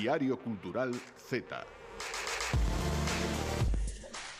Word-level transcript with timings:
Diario 0.00 0.38
Cultural 0.38 0.94
Z. 1.28 1.44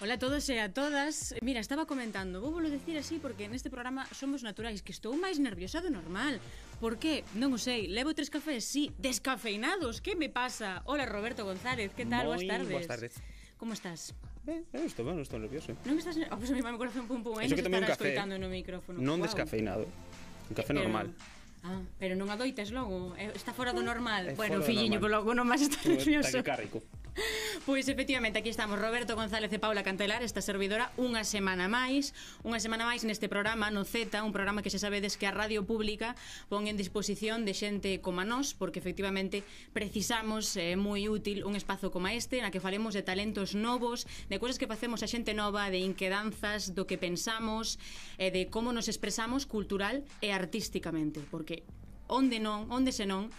Hola 0.00 0.14
a 0.14 0.18
todos 0.18 0.48
e 0.48 0.56
a 0.56 0.72
todas 0.72 1.36
Mira, 1.44 1.60
estaba 1.60 1.84
comentando, 1.84 2.40
vou 2.40 2.48
volo 2.48 2.72
decir 2.72 2.96
así 2.96 3.20
porque 3.20 3.44
neste 3.44 3.68
programa 3.68 4.08
somos 4.16 4.40
naturais 4.40 4.80
Que 4.80 4.96
estou 4.96 5.12
máis 5.20 5.36
nerviosa 5.36 5.84
do 5.84 5.92
normal 5.92 6.40
Por 6.80 6.96
que? 6.96 7.28
Non 7.36 7.52
o 7.52 7.60
sei, 7.60 7.92
levo 7.92 8.16
tres 8.16 8.32
cafés, 8.32 8.64
sí, 8.64 8.88
descafeinados 8.96 10.00
Que 10.00 10.16
me 10.16 10.32
pasa? 10.32 10.80
Hola 10.88 11.04
Roberto 11.04 11.44
González, 11.44 11.92
que 11.92 12.08
tal? 12.08 12.24
Moi 12.24 12.40
boas 12.40 12.48
tardes 12.48 12.72
Boas 12.72 12.88
tardes 12.88 13.12
Como 13.60 13.76
estás? 13.76 14.16
Ben, 14.48 14.64
eh, 14.72 14.88
estou 14.88 15.04
ben, 15.04 15.20
estou 15.20 15.36
nervioso 15.36 15.76
Non 15.84 16.00
estás 16.00 16.16
nervioso? 16.16 16.32
Oh, 16.32 16.40
pues, 16.40 16.48
a 16.48 16.56
mi 16.56 16.64
me 16.64 16.80
corazón 16.80 17.04
pum 17.04 17.20
pum, 17.20 17.36
eh? 17.36 17.44
Eso 17.44 17.52
que 17.52 17.60
tomei 17.60 17.84
un 17.84 17.92
café 17.92 18.16
Non 18.16 19.20
wow. 19.20 19.28
descafeinado, 19.28 19.84
un 19.84 20.56
café 20.56 20.72
normal 20.72 21.12
Pero... 21.12 21.39
Ah, 21.62 21.84
pero 22.00 22.16
non 22.16 22.32
adoitas 22.32 22.72
logo, 22.72 23.12
eh, 23.20 23.28
está 23.36 23.52
fora 23.52 23.76
do 23.76 23.84
eh, 23.84 23.88
normal. 23.88 24.32
É 24.32 24.34
bueno, 24.34 24.64
filliño, 24.64 24.96
normal. 24.96 25.12
logo 25.20 25.30
non 25.36 25.44
máis 25.44 25.60
está 25.60 25.76
nervioso. 25.84 26.40
Taquicárrico. 26.40 26.80
Pois 27.66 27.88
efectivamente, 27.88 28.38
aquí 28.38 28.48
estamos. 28.48 28.78
Roberto 28.78 29.14
González 29.16 29.52
e 29.52 29.58
Paula 29.58 29.82
Cantelar, 29.82 30.22
esta 30.22 30.40
servidora, 30.40 30.90
unha 30.96 31.22
semana 31.26 31.68
máis, 31.68 32.16
unha 32.46 32.58
semana 32.62 32.88
máis 32.88 33.04
neste 33.04 33.28
programa 33.28 33.68
no 33.68 33.84
Z, 33.84 34.16
un 34.22 34.32
programa 34.32 34.62
que 34.62 34.72
se 34.72 34.80
sabedes 34.80 35.20
que 35.20 35.28
a 35.28 35.34
radio 35.34 35.66
pública 35.66 36.16
pon 36.48 36.66
en 36.66 36.78
disposición 36.78 37.44
de 37.44 37.54
xente 37.54 38.00
como 38.00 38.24
nós, 38.24 38.56
porque 38.56 38.80
efectivamente 38.80 39.44
precisamos 39.76 40.56
é 40.56 40.74
eh, 40.74 40.76
moi 40.78 41.06
útil 41.10 41.44
un 41.44 41.54
espazo 41.54 41.92
como 41.92 42.08
este 42.08 42.40
na 42.40 42.50
que 42.54 42.62
falemos 42.62 42.96
de 42.96 43.04
talentos 43.04 43.52
novos, 43.52 44.08
de 44.32 44.40
cousas 44.40 44.58
que 44.58 44.70
facemos 44.70 45.04
a 45.04 45.08
xente 45.10 45.36
nova, 45.36 45.68
de 45.68 45.82
inquedanzas, 45.82 46.72
do 46.72 46.88
que 46.88 46.96
pensamos, 46.96 47.76
e 48.16 48.28
eh, 48.28 48.30
de 48.32 48.42
como 48.48 48.72
nos 48.72 48.88
expresamos 48.88 49.44
cultural 49.44 50.02
e 50.24 50.32
artísticamente, 50.32 51.20
porque 51.28 51.62
onde 52.10 52.42
non, 52.42 52.66
onde 52.72 52.90
senón, 52.90 53.30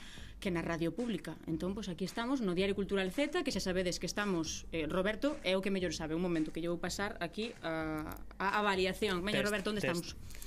que 0.42 0.50
na 0.50 0.66
radio 0.66 0.90
pública. 0.90 1.38
Entón, 1.46 1.78
pois 1.78 1.88
aquí 1.88 2.04
estamos 2.04 2.42
no 2.42 2.58
Diario 2.58 2.74
Cultural 2.74 3.14
Z, 3.14 3.46
que 3.46 3.54
xa 3.54 3.62
sabedes 3.62 4.02
que 4.02 4.10
estamos 4.10 4.66
eh, 4.74 4.90
Roberto 4.90 5.38
é 5.46 5.54
o 5.54 5.62
que 5.62 5.70
mellor 5.70 5.94
sabe. 5.94 6.18
Un 6.18 6.26
momento 6.26 6.50
que 6.50 6.60
eu 6.60 6.74
vou 6.74 6.82
pasar 6.82 7.22
aquí 7.22 7.54
a, 7.62 8.18
a, 8.42 8.58
avaliación. 8.58 9.22
variación. 9.22 9.24
Meña 9.24 9.46
Roberto, 9.46 9.70
onde 9.70 9.86
test. 9.86 10.18
estamos? 10.18 10.42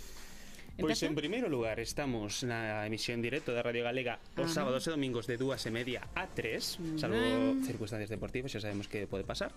Pois 0.74 0.98
en 1.06 1.14
primeiro 1.14 1.46
lugar 1.46 1.78
estamos 1.78 2.42
na 2.42 2.82
emisión 2.82 3.22
directo 3.22 3.54
da 3.54 3.62
Radio 3.62 3.86
Galega 3.86 4.18
os 4.34 4.50
Ajá. 4.50 4.66
sábados 4.66 4.82
e 4.82 4.90
domingos 4.90 5.30
de 5.30 5.38
dúas 5.38 5.62
e 5.62 5.70
media 5.70 6.02
a 6.18 6.26
tres, 6.26 6.82
salvo 6.98 7.62
circunstancias 7.62 8.10
deportivas, 8.10 8.50
xa 8.50 8.58
sabemos 8.58 8.90
que 8.90 9.06
pode 9.06 9.22
pasar. 9.22 9.54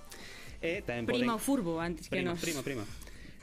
E 0.62 0.86
tamén 0.86 1.10
prima 1.10 1.34
poden... 1.34 1.42
o 1.42 1.42
furbo 1.42 1.82
antes 1.82 2.06
que 2.06 2.22
prima, 2.22 2.38
nos. 2.38 2.42
Prima, 2.46 2.62
prima. 2.62 2.86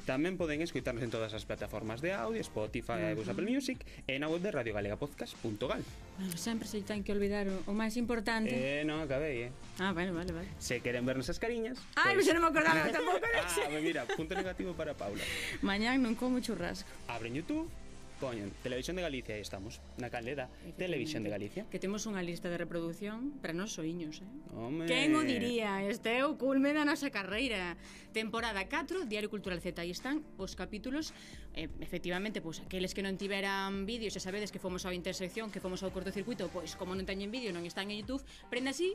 Tamén 0.04 0.36
poden 0.36 0.60
escoitarnos 0.60 1.00
en 1.00 1.08
todas 1.08 1.32
as 1.32 1.48
plataformas 1.48 2.04
de 2.04 2.12
audio, 2.12 2.36
Spotify, 2.44 3.16
uh 3.16 3.16
-huh. 3.16 3.32
Apple 3.32 3.48
Music 3.48 3.80
e 4.04 4.20
na 4.20 4.28
web 4.28 4.44
de 4.44 4.52
radiogalegapodcast.gal. 4.52 5.80
Bueno, 5.80 6.36
sempre 6.36 6.68
se 6.68 6.84
ten 6.84 7.00
que 7.00 7.16
olvidar 7.16 7.48
o, 7.48 7.64
o 7.64 7.72
máis 7.72 7.96
importante. 7.96 8.52
Eh, 8.52 8.84
non, 8.84 9.00
acabei, 9.00 9.48
eh. 9.48 9.50
Ah, 9.80 9.96
vale, 9.96 10.12
vale, 10.12 10.36
vale. 10.36 10.48
Se 10.60 10.84
queren 10.84 11.08
vernos 11.08 11.32
as 11.32 11.40
cariñas... 11.40 11.80
Ai, 11.96 12.12
pois- 12.20 12.28
pues... 12.28 12.36
non 12.36 12.44
me 12.44 12.48
acordaba 12.52 12.84
tampouco. 12.92 13.24
ah, 13.24 13.80
mira, 13.80 14.04
punto 14.12 14.36
negativo 14.36 14.76
para 14.76 14.92
Paula. 14.92 15.24
Mañán 15.64 16.04
non 16.04 16.12
como 16.20 16.36
churrasco. 16.44 16.92
Abren 17.08 17.32
YouTube 17.32 17.72
Poñen 18.20 18.54
Televisión 18.62 18.94
de 18.96 19.02
Galicia, 19.02 19.34
aí 19.34 19.42
estamos, 19.42 19.82
na 19.98 20.06
caleda 20.06 20.46
Televisión 20.78 21.26
de 21.26 21.30
Galicia. 21.34 21.66
Que 21.66 21.82
temos 21.82 22.06
unha 22.06 22.22
lista 22.22 22.46
de 22.46 22.54
reproducción 22.54 23.34
para 23.42 23.50
nos 23.50 23.74
soiños, 23.74 24.22
eh? 24.22 24.28
Home. 24.54 24.86
Quen 24.86 25.18
o 25.18 25.26
diría? 25.26 25.82
Este 25.82 26.18
é 26.18 26.22
o 26.22 26.38
culme 26.38 26.70
da 26.70 26.86
nosa 26.86 27.10
carreira. 27.10 27.74
Temporada 28.14 28.62
4, 28.70 29.10
Diario 29.10 29.26
Cultural 29.26 29.58
Z, 29.58 29.82
aí 29.82 29.90
están 29.90 30.22
os 30.38 30.54
capítulos, 30.54 31.10
eh, 31.58 31.66
efectivamente, 31.82 32.38
pois 32.38 32.62
aqueles 32.62 32.94
que 32.94 33.02
non 33.02 33.18
tiveran 33.18 33.82
vídeos, 33.82 34.14
xa 34.14 34.22
sabedes 34.22 34.54
que 34.54 34.62
fomos 34.62 34.86
ao 34.86 34.94
intersección, 34.94 35.50
que 35.50 35.58
fomos 35.58 35.82
ao 35.82 35.90
cortocircuito, 35.90 36.46
pois 36.54 36.78
como 36.78 36.94
non 36.94 37.02
teñen 37.02 37.34
vídeo, 37.34 37.50
non 37.50 37.66
están 37.66 37.90
en 37.90 37.98
YouTube, 37.98 38.22
prende 38.46 38.70
así 38.70 38.94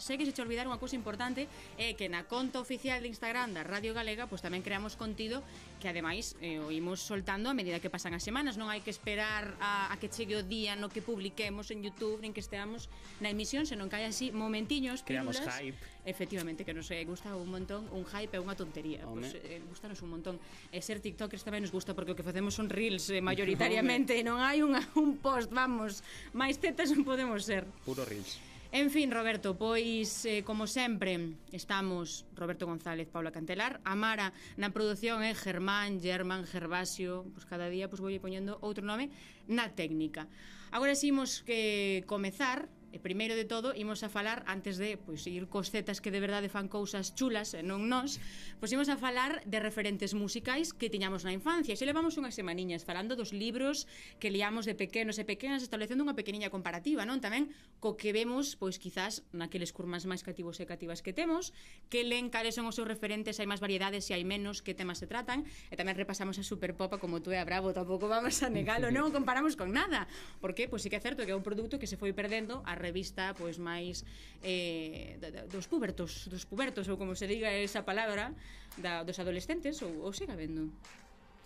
sei 0.00 0.18
que 0.18 0.26
se 0.26 0.32
che 0.32 0.42
olvidar 0.42 0.66
unha 0.66 0.80
cousa 0.80 0.96
importante 0.96 1.46
é 1.78 1.94
que 1.94 2.08
na 2.08 2.24
conta 2.26 2.58
oficial 2.58 2.98
de 3.04 3.08
Instagram 3.12 3.54
da 3.54 3.62
Radio 3.62 3.92
Galega 3.92 4.26
pois 4.26 4.40
tamén 4.40 4.64
creamos 4.64 4.96
contido 4.96 5.44
que 5.78 5.88
ademais 5.88 6.36
eh, 6.40 6.60
o 6.60 6.72
imos 6.72 7.00
soltando 7.04 7.48
a 7.48 7.54
medida 7.54 7.80
que 7.80 7.88
pasan 7.88 8.16
as 8.16 8.24
semanas. 8.24 8.56
Non 8.60 8.68
hai 8.68 8.80
que 8.84 8.92
esperar 8.92 9.56
a, 9.60 9.92
a 9.92 9.94
que 10.00 10.08
chegue 10.08 10.36
o 10.36 10.44
día 10.44 10.76
no 10.76 10.92
que 10.92 11.00
publiquemos 11.04 11.70
en 11.70 11.84
Youtube 11.84 12.20
nin 12.24 12.32
que 12.32 12.42
esteamos 12.44 12.88
na 13.20 13.32
emisión 13.32 13.64
senón 13.68 13.88
que 13.88 14.00
hai 14.00 14.06
así 14.08 14.32
momentiños 14.32 15.04
creamos 15.04 15.38
pílulas, 15.40 15.60
hype. 15.60 15.78
Efectivamente 16.04 16.64
que 16.64 16.72
nos 16.72 16.88
eh, 16.90 17.04
gusta 17.04 17.36
un 17.36 17.52
montón 17.52 17.88
un 17.92 18.04
hype 18.08 18.36
é 18.36 18.40
unha 18.40 18.56
tontería. 18.56 19.04
Home. 19.04 19.28
pois, 19.28 19.36
eh, 19.36 19.60
gustanos 19.68 20.00
un 20.00 20.10
montón. 20.16 20.36
E 20.72 20.80
ser 20.80 21.00
tiktokers 21.00 21.44
tamén 21.44 21.64
nos 21.64 21.72
gusta 21.72 21.92
porque 21.92 22.12
o 22.12 22.16
que 22.16 22.24
facemos 22.24 22.56
son 22.56 22.72
reels 22.72 23.08
eh, 23.12 23.20
mayoritariamente. 23.28 24.20
Home. 24.20 24.28
non 24.28 24.38
hai 24.40 24.64
unha, 24.64 24.80
un 24.96 25.20
post 25.20 25.52
vamos 25.52 26.00
máis 26.32 26.56
tetas 26.56 26.92
non 26.92 27.04
podemos 27.04 27.44
ser. 27.44 27.68
Puro 27.84 28.04
reels. 28.04 28.40
En 28.72 28.88
fin, 28.88 29.10
Roberto, 29.10 29.58
pois 29.58 30.22
eh, 30.30 30.44
como 30.46 30.70
sempre 30.70 31.34
estamos 31.50 32.22
Roberto 32.36 32.66
González, 32.66 33.08
Paula 33.10 33.34
Cantelar, 33.34 33.82
Amara 33.82 34.30
na 34.54 34.70
produción 34.70 35.26
é 35.26 35.34
eh, 35.34 35.34
Germán, 35.34 35.98
Germán, 35.98 36.46
Gervasio, 36.46 37.26
pois 37.34 37.50
cada 37.50 37.66
día 37.66 37.90
pois 37.90 37.98
voulle 37.98 38.22
poñendo 38.22 38.62
outro 38.62 38.86
nome 38.86 39.10
na 39.50 39.74
técnica. 39.74 40.30
Agora 40.70 40.94
simos 40.94 41.42
que 41.42 42.06
comezar 42.06 42.70
E 42.90 42.98
primeiro 42.98 43.38
de 43.38 43.46
todo, 43.46 43.70
imos 43.78 44.02
a 44.02 44.10
falar 44.10 44.42
antes 44.50 44.74
de 44.74 44.98
pois 44.98 45.22
ir 45.30 45.46
cos 45.46 45.70
zetas 45.70 46.02
que 46.02 46.10
de 46.10 46.18
verdade 46.18 46.50
fan 46.50 46.66
cousas 46.66 47.14
chulas 47.14 47.54
e 47.54 47.62
non 47.62 47.86
nós, 47.86 48.18
pois 48.58 48.74
imos 48.74 48.90
a 48.90 48.98
falar 48.98 49.46
de 49.46 49.62
referentes 49.62 50.10
musicais 50.10 50.74
que 50.74 50.90
tiñamos 50.90 51.22
na 51.22 51.30
infancia. 51.30 51.78
Xe 51.78 51.86
levamos 51.86 52.18
unhas 52.18 52.34
semaniñas 52.34 52.82
falando 52.82 53.14
dos 53.14 53.30
libros 53.30 53.86
que 54.18 54.34
liamos 54.34 54.66
de 54.66 54.74
pequenos 54.74 55.22
e 55.22 55.24
pequenas, 55.24 55.62
establecendo 55.62 56.02
unha 56.02 56.18
pequeniña 56.18 56.50
comparativa, 56.50 57.06
non? 57.06 57.22
Tamén 57.22 57.54
co 57.78 57.94
que 57.94 58.10
vemos, 58.10 58.58
pois 58.58 58.82
quizás 58.82 59.22
naqueles 59.30 59.70
curmas 59.70 60.02
máis 60.10 60.26
cativos 60.26 60.58
e 60.58 60.66
cativas 60.66 60.98
que 60.98 61.14
temos, 61.14 61.54
que 61.94 62.02
len 62.02 62.26
cales 62.26 62.58
son 62.58 62.66
os 62.66 62.74
seus 62.74 62.90
referentes, 62.90 63.38
hai 63.38 63.46
máis 63.46 63.62
variedades 63.62 64.10
e 64.10 64.18
hai 64.18 64.26
menos, 64.26 64.66
que 64.66 64.74
temas 64.74 64.98
se 64.98 65.06
tratan, 65.06 65.46
e 65.70 65.78
tamén 65.78 65.94
repasamos 65.94 66.42
a 66.42 66.44
Superpopa 66.44 66.98
como 66.98 67.22
tú 67.22 67.30
e 67.30 67.38
a 67.38 67.46
Bravo, 67.46 67.70
tampouco 67.70 68.10
vamos 68.10 68.42
a 68.42 68.50
negalo, 68.50 68.90
non 68.90 69.06
o 69.06 69.14
comparamos 69.14 69.54
con 69.54 69.70
nada, 69.70 70.10
porque 70.42 70.66
pois 70.66 70.82
sí 70.82 70.90
que 70.90 70.98
é 70.98 71.02
certo 71.04 71.22
que 71.22 71.30
é 71.30 71.38
un 71.38 71.46
produto 71.46 71.78
que 71.78 71.86
se 71.86 71.94
foi 71.94 72.10
perdendo 72.10 72.66
a 72.66 72.79
revista 72.80 73.36
pois 73.36 73.60
máis 73.60 74.02
eh, 74.40 75.20
dos 75.52 75.68
pubertos, 75.68 76.26
dos 76.32 76.48
pubertos 76.48 76.88
ou 76.88 76.96
como 76.96 77.12
se 77.12 77.28
diga 77.28 77.52
esa 77.52 77.84
palabra 77.84 78.32
da, 78.80 79.04
dos 79.04 79.20
adolescentes 79.20 79.84
ou, 79.84 80.08
ou 80.08 80.10
siga 80.16 80.32
vendo. 80.34 80.72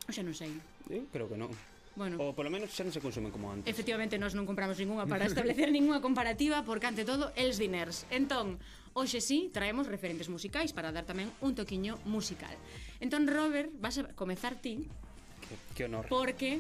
O 0.06 0.12
xa 0.14 0.22
non 0.22 0.32
sei. 0.32 0.54
Eu 0.86 1.10
creo 1.10 1.26
que 1.26 1.34
non. 1.34 1.50
Bueno. 1.96 2.18
Ou 2.18 2.34
polo 2.34 2.50
menos 2.50 2.74
xa 2.74 2.82
non 2.82 2.90
se 2.90 2.98
consumen 2.98 3.30
como 3.30 3.54
antes. 3.54 3.70
Efectivamente, 3.70 4.18
nós 4.18 4.34
non 4.34 4.42
compramos 4.46 4.78
ninguna 4.82 5.06
para 5.06 5.30
establecer 5.30 5.70
ninguna 5.74 6.02
comparativa, 6.02 6.66
porque 6.66 6.90
ante 6.90 7.06
todo, 7.06 7.30
els 7.38 7.58
diners. 7.58 8.06
Entón, 8.10 8.58
hoxe 8.98 9.22
sí, 9.22 9.50
traemos 9.54 9.86
referentes 9.86 10.26
musicais 10.26 10.74
para 10.74 10.90
dar 10.90 11.06
tamén 11.06 11.30
un 11.38 11.54
toquiño 11.54 12.02
musical. 12.02 12.54
Entón, 12.98 13.30
Robert, 13.30 13.70
vas 13.78 14.02
a 14.02 14.10
comezar 14.18 14.58
ti. 14.58 14.90
Que, 15.46 15.54
que 15.74 15.82
honor. 15.86 16.10
Porque 16.10 16.58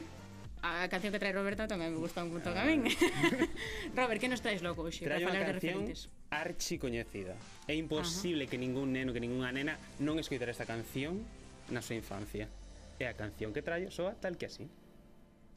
a 0.64 0.88
canción 0.88 1.12
que 1.12 1.20
trae 1.20 1.36
Roberto 1.36 1.68
tamén 1.68 1.92
me 1.92 2.00
gusta 2.00 2.24
un 2.24 2.32
punto 2.32 2.48
ah. 2.48 2.56
a 2.56 2.64
min. 2.64 2.88
Ah. 2.88 3.44
Robert, 4.00 4.16
que 4.16 4.32
nos 4.32 4.40
traes 4.40 4.64
logo 4.64 4.80
hoxe 4.80 5.04
para 5.04 5.20
falar 5.20 5.44
de 5.44 5.60
referentes? 5.60 6.08
archi 6.32 6.80
coñecida. 6.80 7.36
É 7.68 7.76
imposible 7.76 8.48
Ajá. 8.48 8.50
que 8.50 8.58
ningún 8.58 8.96
neno, 8.96 9.12
que 9.12 9.20
ningunha 9.20 9.52
nena 9.52 9.76
non 10.00 10.16
escoitara 10.16 10.56
esta 10.56 10.64
canción 10.64 11.20
na 11.68 11.84
súa 11.84 12.00
infancia. 12.00 12.48
É 12.96 13.04
a 13.04 13.14
canción 13.14 13.52
que 13.52 13.60
traio 13.60 13.92
soa 13.92 14.16
tal 14.16 14.40
que 14.40 14.48
así. 14.48 14.64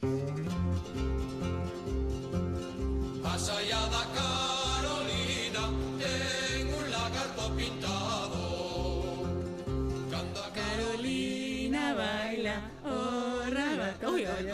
Música 0.04 1.17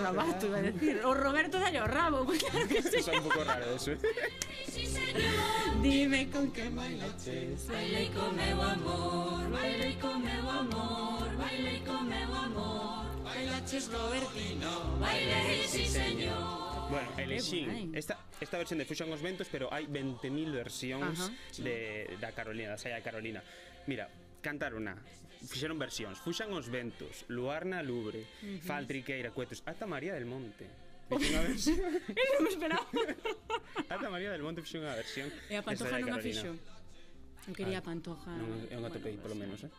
Rabato, 0.03 0.45
iba 0.47 0.57
a 0.57 0.59
¿eh? 0.59 0.71
decir. 0.71 1.01
O 1.05 1.13
Roberto 1.13 1.59
de 1.59 1.65
Allo 1.65 1.88
Rabo, 1.88 2.25
claro 2.25 2.67
que 2.67 2.81
sí. 2.81 3.00
é 3.09 3.17
un 3.17 3.23
poco 3.23 3.44
raro 3.44 3.75
eso. 3.75 3.91
¿eh? 3.91 4.00
Dime 5.81 6.29
con 6.29 6.51
que 6.51 6.69
bailaches. 6.69 7.67
Bailei 7.67 8.09
con 8.09 8.35
meu 8.35 8.61
amor, 8.61 9.50
bailei 9.50 9.95
con 9.95 10.23
meu 10.23 10.50
amor, 10.50 11.27
bailei 11.38 11.79
con 11.81 12.07
meu 12.07 12.35
amor. 12.35 13.23
Bailaches 13.23 13.89
Robertino, 13.91 15.00
bailei, 15.00 15.63
sí 15.67 15.85
señor. 15.88 16.73
Bueno, 16.89 17.09
elexín 17.17 17.95
esta, 17.95 18.19
esta 18.39 18.57
versión 18.57 18.77
de 18.77 18.85
Fusion 18.85 19.09
os 19.11 19.21
Ventos 19.21 19.47
Pero 19.49 19.71
hai 19.71 19.88
20.000 19.88 20.51
versións 20.51 21.25
Ajá, 21.25 21.31
de, 21.63 22.06
da 22.19 22.35
Carolina, 22.35 22.75
da 22.75 22.77
Saia 22.77 23.01
Carolina 23.01 23.41
Mira, 23.88 24.11
cantar 24.44 24.75
una 24.75 24.94
fixeron 25.45 25.78
versións. 25.80 26.19
Fuxan 26.19 26.51
os 26.56 26.68
ventos, 26.72 27.28
Luar 27.28 27.68
na 27.68 27.84
Lubre, 27.84 28.24
uh 28.24 28.28
-huh. 28.28 28.60
Faltriqueira, 28.63 29.31
Cuetos, 29.31 29.63
ata 29.66 29.86
María 29.86 30.13
del 30.16 30.25
Monte. 30.25 30.66
Fixen 31.10 31.36
unha 31.36 31.44
versión. 31.44 31.78
Eu 32.16 32.28
non 32.34 32.42
me 32.48 32.50
esperaba. 32.50 32.88
ata 33.92 34.07
María 34.10 34.31
del 34.31 34.44
Monte 34.44 34.63
fixo 34.63 34.80
unha 34.80 34.95
versión. 34.95 35.28
E 35.51 35.56
a 35.60 35.62
Pantoja 35.62 36.00
non 36.00 36.16
a 36.16 36.19
fixo. 36.24 36.51
Eu 37.48 37.54
quería 37.54 37.80
ah, 37.80 37.84
a 37.84 37.88
Pantoja. 37.88 38.31
Non, 38.40 38.68
é 38.72 38.75
non 38.80 38.88
bueno, 38.88 38.95
topei, 38.95 39.19
polo 39.19 39.36
menos, 39.36 39.60
eh? 39.68 39.72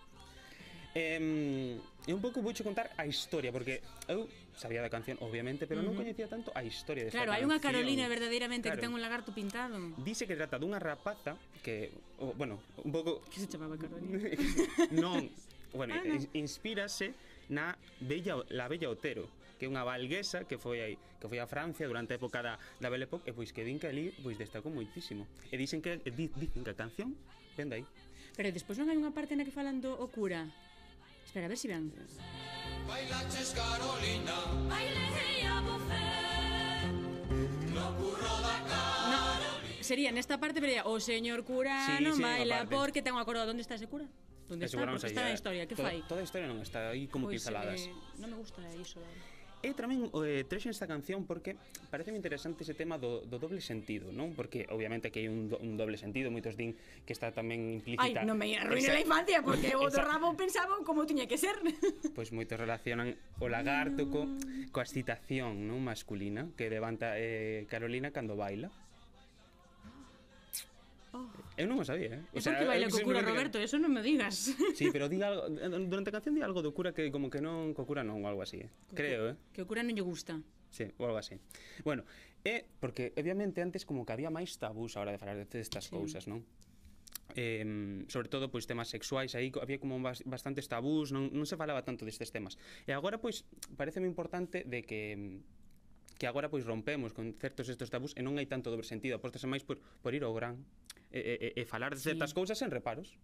Um, 0.94 1.74
e 2.06 2.14
un 2.14 2.22
pouco 2.22 2.38
vouche 2.38 2.62
contar 2.62 2.94
a 2.94 3.02
historia 3.02 3.50
Porque 3.50 3.82
eu 4.06 4.30
sabía 4.54 4.78
da 4.78 4.86
canción, 4.86 5.18
obviamente 5.18 5.66
Pero 5.66 5.82
uh 5.82 5.90
-huh. 5.90 5.90
non 5.90 5.98
coñecía 5.98 6.30
tanto 6.30 6.54
a 6.54 6.62
historia 6.62 7.02
desta 7.02 7.18
Claro, 7.18 7.34
hai 7.34 7.42
unha 7.42 7.58
Carolina 7.58 8.06
verdadeiramente 8.06 8.70
claro. 8.70 8.78
que 8.78 8.86
ten 8.86 8.94
un 8.94 9.02
lagarto 9.02 9.34
pintado 9.34 9.74
Dice 9.98 10.22
que 10.30 10.38
trata 10.38 10.54
dunha 10.54 10.78
rapaza 10.78 11.34
Que, 11.66 11.90
o, 12.22 12.30
bueno, 12.38 12.62
un 12.86 12.94
pouco 12.94 13.26
Que 13.26 13.42
se 13.42 13.50
chamaba 13.50 13.74
Carolina? 13.74 14.22
non, 15.02 15.26
bueno, 15.74 15.94
ah, 15.94 16.02
no. 16.02 16.16
inspírase 16.32 17.14
na 17.50 17.76
Bella, 18.00 18.40
la 18.50 18.68
Bella 18.70 18.88
Otero, 18.88 19.28
que 19.58 19.66
é 19.66 19.68
unha 19.68 19.84
valguesa 19.84 20.46
que 20.48 20.56
foi 20.56 20.80
aí, 20.80 20.94
que 21.18 21.26
foi 21.26 21.38
a 21.42 21.46
Francia 21.50 21.84
durante 21.84 22.14
a 22.14 22.16
época 22.16 22.40
da, 22.40 22.56
da 22.80 22.88
Belle 22.88 23.04
Époque, 23.04 23.28
e 23.28 23.32
pois 23.34 23.50
que 23.50 23.66
din 23.66 23.82
que 23.82 23.90
ali 23.90 24.14
pois 24.22 24.38
destacou 24.38 24.72
moitísimo. 24.72 25.26
E 25.50 25.58
dicen 25.58 25.82
que 25.82 26.00
dicen 26.14 26.62
que 26.62 26.72
a 26.72 26.78
canción 26.78 27.12
vende 27.58 27.82
aí. 27.82 27.86
Pero 28.34 28.50
despois 28.50 28.78
non 28.80 28.90
hai 28.90 28.98
unha 28.98 29.14
parte 29.14 29.34
na 29.38 29.46
que 29.46 29.54
falan 29.54 29.78
do 29.78 29.94
o 29.94 30.10
cura. 30.10 30.48
Espera, 31.26 31.46
a 31.46 31.50
ver 31.50 31.58
se 31.58 31.66
si 31.66 31.68
vean. 31.70 31.90
Bailaches 32.86 33.54
Carolina. 33.54 34.36
Bailei 34.70 35.46
a. 35.46 35.58
No 37.74 37.86
curro 37.98 38.34
da 38.42 38.54
No, 39.10 39.22
sería 39.82 40.12
nesta 40.12 40.38
parte, 40.38 40.60
pero 40.60 40.86
o 40.90 41.00
señor 41.00 41.42
cura 41.44 41.74
sí, 41.86 42.04
non 42.04 42.16
sí, 42.18 42.22
baila 42.22 42.66
porque 42.70 43.02
ten 43.02 43.14
unha 43.14 43.26
corda. 43.26 43.50
Onde 43.50 43.64
está 43.64 43.74
ese 43.74 43.90
cura? 43.90 44.06
Donde 44.48 44.66
está, 44.66 44.84
porque 44.84 45.06
está 45.08 45.22
na 45.24 45.32
historia, 45.32 45.66
que 45.66 45.76
fai? 45.76 46.04
Toda 46.04 46.20
a 46.20 46.26
historia 46.26 46.46
non 46.46 46.60
está 46.60 46.92
aí 46.92 47.08
como 47.08 47.32
pois, 47.32 47.40
pinceladas. 47.40 47.80
Eh, 47.80 48.20
non 48.20 48.28
me 48.28 48.36
gusta 48.36 48.60
iso. 48.76 49.00
E 49.64 49.72
eh, 49.72 49.72
tamén 49.72 50.12
eh, 50.12 50.44
trexen 50.44 50.76
esta 50.76 50.84
canción 50.84 51.24
porque 51.24 51.56
parece 51.88 52.12
moi 52.12 52.20
interesante 52.20 52.68
ese 52.68 52.76
tema 52.76 53.00
do, 53.00 53.24
do 53.24 53.40
doble 53.40 53.64
sentido, 53.64 54.12
non? 54.12 54.36
Porque 54.36 54.68
obviamente 54.68 55.08
que 55.08 55.24
hai 55.24 55.32
un, 55.32 55.48
do, 55.48 55.56
un 55.56 55.80
doble 55.80 55.96
sentido, 55.96 56.28
moitos 56.28 56.52
din 56.52 56.76
que 57.08 57.16
está 57.16 57.32
tamén 57.32 57.80
implícita. 57.80 58.20
Ai, 58.20 58.28
non 58.28 58.36
me 58.36 58.52
arruiné 58.60 58.92
a 58.92 59.00
infancia 59.00 59.40
porque 59.40 59.72
o 59.80 59.88
do 59.88 60.04
rabo 60.04 60.36
pensaba 60.36 60.76
como 60.84 61.08
tiña 61.08 61.24
que 61.24 61.40
ser. 61.40 61.56
Pois 62.12 62.28
pues 62.28 62.36
moitos 62.36 62.60
relacionan 62.60 63.16
o 63.40 63.48
lagarto 63.48 64.12
co, 64.12 64.28
coa 64.68 64.84
excitación 64.84 65.64
non 65.64 65.80
masculina 65.80 66.52
que 66.60 66.68
levanta 66.68 67.16
eh, 67.16 67.64
Carolina 67.64 68.12
cando 68.12 68.36
baila. 68.36 68.68
Oh. 71.14 71.30
Eu 71.54 71.70
non 71.70 71.78
o 71.78 71.86
sabía, 71.86 72.18
eh? 72.18 72.22
O 72.34 72.42
sea, 72.42 72.58
porque 72.58 72.66
baila 72.66 72.90
co 72.90 72.98
cura 73.06 73.22
Roberto, 73.22 73.62
eso 73.62 73.78
non 73.78 73.94
me 73.94 74.02
digas. 74.02 74.50
Sí, 74.74 74.90
pero 74.90 75.06
diga 75.06 75.30
algo, 75.30 75.46
eh, 75.46 75.70
durante 75.86 76.10
a 76.10 76.14
canción 76.18 76.34
di 76.34 76.42
algo 76.42 76.58
do 76.58 76.74
cura 76.74 76.90
que 76.90 77.14
como 77.14 77.30
que 77.30 77.38
non, 77.38 77.70
co 77.70 77.86
cura 77.86 78.02
non, 78.02 78.18
ou 78.18 78.26
algo 78.26 78.42
así, 78.42 78.66
eh? 78.66 78.70
Creo, 78.90 79.30
eh? 79.30 79.34
Que 79.54 79.62
o 79.62 79.66
cura 79.70 79.86
non 79.86 79.94
lle 79.94 80.02
gusta. 80.02 80.42
Sí, 80.74 80.90
ou 80.98 81.06
algo 81.06 81.22
así. 81.22 81.38
Bueno, 81.86 82.02
é 82.42 82.50
eh, 82.50 82.62
porque 82.82 83.14
obviamente 83.14 83.62
antes 83.62 83.86
como 83.86 84.02
que 84.02 84.10
había 84.10 84.34
máis 84.34 84.58
tabús 84.58 84.98
a 84.98 85.06
hora 85.06 85.14
de 85.14 85.22
falar 85.22 85.38
destas 85.38 85.86
sí. 85.86 85.94
cousas, 85.94 86.26
non? 86.26 86.42
eh, 87.34 88.04
sobre 88.08 88.28
todo 88.28 88.50
pois 88.50 88.66
temas 88.66 88.88
sexuais, 88.88 89.34
aí 89.34 89.50
había 89.60 89.78
como 89.78 89.98
bastantes 90.02 90.68
tabús, 90.68 91.10
non, 91.10 91.30
non 91.34 91.46
se 91.46 91.58
falaba 91.58 91.82
tanto 91.82 92.06
destes 92.06 92.30
temas. 92.30 92.58
E 92.86 92.94
agora 92.94 93.18
pois 93.18 93.46
pareceme 93.78 94.06
importante 94.06 94.62
de 94.62 94.86
que 94.86 95.42
que 96.18 96.26
agora 96.26 96.48
pois 96.50 96.64
rompemos 96.64 97.12
con 97.12 97.34
certos 97.38 97.68
estos 97.68 97.90
tabús 97.90 98.14
e 98.14 98.22
non 98.22 98.38
hai 98.38 98.46
tanto 98.46 98.70
dobre 98.70 98.86
sentido, 98.86 99.18
apostase 99.18 99.50
máis 99.50 99.66
por, 99.66 99.82
por 100.02 100.14
ir 100.14 100.22
ao 100.22 100.34
gran 100.34 100.62
e, 101.10 101.54
e, 101.54 101.60
e 101.60 101.62
falar 101.66 101.94
de 101.94 102.02
certas 102.02 102.30
sí. 102.30 102.36
cousas 102.38 102.58
sen 102.58 102.70
reparos. 102.70 103.18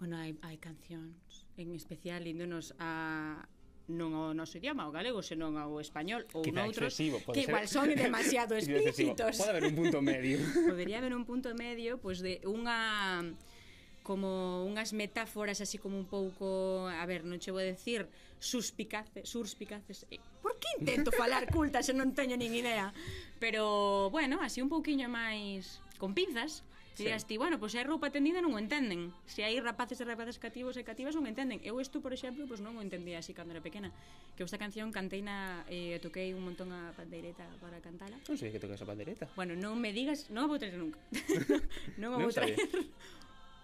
Bueno, 0.00 0.16
hai, 0.16 0.32
hai 0.40 0.56
cancións, 0.56 1.44
en 1.60 1.76
especial 1.76 2.24
índonos 2.24 2.72
a 2.80 3.44
non 3.90 4.14
ao 4.14 4.30
noso 4.30 4.62
idioma, 4.62 4.86
ao 4.86 4.94
galego, 4.94 5.18
senón 5.20 5.58
ao 5.58 5.82
español 5.82 6.22
ou 6.32 6.46
Quizá 6.46 6.62
noutros, 6.62 6.94
excesivo, 6.94 7.18
que 7.34 7.42
ser... 7.42 7.50
igual 7.50 7.64
son 7.66 7.90
demasiado 7.90 8.54
explícitos. 8.60 9.34
Pode 9.34 9.50
haber 9.50 9.66
un 9.66 9.74
punto 9.74 9.98
medio. 9.98 10.38
Podería 10.70 11.02
haber 11.02 11.12
un 11.12 11.26
punto 11.26 11.50
medio, 11.58 11.98
pois 11.98 12.22
pues, 12.22 12.24
de 12.24 12.34
unha 12.46 13.34
como 14.02 14.64
unhas 14.64 14.92
metáforas 14.92 15.60
así 15.60 15.76
como 15.76 16.00
un 16.00 16.08
pouco, 16.08 16.88
a 16.88 17.04
ver, 17.04 17.22
non 17.22 17.38
che 17.38 17.52
vou 17.52 17.62
decir 17.62 18.08
suspicaces, 18.40 19.28
suspicaces. 19.28 20.06
Eh, 20.10 20.18
por 20.42 20.56
que 20.58 20.68
intento 20.80 21.12
falar 21.12 21.46
culta 21.52 21.84
se 21.84 21.92
non 21.92 22.16
teño 22.16 22.34
nin 22.40 22.56
idea? 22.56 22.92
Pero, 23.38 24.08
bueno, 24.10 24.40
así 24.40 24.64
un 24.64 24.72
pouquiño 24.72 25.06
máis 25.12 25.84
con 26.00 26.16
pinzas. 26.16 26.64
Sí. 26.96 27.06
Dirás 27.06 27.24
ti, 27.24 27.38
bueno, 27.38 27.56
pois 27.56 27.72
se 27.72 27.78
hai 27.80 27.86
roupa 27.86 28.12
tendida 28.12 28.44
non 28.44 28.52
o 28.52 28.60
entenden. 28.60 29.14
Se 29.24 29.40
hai 29.40 29.56
rapaces 29.62 30.00
e 30.00 30.04
rapaces 30.04 30.36
cativos 30.36 30.76
e 30.76 30.84
cativas 30.84 31.16
non 31.16 31.24
o 31.24 31.30
entenden. 31.30 31.60
Eu 31.64 31.80
isto, 31.80 32.02
por 32.04 32.12
exemplo, 32.12 32.44
pois 32.44 32.60
non 32.60 32.76
o 32.76 32.82
entendía 32.84 33.20
así 33.20 33.32
cando 33.32 33.56
era 33.56 33.64
pequena. 33.64 33.88
Que 34.36 34.44
esta 34.44 34.60
canción 34.60 34.92
canteina 34.92 35.64
eh, 35.70 35.96
toquei 36.02 36.36
un 36.36 36.44
montón 36.44 36.72
a 36.76 36.92
pandeireta 36.92 37.46
para 37.62 37.80
cantala. 37.80 38.20
Non 38.28 38.36
sei 38.36 38.52
que 38.52 38.60
tocas 38.60 38.80
a 38.82 38.88
pandeireta. 38.88 39.32
Bueno, 39.32 39.56
non 39.56 39.80
me 39.80 39.96
digas, 39.96 40.28
non 40.28 40.44
a 40.44 40.48
vou 40.50 40.60
traer 40.60 40.76
nunca. 40.76 41.00
non 42.00 42.16
a 42.16 42.18
vou 42.20 42.32
traer 42.34 42.58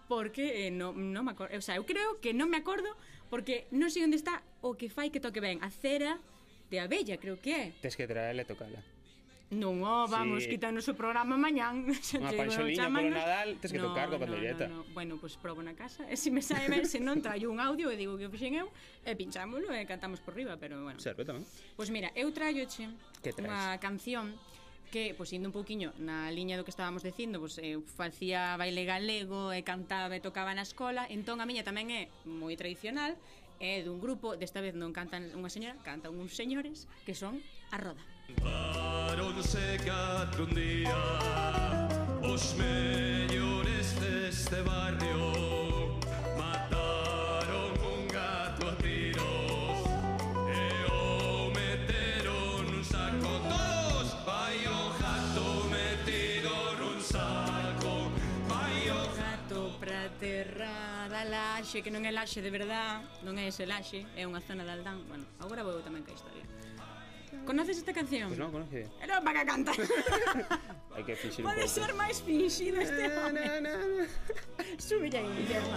porque 0.08 0.66
eh, 0.66 0.70
no, 0.70 0.94
non 0.94 1.26
me 1.26 1.34
acordo, 1.34 1.54
o 1.54 1.64
sea, 1.64 1.76
eu 1.76 1.84
creo 1.84 2.22
que 2.22 2.34
non 2.34 2.46
me 2.50 2.58
acordo 2.58 2.88
porque 3.28 3.66
non 3.74 3.90
sei 3.90 4.06
onde 4.06 4.18
está 4.18 4.42
o 4.62 4.78
que 4.78 4.86
fai 4.86 5.10
que 5.10 5.18
toque 5.18 5.42
ben, 5.42 5.58
a 5.62 5.70
cera 5.70 6.18
de 6.70 6.78
abella, 6.78 7.18
creo 7.18 7.38
que 7.38 7.50
é. 7.52 7.64
Tes 7.82 7.94
que 7.98 8.06
traerle 8.06 8.42
e 8.42 8.48
tocala. 8.48 8.80
Non, 9.46 9.78
oh, 9.86 10.10
vamos, 10.10 10.42
sí. 10.42 10.50
quitanos 10.50 10.90
o 10.90 10.98
programa 10.98 11.38
mañán. 11.38 11.86
Unha 12.18 12.34
panxoliña 12.34 12.90
polo 12.90 13.14
Nadal, 13.14 13.62
tes 13.62 13.70
que 13.70 13.78
no, 13.78 13.94
tocar 13.94 14.10
coa 14.10 14.18
pandereta. 14.18 14.66
No, 14.66 14.82
no, 14.82 14.90
no. 14.90 14.90
Bueno, 14.90 15.12
pois 15.22 15.38
pues, 15.38 15.42
probo 15.42 15.62
na 15.62 15.78
casa. 15.78 16.02
E 16.10 16.18
se 16.18 16.34
me 16.34 16.42
sae 16.42 16.66
ben, 16.66 16.82
se 16.82 16.98
non 16.98 17.22
traio 17.22 17.46
un 17.54 17.62
audio 17.62 17.86
e 17.86 17.94
digo 17.94 18.18
que 18.18 18.26
o 18.26 18.30
fixen 18.34 18.58
eu, 18.58 18.66
e 19.06 19.14
pinchámolo 19.14 19.70
e 19.70 19.86
cantamos 19.86 20.18
por 20.18 20.34
riba, 20.34 20.58
pero 20.58 20.82
bueno. 20.82 20.98
Serve 20.98 21.22
tamén. 21.22 21.46
Pois 21.78 21.86
pues 21.86 21.88
mira, 21.94 22.10
eu 22.18 22.34
traioche 22.34 22.90
unha 23.38 23.78
canción 23.78 24.34
que, 24.90 25.14
pois, 25.18 25.32
indo 25.32 25.50
un 25.50 25.54
pouquiño 25.56 25.92
na 25.98 26.30
liña 26.30 26.56
do 26.56 26.64
que 26.64 26.72
estábamos 26.72 27.02
dicindo, 27.02 27.42
pois, 27.42 27.58
eu 27.58 27.80
eh, 27.80 27.86
facía 27.86 28.54
baile 28.56 28.86
galego 28.86 29.52
e 29.52 29.60
cantaba 29.66 30.14
e 30.16 30.22
tocaba 30.22 30.54
na 30.54 30.64
escola, 30.64 31.04
entón 31.10 31.42
a 31.42 31.48
miña 31.48 31.66
tamén 31.66 31.90
é 31.90 32.02
moi 32.24 32.54
tradicional, 32.54 33.18
é 33.60 33.82
dun 33.82 33.98
grupo, 33.98 34.36
desta 34.36 34.60
vez 34.60 34.76
non 34.76 34.92
cantan 34.92 35.32
unha 35.34 35.50
señora, 35.50 35.76
cantan 35.82 36.14
uns 36.16 36.36
señores 36.36 36.86
que 37.04 37.16
son 37.16 37.40
a 37.72 37.76
roda. 37.80 38.02
Paronse 38.42 39.80
catro 39.84 40.44
un 40.44 40.52
día 40.54 40.98
os 42.22 42.54
mellores 42.58 43.86
deste 44.00 44.60
barrio 44.62 45.65
Laxe, 61.66 61.82
que 61.82 61.90
non 61.90 62.06
é 62.06 62.14
Laxe 62.14 62.38
de 62.38 62.46
verdad, 62.54 63.02
non 63.26 63.34
é 63.42 63.50
ese 63.50 63.66
Laxe, 63.66 64.06
é 64.14 64.22
unha 64.22 64.38
zona 64.38 64.62
de 64.62 64.70
Aldán. 64.70 65.02
Bueno, 65.10 65.26
agora 65.42 65.66
vou 65.66 65.82
tamén 65.82 66.06
ca 66.06 66.14
historia. 66.14 66.46
Conoces 67.42 67.82
esta 67.82 67.90
canción? 67.90 68.30
Pois 68.30 68.38
pues 68.38 68.46
non, 68.46 68.54
conoce. 68.54 68.86
E 68.86 69.04
non 69.10 69.18
para 69.26 69.42
canta. 69.42 69.74
Hai 70.94 71.02
que 71.02 71.18
fixir 71.18 71.42
un 71.42 71.50
pouco. 71.50 71.58
Pode 71.58 71.66
ser 71.66 71.90
máis 71.98 72.22
finxido 72.22 72.78
este 72.78 73.10
home. 73.18 73.42
Súbille 74.78 75.18
aí, 75.18 75.30
Guillermo. 75.42 75.74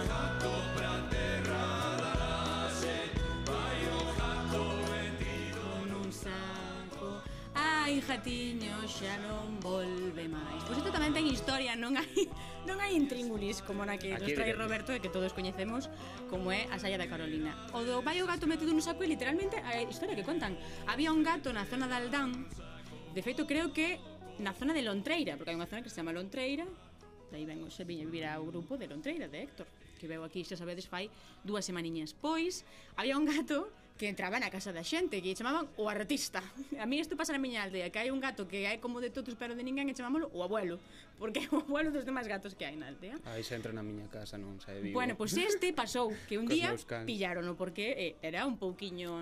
Ai, 7.90 7.98
jatiño, 8.06 8.86
xa 8.86 9.18
non 9.18 9.58
volve 9.58 10.30
máis 10.30 10.62
Pois 10.62 10.78
isto 10.78 10.94
tamén 10.94 11.10
ten 11.10 11.26
historia, 11.26 11.74
non 11.74 11.98
hai 11.98 12.22
non 12.62 12.78
hai 12.78 12.94
intríngulis 12.94 13.66
como 13.66 13.82
na 13.82 13.98
que 13.98 14.14
nos 14.14 14.30
trae 14.30 14.54
Roberto 14.54 14.94
e 14.94 15.02
que 15.02 15.10
todos 15.10 15.34
coñecemos 15.34 15.90
como 16.30 16.54
é 16.54 16.70
a 16.70 16.78
saia 16.78 16.94
da 16.94 17.10
Carolina. 17.10 17.50
O 17.74 17.82
do 17.82 17.98
vai 17.98 18.22
o 18.22 18.30
gato 18.30 18.46
metido 18.46 18.70
no 18.70 18.78
saco 18.78 19.02
e 19.02 19.10
literalmente 19.10 19.58
a 19.58 19.82
historia 19.82 20.14
que 20.14 20.22
contan 20.22 20.54
Había 20.86 21.10
un 21.10 21.26
gato 21.26 21.50
na 21.50 21.66
zona 21.66 21.90
de 21.90 21.98
Aldán 21.98 22.46
De 23.10 23.26
feito, 23.26 23.42
creo 23.42 23.74
que 23.74 23.98
na 24.38 24.54
zona 24.54 24.70
de 24.70 24.86
Lontreira 24.86 25.34
Porque 25.34 25.50
hai 25.50 25.58
unha 25.58 25.66
zona 25.66 25.82
que 25.82 25.90
se 25.90 25.98
chama 25.98 26.14
Lontreira 26.14 26.70
Daí 27.34 27.42
ven, 27.42 27.66
se 27.74 27.82
viña 27.82 28.06
vivir 28.06 28.22
ao 28.30 28.46
grupo 28.46 28.78
de 28.78 28.86
Lontreira, 28.86 29.26
de 29.26 29.50
Héctor 29.50 29.66
que 29.98 30.08
veu 30.08 30.24
aquí, 30.24 30.40
xa 30.48 30.56
sabedes, 30.56 30.88
fai 30.88 31.12
dúas 31.44 31.68
semaniñas. 31.68 32.16
Pois, 32.16 32.64
había 32.96 33.20
un 33.20 33.28
gato 33.28 33.68
que 34.00 34.08
entraba 34.08 34.40
a 34.40 34.48
casa 34.48 34.72
da 34.72 34.80
xente, 34.80 35.20
que 35.20 35.36
chamaban 35.36 35.68
o 35.76 35.92
artista. 35.92 36.40
A 36.80 36.88
mí 36.88 36.96
isto 36.96 37.20
pasa 37.20 37.36
na 37.36 37.42
miña 37.44 37.60
aldea, 37.60 37.92
que 37.92 38.00
hai 38.00 38.08
un 38.08 38.16
gato 38.16 38.48
que 38.48 38.64
hai 38.64 38.80
como 38.80 38.96
de 38.96 39.12
todos 39.12 39.36
pero 39.36 39.52
de 39.52 39.60
ninguén 39.60 39.92
e 39.92 39.94
chamámoslo 39.94 40.32
o 40.32 40.40
abuelo, 40.40 40.80
porque 41.20 41.44
é 41.44 41.48
o 41.52 41.60
abuelo 41.60 41.92
dos 41.92 42.08
demais 42.08 42.24
gatos 42.24 42.56
que 42.56 42.64
hai 42.64 42.80
na 42.80 42.88
aldea. 42.88 43.20
Aí 43.28 43.44
se 43.44 43.52
entra 43.52 43.76
na 43.76 43.84
miña 43.84 44.08
casa, 44.08 44.40
non 44.40 44.56
sabe 44.56 44.80
vivo. 44.80 44.96
Bueno, 44.96 45.20
pois 45.20 45.36
pues 45.36 45.52
este 45.52 45.76
pasou, 45.76 46.16
que 46.24 46.40
un 46.40 46.48
día 46.56 46.72
pillarono, 47.04 47.60
porque 47.60 48.16
eh, 48.16 48.24
era 48.24 48.48
un 48.48 48.56
pouquiño 48.56 49.20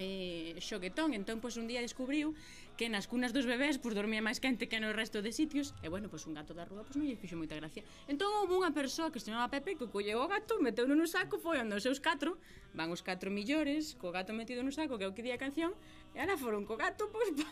eh, 0.00 0.56
xoguetón, 0.64 1.12
entón 1.12 1.44
pois 1.44 1.52
pues, 1.52 1.60
un 1.60 1.68
día 1.68 1.84
descubriu 1.84 2.32
que 2.74 2.90
nas 2.90 3.06
cunas 3.06 3.30
dos 3.30 3.46
bebés 3.46 3.78
pois 3.78 3.94
dormía 3.94 4.18
máis 4.18 4.42
quente 4.42 4.66
que 4.66 4.82
no 4.82 4.90
resto 4.90 5.22
de 5.22 5.30
sitios. 5.30 5.74
E 5.82 5.88
bueno, 5.88 6.10
pois 6.10 6.26
un 6.26 6.34
gato 6.34 6.52
da 6.52 6.66
rúa 6.66 6.82
pois 6.82 6.98
non 6.98 7.06
lle 7.06 7.14
fixo 7.14 7.38
moita 7.38 7.54
gracia. 7.54 7.86
Entón 8.10 8.34
houve 8.34 8.58
unha 8.58 8.74
persoa 8.74 9.14
que 9.14 9.22
se 9.22 9.30
chamaba 9.30 9.50
Pepe 9.50 9.78
que 9.78 9.86
colleu 9.86 10.18
o 10.18 10.26
gato, 10.26 10.58
meteu 10.58 10.90
no 10.90 11.06
saco 11.06 11.38
foi 11.38 11.62
onde 11.62 11.78
os 11.78 11.84
seus 11.86 12.02
catro, 12.02 12.36
van 12.74 12.90
os 12.90 13.02
catro 13.06 13.30
millores 13.30 13.94
co 13.94 14.10
gato 14.10 14.34
metido 14.34 14.66
no 14.66 14.74
saco 14.74 14.98
que 14.98 15.06
é 15.06 15.08
o 15.08 15.14
que 15.14 15.22
di 15.22 15.30
a 15.30 15.38
canción 15.38 15.72
e 16.12 16.18
ala 16.18 16.34
foron 16.34 16.66
co 16.66 16.74
gato 16.74 17.06
pois 17.14 17.30
pa... 17.34 17.46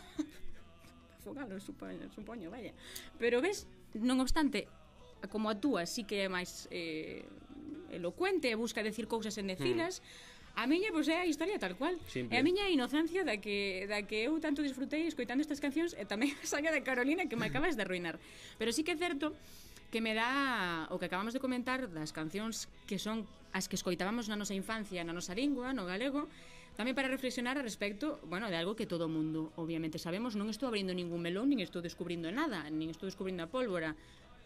fogalo, 1.23 1.55
supoño, 1.63 2.11
supoño, 2.11 2.51
vaya. 2.51 2.75
Pero 3.15 3.39
ves, 3.39 3.63
non 3.95 4.19
obstante 4.19 4.67
como 5.31 5.47
a 5.47 5.55
túa 5.55 5.87
sí 5.87 6.03
que 6.03 6.27
é 6.27 6.27
máis 6.27 6.67
eh, 6.67 7.23
elocuente 7.95 8.51
e 8.51 8.59
busca 8.59 8.83
decir 8.83 9.07
cousas 9.07 9.39
en 9.39 9.47
decilas 9.47 10.03
mm. 10.03 10.32
A 10.53 10.69
miña 10.69 10.93
pois 10.93 11.09
é 11.09 11.17
a 11.17 11.25
historia 11.25 11.57
tal 11.57 11.73
cual. 11.73 11.97
Simple. 12.05 12.29
E 12.29 12.37
a 12.37 12.45
miña 12.45 12.69
inocencia 12.69 13.25
da 13.25 13.41
que 13.41 13.89
da 13.89 14.05
que 14.05 14.29
eu 14.29 14.37
tanto 14.37 14.61
disfrutei 14.61 15.09
escoitando 15.09 15.41
estas 15.41 15.57
cancións 15.57 15.97
e 15.97 16.05
tamén 16.05 16.29
a 16.37 16.45
saga 16.45 16.69
de 16.69 16.85
Carolina 16.85 17.25
que 17.25 17.33
me 17.33 17.49
acabas 17.49 17.73
de 17.73 17.81
arruinar. 17.81 18.21
Pero 18.61 18.69
sí 18.69 18.85
que 18.85 18.93
é 18.93 18.97
certo 18.97 19.33
que 19.89 20.01
me 20.01 20.13
dá 20.13 20.85
o 20.93 21.01
que 21.01 21.09
acabamos 21.09 21.33
de 21.33 21.41
comentar 21.41 21.89
das 21.89 22.13
cancións 22.13 22.69
que 22.85 23.01
son 23.01 23.25
as 23.53 23.65
que 23.69 23.77
escoitábamos 23.77 24.29
na 24.29 24.37
nosa 24.37 24.53
infancia, 24.57 25.01
na 25.01 25.13
nosa 25.13 25.33
lingua, 25.33 25.73
no 25.73 25.85
galego, 25.85 26.29
tamén 26.73 26.97
para 26.97 27.09
reflexionar 27.09 27.57
a 27.57 27.65
respecto, 27.65 28.17
bueno, 28.25 28.49
de 28.49 28.57
algo 28.57 28.73
que 28.73 28.89
todo 28.89 29.05
o 29.05 29.11
mundo 29.13 29.53
obviamente 29.57 30.01
sabemos, 30.01 30.33
non 30.33 30.49
estou 30.49 30.69
abrindo 30.69 30.93
ningún 30.93 31.21
melón, 31.21 31.49
nin 31.49 31.61
estou 31.61 31.85
descubrindo 31.85 32.33
nada, 32.33 32.65
nin 32.73 32.89
estou 32.89 33.05
descubrindo 33.05 33.45
a 33.45 33.49
pólvora, 33.49 33.93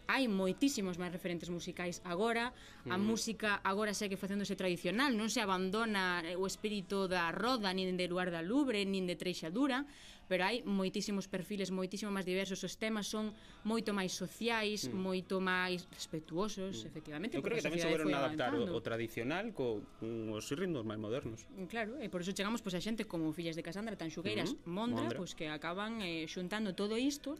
hai 0.08 0.24
moitísimos 0.24 0.96
máis 0.96 1.12
referentes 1.12 1.52
musicais 1.52 2.00
agora, 2.08 2.56
a 2.88 2.96
mm. 2.96 3.04
música 3.04 3.60
agora 3.60 3.92
segue 3.92 4.16
facéndose 4.16 4.56
tradicional, 4.56 5.12
non 5.12 5.28
se 5.28 5.44
abandona 5.44 6.24
eh, 6.24 6.32
o 6.32 6.48
espírito 6.48 7.04
da 7.04 7.28
Roda, 7.28 7.68
nin 7.76 7.92
de 8.00 8.08
lugar 8.08 8.32
da 8.32 8.40
Lubre, 8.40 8.88
nin 8.88 9.04
de 9.04 9.20
Treixadura, 9.20 9.84
pero 10.28 10.48
hai 10.48 10.64
moitísimos 10.64 11.28
perfiles, 11.28 11.68
moitísimo 11.68 12.08
máis 12.08 12.24
diversos, 12.24 12.64
os 12.64 12.76
temas 12.80 13.04
son 13.04 13.36
moito 13.68 13.92
máis 13.92 14.16
sociais, 14.16 14.88
mm. 14.88 14.96
moito 14.96 15.44
máis 15.44 15.84
respetuosos, 15.92 16.84
mm. 16.84 16.88
efectivamente. 16.88 17.32
Eu 17.36 17.44
creo 17.44 17.60
que 17.60 17.64
tamén 17.68 17.84
souberon 17.84 18.08
adaptar 18.16 18.56
o, 18.56 18.64
o 18.64 18.80
tradicional 18.80 19.52
co 19.52 19.84
os 20.00 20.48
ritmos 20.56 20.88
máis 20.88 20.96
modernos. 21.00 21.44
Mm, 21.52 21.68
claro, 21.68 22.00
e 22.00 22.08
por 22.08 22.24
iso 22.24 22.32
chegamos 22.32 22.64
pois 22.64 22.72
a 22.72 22.80
xente 22.80 23.04
como 23.04 23.28
Fillas 23.36 23.60
de 23.60 23.64
Casandra, 23.64 23.92
tan 23.92 24.08
xugueiras, 24.08 24.56
mm. 24.56 24.72
Mondra, 24.72 25.04
Mondra. 25.04 25.20
pois 25.20 25.36
que 25.36 25.52
acaban 25.52 26.00
eh, 26.00 26.24
xuntando 26.28 26.72
todo 26.72 26.96
isto 26.96 27.36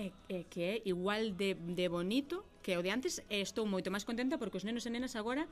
é, 0.00 0.12
é 0.28 0.44
que 0.50 0.60
é 0.62 0.74
igual 0.84 1.22
de, 1.40 1.54
de 1.54 1.86
bonito 1.88 2.36
que 2.64 2.76
o 2.76 2.82
de 2.82 2.90
antes 2.96 3.14
e 3.28 3.40
estou 3.48 3.64
moito 3.66 3.92
máis 3.94 4.04
contenta 4.08 4.38
porque 4.40 4.56
os 4.60 4.64
nenos 4.64 4.84
e 4.88 4.90
nenas 4.90 5.14
agora 5.20 5.44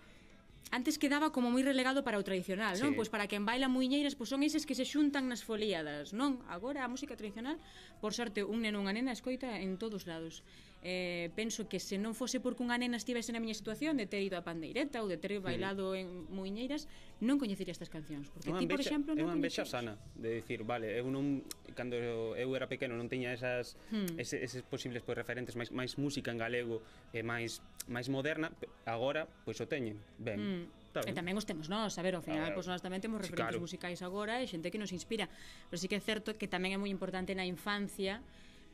antes 0.70 0.98
quedaba 0.98 1.32
como 1.32 1.48
moi 1.48 1.64
relegado 1.64 2.04
para 2.04 2.20
o 2.20 2.24
tradicional, 2.24 2.76
non? 2.76 2.92
Sí. 2.92 2.96
Pois 2.96 3.08
para 3.08 3.24
quen 3.24 3.48
baila 3.48 3.72
muiñeiras, 3.72 4.12
pois 4.12 4.28
son 4.28 4.44
eses 4.44 4.68
que 4.68 4.76
se 4.76 4.84
xuntan 4.84 5.28
nas 5.28 5.40
foliadas, 5.40 6.12
non? 6.12 6.44
Agora 6.48 6.84
a 6.84 6.88
música 6.92 7.16
tradicional, 7.16 7.56
por 8.04 8.12
sorte, 8.12 8.44
un 8.44 8.60
neno 8.60 8.80
unha 8.80 8.92
nena 8.92 9.16
escoita 9.16 9.60
en 9.60 9.80
todos 9.80 10.04
lados. 10.04 10.44
Eh, 10.78 11.34
penso 11.34 11.66
que 11.66 11.82
se 11.82 11.98
non 11.98 12.14
fose 12.14 12.38
porque 12.38 12.62
unha 12.62 12.78
nena 12.78 12.94
estivese 12.94 13.34
na 13.34 13.42
miña 13.42 13.56
situación 13.56 13.98
de 13.98 14.06
ter 14.06 14.22
ido 14.22 14.38
a 14.38 14.46
pandeireta 14.46 15.02
ou 15.02 15.10
de 15.10 15.18
ter 15.18 15.34
bailado 15.42 15.96
sí. 15.96 16.06
en 16.06 16.30
muiñeiras, 16.30 16.86
non 17.18 17.34
coñecería 17.40 17.74
estas 17.74 17.90
cancións, 17.90 18.30
porque 18.30 18.54
unha 18.54 18.62
ti, 18.62 18.70
por 18.70 18.78
exemplo, 18.78 19.10
non 19.16 19.18
É 19.18 19.26
unha 19.26 19.34
envexa 19.34 19.66
sana 19.66 19.98
de 20.14 20.38
dicir, 20.38 20.62
vale, 20.62 20.94
eu 20.94 21.10
non 21.10 21.42
cando 21.74 21.98
eu 21.98 22.50
era 22.54 22.70
pequeno 22.70 22.94
non 22.94 23.10
tiña 23.10 23.34
esas 23.34 23.74
hmm. 23.90 24.22
ese, 24.22 24.38
eses 24.38 24.62
posibles 24.62 25.02
pois 25.02 25.18
referentes 25.18 25.58
máis 25.58 25.74
máis 25.74 25.98
música 25.98 26.30
en 26.30 26.38
galego 26.38 26.78
e 27.10 27.26
máis 27.26 27.58
máis 27.90 28.06
moderna, 28.06 28.54
agora 28.86 29.26
pois 29.42 29.58
o 29.58 29.66
teñen. 29.66 29.98
Ben. 30.22 30.38
Hmm 30.38 30.57
E 30.94 31.12
tamén 31.12 31.36
os 31.36 31.44
temos 31.44 31.68
nós, 31.68 31.94
a 31.98 32.02
ver, 32.02 32.16
ao 32.16 32.24
final, 32.24 32.50
pois 32.56 32.66
nós 32.66 32.80
tamén 32.80 32.98
temos 33.04 33.20
referentes 33.20 33.58
claro. 33.58 33.64
musicais 33.64 34.00
agora 34.00 34.40
e 34.40 34.48
xente 34.48 34.72
que 34.72 34.80
nos 34.80 34.90
inspira. 34.90 35.28
Pero 35.68 35.78
sí 35.78 35.86
que 35.86 36.00
é 36.00 36.02
certo 36.02 36.34
que 36.34 36.48
tamén 36.48 36.74
é 36.74 36.78
moi 36.80 36.88
importante 36.88 37.36
na 37.36 37.44
infancia 37.44 38.24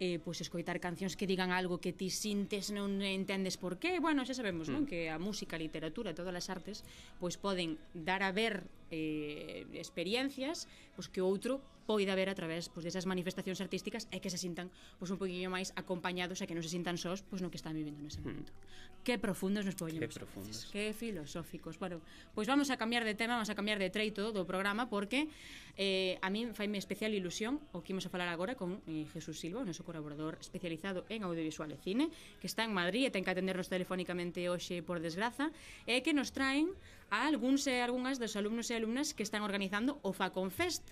eh, 0.01 0.19
pois 0.19 0.41
escoitar 0.43 0.79
cancións 0.83 1.15
que 1.15 1.27
digan 1.27 1.55
algo 1.55 1.79
que 1.79 1.95
ti 1.95 2.11
sintes 2.11 2.75
non 2.75 2.99
entendes 3.03 3.55
por 3.55 3.79
qué 3.79 4.03
bueno, 4.03 4.27
xa 4.27 4.35
sabemos 4.35 4.67
mm. 4.67 4.75
non 4.75 4.83
que 4.91 5.07
a 5.07 5.23
música, 5.23 5.55
a 5.55 5.63
literatura 5.63 6.17
todas 6.19 6.35
as 6.35 6.47
artes 6.51 6.83
pois 7.23 7.39
poden 7.39 7.79
dar 7.95 8.27
a 8.27 8.35
ver 8.35 8.67
eh, 8.91 9.65
experiencias 9.75 10.67
pois, 10.97 11.09
que 11.09 11.21
o 11.21 11.27
outro 11.29 11.61
poida 11.85 12.17
ver 12.17 12.33
a 12.33 12.37
través 12.37 12.73
pois, 12.73 12.85
desas 12.85 13.05
manifestacións 13.05 13.61
artísticas 13.61 14.09
e 14.09 14.19
que 14.21 14.33
se 14.33 14.41
sintan 14.41 14.73
pois, 14.97 15.13
un 15.13 15.21
poquinho 15.21 15.53
máis 15.53 15.71
acompañados 15.77 16.41
e 16.41 16.49
que 16.49 16.57
non 16.57 16.65
se 16.65 16.73
sintan 16.73 16.97
sós 16.97 17.21
pois, 17.25 17.45
no 17.45 17.53
que 17.53 17.61
están 17.61 17.77
vivindo 17.77 18.01
nese 18.01 18.21
hmm. 18.21 18.29
momento. 18.29 18.53
Mm. 18.53 18.85
Que 19.05 19.21
profundos 19.21 19.69
nos 19.69 19.77
poñemos. 19.77 20.09
Que 20.09 20.17
profundos. 20.17 20.65
Que 20.73 20.97
filosóficos. 20.97 21.77
Bueno, 21.77 22.01
pois 22.33 22.49
vamos 22.49 22.73
a 22.73 22.81
cambiar 22.81 23.05
de 23.05 23.13
tema, 23.13 23.37
vamos 23.37 23.53
a 23.53 23.55
cambiar 23.55 23.77
de 23.77 23.93
treito 23.93 24.33
do 24.33 24.49
programa 24.49 24.89
porque 24.89 25.29
eh, 25.77 26.17
a 26.25 26.33
min 26.33 26.57
faime 26.57 26.81
especial 26.81 27.13
ilusión 27.13 27.61
o 27.77 27.85
que 27.85 27.93
imos 27.93 28.09
a 28.09 28.11
falar 28.11 28.33
agora 28.33 28.57
con 28.57 28.81
eh, 28.89 29.05
Jesús 29.13 29.37
Silva, 29.37 29.61
o 29.61 29.69
noso 29.69 29.85
colaborador 29.85 30.41
especializado 30.41 31.05
en 31.13 31.21
audiovisual 31.21 31.69
e 31.69 31.77
cine, 31.85 32.09
que 32.41 32.49
está 32.49 32.65
en 32.65 32.73
Madrid 32.73 33.05
e 33.05 33.13
ten 33.13 33.21
que 33.21 33.33
atendernos 33.37 33.69
telefónicamente 33.69 34.49
hoxe 34.49 34.81
por 34.81 35.05
desgraza, 35.05 35.53
e 35.85 36.01
que 36.01 36.17
nos 36.17 36.33
traen 36.33 36.73
a 37.15 37.31
algúns 37.31 37.63
e 37.71 37.79
algunhas 37.79 38.19
dos 38.19 38.35
alumnos 38.35 38.67
e 38.71 38.75
alumnas 38.75 39.15
que 39.15 39.23
están 39.23 39.47
organizando 39.47 40.03
o 40.03 40.11
Faconfest, 40.11 40.83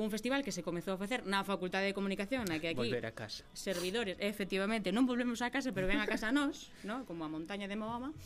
un 0.00 0.08
festival 0.08 0.40
que 0.40 0.54
se 0.54 0.64
comezou 0.64 0.96
a 0.96 0.98
facer 0.98 1.28
na 1.28 1.44
Facultade 1.44 1.84
de 1.84 1.92
Comunicación, 1.92 2.48
na 2.48 2.56
que 2.56 2.72
aquí 2.72 2.88
Volver 2.88 3.04
a 3.04 3.12
casa. 3.12 3.44
servidores, 3.52 4.16
efectivamente, 4.16 4.88
non 4.96 5.04
volvemos 5.04 5.44
a 5.44 5.52
casa, 5.52 5.76
pero 5.76 5.84
ven 5.84 6.00
a 6.00 6.08
casa 6.08 6.30
a 6.30 6.32
nós, 6.32 6.72
no? 6.88 7.04
como 7.04 7.26
a 7.26 7.28
montaña 7.28 7.68
de 7.68 7.76
Moama. 7.76 8.16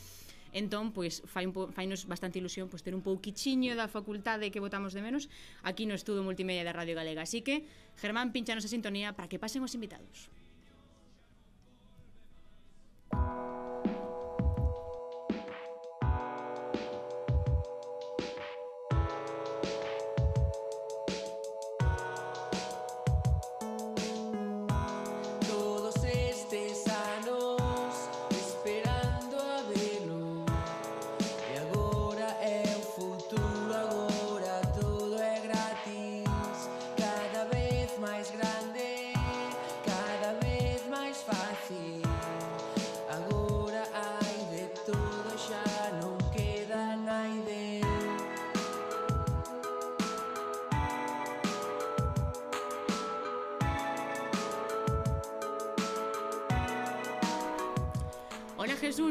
Entón, 0.53 0.93
pois, 0.93 1.25
fai 1.25 1.49
un 1.49 1.57
po, 1.57 1.73
fainos 1.73 2.05
bastante 2.05 2.37
ilusión 2.39 2.69
pois, 2.69 2.85
ter 2.85 2.93
un 2.95 3.01
pouquichiño 3.01 3.73
da 3.75 3.89
facultade 3.89 4.53
que 4.53 4.61
votamos 4.61 4.93
de 4.93 5.01
menos 5.01 5.33
aquí 5.65 5.89
no 5.89 5.97
Estudo 5.97 6.23
Multimedia 6.23 6.63
da 6.63 6.77
Radio 6.77 6.95
Galega. 6.95 7.25
Así 7.25 7.41
que, 7.41 7.65
Germán, 7.97 8.31
pinchanos 8.37 8.63
a 8.63 8.71
sintonía 8.71 9.17
para 9.17 9.27
que 9.33 9.41
pasen 9.41 9.65
os 9.65 9.73
invitados. 9.73 10.31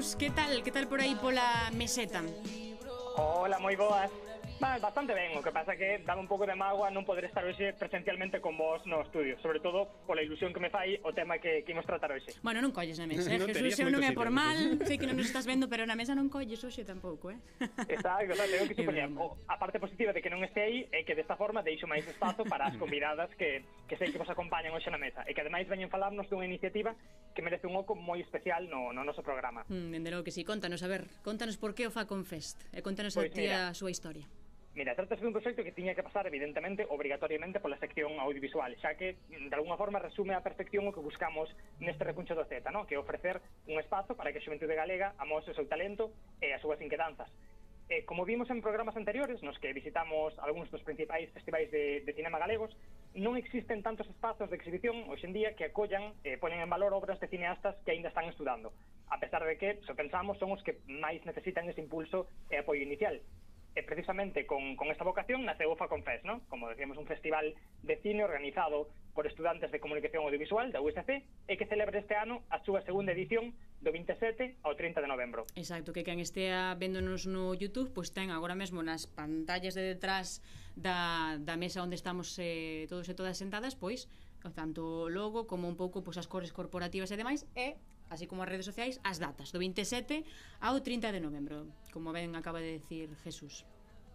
Jesús, 0.02 0.16
que 0.16 0.32
tal? 0.32 0.64
Que 0.64 0.72
tal 0.72 0.88
por 0.88 1.00
aí 1.00 1.14
pola 1.16 1.70
meseta? 1.78 2.26
Hola, 3.22 3.60
moi 3.60 3.78
boas 3.78 4.10
Bah, 4.62 4.78
bastante 4.78 5.16
ben, 5.16 5.34
o 5.36 5.42
que 5.42 5.50
pasa 5.50 5.76
que 5.76 5.98
dame 6.06 6.22
un 6.22 6.30
pouco 6.30 6.46
de 6.46 6.54
mágoa 6.54 6.94
non 6.94 7.02
poder 7.02 7.26
estar 7.26 7.42
hoxe 7.42 7.74
presencialmente 7.74 8.38
con 8.38 8.54
vos 8.62 8.86
no 8.86 9.02
estudio, 9.02 9.34
sobre 9.42 9.58
todo 9.58 9.90
pola 10.06 10.22
ilusión 10.22 10.54
que 10.54 10.62
me 10.62 10.70
fai 10.70 11.02
o 11.02 11.10
tema 11.18 11.42
que, 11.42 11.66
que 11.66 11.74
imos 11.74 11.82
tratar 11.82 12.14
hoxe. 12.14 12.38
Bueno, 12.46 12.62
non 12.62 12.70
colles 12.70 13.02
na 13.02 13.10
mesa, 13.10 13.26
eh? 13.34 13.36
no 13.42 13.50
Jesús, 13.50 13.74
eu 13.82 13.90
non 13.90 14.06
é 14.06 14.14
por 14.14 14.30
mal, 14.30 14.54
sei 14.86 15.02
que 15.02 15.10
non 15.10 15.18
nos 15.18 15.34
estás 15.34 15.50
vendo, 15.50 15.66
pero 15.66 15.90
na 15.90 15.98
mesa 15.98 16.14
non 16.14 16.30
colles 16.30 16.62
hoxe 16.62 16.86
tampouco, 16.86 17.34
eh? 17.34 17.42
Exacto, 17.90 18.38
exacto, 18.38 18.54
eu 18.54 18.70
que 18.70 18.78
supoñer, 18.86 19.10
a 19.50 19.58
parte 19.58 19.82
positiva 19.82 20.14
de 20.14 20.22
que 20.22 20.30
non 20.30 20.46
estei 20.46 20.86
é 20.94 21.02
que 21.02 21.18
desta 21.18 21.34
forma 21.34 21.66
deixo 21.66 21.90
máis 21.90 22.06
espazo 22.06 22.46
para 22.46 22.70
as 22.70 22.78
convidadas 22.78 23.34
que, 23.34 23.66
que 23.90 23.98
sei 23.98 24.14
que 24.14 24.22
vos 24.22 24.30
acompañan 24.30 24.78
hoxe 24.78 24.94
na 24.94 25.02
mesa, 25.02 25.26
e 25.26 25.34
que 25.34 25.42
ademais 25.42 25.66
veñen 25.66 25.90
falarnos 25.90 26.30
dunha 26.30 26.46
iniciativa 26.46 26.94
que 27.34 27.42
merece 27.42 27.66
un 27.66 27.82
oco 27.82 27.98
moi 27.98 28.22
especial 28.22 28.70
no, 28.70 28.94
no 28.94 29.02
noso 29.02 29.26
programa. 29.26 29.66
Mm, 29.74 29.90
dende 29.90 30.14
logo 30.14 30.22
que 30.22 30.30
sí, 30.30 30.46
contanos, 30.46 30.86
a 30.86 30.90
ver, 30.92 31.10
contanos 31.26 31.58
por 31.58 31.74
que 31.74 31.90
o 31.90 31.92
Facon 31.92 32.30
Fest, 32.30 32.62
e 32.70 32.86
contanos 32.86 33.18
pues 33.18 33.26
a 33.26 33.26
pois 33.26 33.34
ti 33.34 33.50
mira, 33.50 33.74
a 33.74 33.74
súa 33.74 33.90
historia. 33.90 34.30
Mira, 34.74 34.96
trátase 34.96 35.20
dun 35.20 35.36
proxecto 35.36 35.68
que 35.68 35.76
tiña 35.76 35.92
que 35.92 36.08
pasar, 36.08 36.24
evidentemente, 36.32 36.88
obrigatoriamente 36.88 37.60
pola 37.60 37.76
sección 37.76 38.16
audiovisual, 38.24 38.72
xa 38.80 38.96
que, 38.96 39.20
mm, 39.28 39.52
de 39.52 39.56
alguna 39.60 39.76
forma, 39.76 40.00
resume 40.00 40.32
a 40.32 40.40
perfección 40.40 40.88
o 40.88 40.96
que 40.96 41.04
buscamos 41.04 41.52
neste 41.84 42.08
recuncho 42.08 42.40
do 42.40 42.48
Z, 42.48 42.64
no? 42.72 42.88
que 42.88 42.96
é 42.96 43.00
ofrecer 43.04 43.44
un 43.68 43.76
espazo 43.84 44.16
para 44.16 44.32
que 44.32 44.40
a 44.40 44.46
xuventude 44.48 44.72
galega 44.72 45.12
amose 45.20 45.52
o 45.52 45.58
seu 45.60 45.68
talento 45.68 46.16
e 46.40 46.56
as 46.56 46.64
súas 46.64 46.80
inquedanzas. 46.80 47.28
Eh, 47.92 48.08
como 48.08 48.24
vimos 48.24 48.48
en 48.48 48.64
programas 48.64 48.96
anteriores, 48.96 49.44
nos 49.44 49.60
que 49.60 49.76
visitamos 49.76 50.32
algúns 50.40 50.72
dos 50.72 50.88
principais 50.88 51.28
festivais 51.36 51.68
de, 51.68 52.08
de 52.08 52.16
cinema 52.16 52.40
galegos, 52.40 52.72
non 53.12 53.36
existen 53.36 53.84
tantos 53.84 54.08
espazos 54.08 54.48
de 54.48 54.56
exhibición 54.56 55.04
hoxendía 55.12 55.52
que 55.52 55.68
acollan 55.68 56.16
e 56.24 56.32
eh, 56.32 56.38
ponen 56.40 56.64
en 56.64 56.72
valor 56.72 56.96
obras 56.96 57.20
de 57.20 57.28
cineastas 57.28 57.76
que 57.84 57.92
aínda 57.92 58.08
están 58.08 58.32
estudando, 58.32 58.72
a 59.12 59.20
pesar 59.20 59.44
de 59.44 59.60
que, 59.60 59.84
se 59.84 60.00
pensamos, 60.00 60.40
son 60.40 60.56
os 60.56 60.64
que 60.64 60.80
máis 60.88 61.20
necesitan 61.28 61.68
ese 61.68 61.84
impulso 61.84 62.32
e 62.48 62.56
apoio 62.56 62.88
inicial 62.88 63.20
E 63.72 63.84
precisamente 63.84 64.44
con, 64.46 64.76
con 64.76 64.92
esta 64.92 65.08
vocación 65.08 65.48
naceu 65.48 65.72
o 65.72 65.80
Faconfest, 65.80 66.28
¿no? 66.28 66.44
como 66.52 66.68
decíamos, 66.68 67.00
un 67.00 67.08
festival 67.08 67.56
de 67.88 67.96
cine 68.04 68.24
organizado 68.28 68.92
por 69.16 69.28
estudantes 69.28 69.72
de 69.72 69.80
comunicación 69.80 70.28
audiovisual 70.28 70.72
da 70.76 70.84
USC 70.84 71.24
e 71.48 71.54
que 71.56 71.68
celebra 71.68 72.00
este 72.00 72.20
ano 72.20 72.44
a 72.52 72.60
súa 72.64 72.84
segunda 72.84 73.16
edición 73.16 73.56
do 73.80 73.96
27 73.96 74.60
ao 74.64 74.76
30 74.76 75.00
de 75.00 75.08
novembro. 75.08 75.48
Exacto, 75.56 75.96
que 75.96 76.04
quen 76.04 76.20
estea 76.20 76.76
véndonos 76.76 77.28
no 77.32 77.56
YouTube, 77.56 77.96
pois 77.96 78.12
pues 78.12 78.16
ten 78.16 78.28
agora 78.28 78.60
mesmo 78.60 78.84
nas 78.84 79.08
pantallas 79.08 79.72
de 79.72 79.96
detrás 79.96 80.44
da, 80.76 81.40
da 81.40 81.56
mesa 81.56 81.80
onde 81.80 81.96
estamos 81.96 82.36
eh, 82.44 82.88
todos 82.92 83.08
e 83.08 83.16
todas 83.16 83.40
sentadas, 83.40 83.80
pois 83.80 84.12
tanto 84.50 85.06
o 85.06 85.10
logo 85.10 85.46
como 85.46 85.70
un 85.70 85.78
pouco 85.78 86.02
pois 86.02 86.18
as 86.18 86.26
cores 86.26 86.50
corporativas 86.50 87.14
e 87.14 87.20
demais 87.20 87.46
e 87.54 87.78
así 88.12 88.28
como 88.28 88.44
as 88.44 88.52
redes 88.52 88.68
sociais, 88.68 89.00
as 89.08 89.18
datas 89.18 89.56
do 89.56 89.58
27 89.58 90.28
ao 90.60 90.84
30 90.84 91.16
de 91.16 91.24
novembro, 91.24 91.72
como 91.96 92.12
ben 92.12 92.36
acaba 92.36 92.60
de 92.60 92.84
decir 92.84 93.08
Jesús 93.24 93.64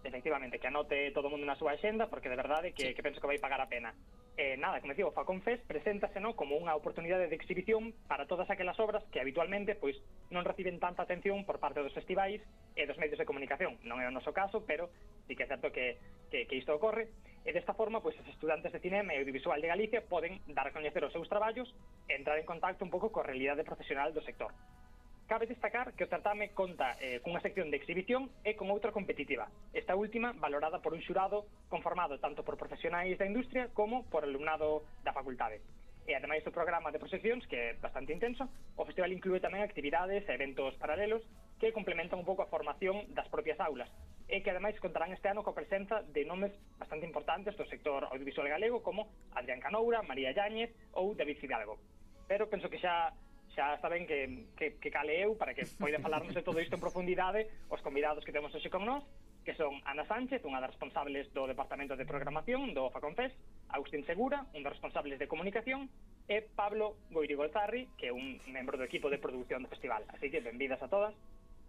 efectivamente, 0.07 0.59
que 0.59 0.69
anote 0.69 1.11
todo 1.11 1.26
o 1.26 1.31
mundo 1.35 1.45
na 1.45 1.59
súa 1.59 1.75
axenda, 1.75 2.07
porque 2.07 2.31
de 2.31 2.38
verdade 2.38 2.71
que, 2.73 2.91
sí. 2.91 2.95
que 2.95 3.03
penso 3.03 3.19
que 3.19 3.26
vai 3.26 3.43
pagar 3.43 3.61
a 3.61 3.67
pena 3.67 3.91
eh, 4.37 4.57
nada, 4.57 4.81
como 4.81 4.93
digo, 4.95 5.12
Facón 5.12 5.40
Fest 5.43 5.64
preséntase 5.64 6.21
¿no? 6.21 6.37
como 6.37 6.61
unha 6.61 6.76
oportunidade 6.76 7.28
de 7.28 7.37
exhibición 7.37 7.97
para 8.05 8.28
todas 8.28 8.49
aquelas 8.52 8.76
obras 8.76 9.00
que 9.09 9.21
habitualmente 9.21 9.73
pois 9.73 9.97
non 10.28 10.45
reciben 10.45 10.76
tanta 10.76 11.09
atención 11.09 11.49
por 11.49 11.57
parte 11.57 11.81
dos 11.81 11.97
festivais 11.97 12.45
e 12.76 12.85
dos 12.85 13.00
medios 13.00 13.16
de 13.16 13.25
comunicación. 13.25 13.81
Non 13.88 14.05
é 14.05 14.07
o 14.09 14.12
noso 14.12 14.37
caso, 14.37 14.61
pero 14.69 14.93
sí 15.25 15.33
que 15.33 15.45
é 15.45 15.50
certo 15.50 15.73
que, 15.73 15.97
que, 16.28 16.45
que 16.45 16.61
isto 16.61 16.76
ocorre. 16.76 17.09
E 17.47 17.55
desta 17.55 17.73
forma, 17.78 18.02
pois, 18.02 18.19
os 18.19 18.28
estudantes 18.28 18.75
de 18.75 18.83
cinema 18.83 19.14
e 19.14 19.23
audiovisual 19.23 19.57
de 19.62 19.71
Galicia 19.73 20.05
poden 20.05 20.43
dar 20.52 20.69
a 20.69 20.75
coñecer 20.75 21.00
os 21.07 21.14
seus 21.14 21.31
traballos 21.31 21.73
e 22.05 22.19
entrar 22.19 22.37
en 22.37 22.45
contacto 22.45 22.85
un 22.85 22.93
pouco 22.93 23.09
coa 23.09 23.25
realidade 23.25 23.64
profesional 23.64 24.12
do 24.12 24.21
sector. 24.21 24.52
Cabe 25.26 25.47
destacar 25.47 25.92
que 25.95 26.04
o 26.04 26.06
certame 26.06 26.54
conta 26.54 26.95
eh, 27.02 27.18
cunha 27.18 27.42
sección 27.42 27.66
de 27.66 27.83
exhibición 27.83 28.30
e 28.47 28.54
con 28.54 28.71
outra 28.71 28.95
competitiva, 28.95 29.50
esta 29.75 29.99
última 29.99 30.30
valorada 30.38 30.78
por 30.78 30.95
un 30.95 31.02
xurado 31.02 31.50
conformado 31.66 32.23
tanto 32.23 32.47
por 32.47 32.54
profesionais 32.54 33.18
da 33.18 33.26
industria 33.26 33.66
como 33.75 34.06
por 34.06 34.23
alumnado 34.23 34.87
da 35.02 35.11
facultade. 35.11 35.59
E 36.06 36.14
ademais 36.14 36.47
do 36.47 36.54
programa 36.54 36.95
de 36.95 37.02
proxeccións, 37.02 37.42
que 37.50 37.59
é 37.59 37.75
bastante 37.75 38.14
intenso, 38.14 38.47
o 38.78 38.87
festival 38.87 39.11
inclúe 39.11 39.42
tamén 39.42 39.66
actividades 39.66 40.23
e 40.23 40.30
eventos 40.30 40.78
paralelos 40.78 41.26
que 41.59 41.75
complementan 41.75 42.23
un 42.23 42.28
pouco 42.28 42.47
a 42.47 42.52
formación 42.54 43.11
das 43.11 43.26
propias 43.26 43.59
aulas 43.59 43.90
e 44.30 44.47
que 44.47 44.54
ademais 44.54 44.78
contarán 44.78 45.11
este 45.11 45.26
ano 45.26 45.42
coa 45.42 45.59
presenza 45.59 46.06
de 46.06 46.23
nomes 46.23 46.54
bastante 46.78 47.02
importantes 47.02 47.59
do 47.59 47.66
sector 47.66 48.06
audiovisual 48.14 48.47
galego 48.47 48.78
como 48.78 49.11
Adrián 49.35 49.59
Canoura, 49.59 50.06
María 50.06 50.30
Yáñez 50.30 50.71
ou 50.95 51.18
David 51.18 51.42
Fidalgo. 51.42 51.83
Pero 52.30 52.47
penso 52.47 52.71
que 52.71 52.78
xa 52.78 53.11
xa 53.56 53.80
saben 53.80 54.04
que, 54.04 54.52
que, 54.54 54.76
que 54.76 54.90
cale 54.92 55.16
eu 55.16 55.32
para 55.34 55.56
que 55.56 55.64
poida 55.80 55.98
falarnos 55.98 56.36
de 56.36 56.44
todo 56.44 56.60
isto 56.60 56.76
en 56.76 56.84
profundidade 56.84 57.48
os 57.72 57.80
convidados 57.80 58.20
que 58.22 58.30
temos 58.30 58.52
hoxe 58.52 58.68
con 58.68 58.84
nós 58.84 59.02
que 59.46 59.54
son 59.54 59.78
Ana 59.86 60.02
Sánchez, 60.04 60.42
unha 60.42 60.58
das 60.58 60.75
responsables 60.75 61.30
do 61.30 61.46
Departamento 61.46 61.94
de 61.94 62.02
Programación 62.02 62.75
do 62.75 62.90
FACONFES, 62.90 63.30
Agustín 63.70 64.02
Segura, 64.02 64.42
un 64.58 64.66
dos 64.66 64.75
responsables 64.75 65.22
de 65.22 65.30
Comunicación, 65.30 65.86
e 66.26 66.42
Pablo 66.42 66.98
Goiri 67.14 67.38
Golzarri, 67.38 67.86
que 67.94 68.10
é 68.10 68.12
un 68.12 68.42
membro 68.50 68.75
do 68.75 68.82
equipo 68.82 69.06
de 69.06 69.22
produción 69.22 69.62
do 69.62 69.70
festival. 69.70 70.02
Así 70.10 70.34
que 70.34 70.42
benvidas 70.42 70.82
a 70.82 70.90
todas. 70.90 71.14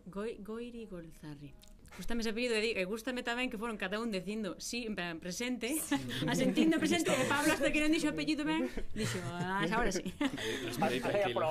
Goi, 0.09 0.41
Goiri 0.41 0.89
Golzarri 0.89 1.53
gustame 1.97 2.21
ese 2.21 2.31
apellido 2.31 2.53
e 2.55 2.61
digo, 2.61 2.79
gustame 2.85 3.25
tamén 3.25 3.49
que 3.49 3.57
foron 3.57 3.75
cada 3.75 3.97
un 3.97 4.13
dicindo, 4.13 4.53
sí, 4.61 4.85
en 4.85 4.93
plan, 4.93 5.17
presente, 5.17 5.73
sí. 5.81 5.97
asentindo 6.31 6.77
presente, 6.77 7.09
e 7.09 7.25
Pablo 7.25 7.57
hasta 7.57 7.73
que 7.73 7.81
non 7.81 7.89
dixo 7.89 8.13
apellido 8.13 8.45
ben, 8.45 8.69
dixo, 8.93 9.17
ah, 9.33 9.65
ahora 9.65 9.89
sí. 9.89 10.05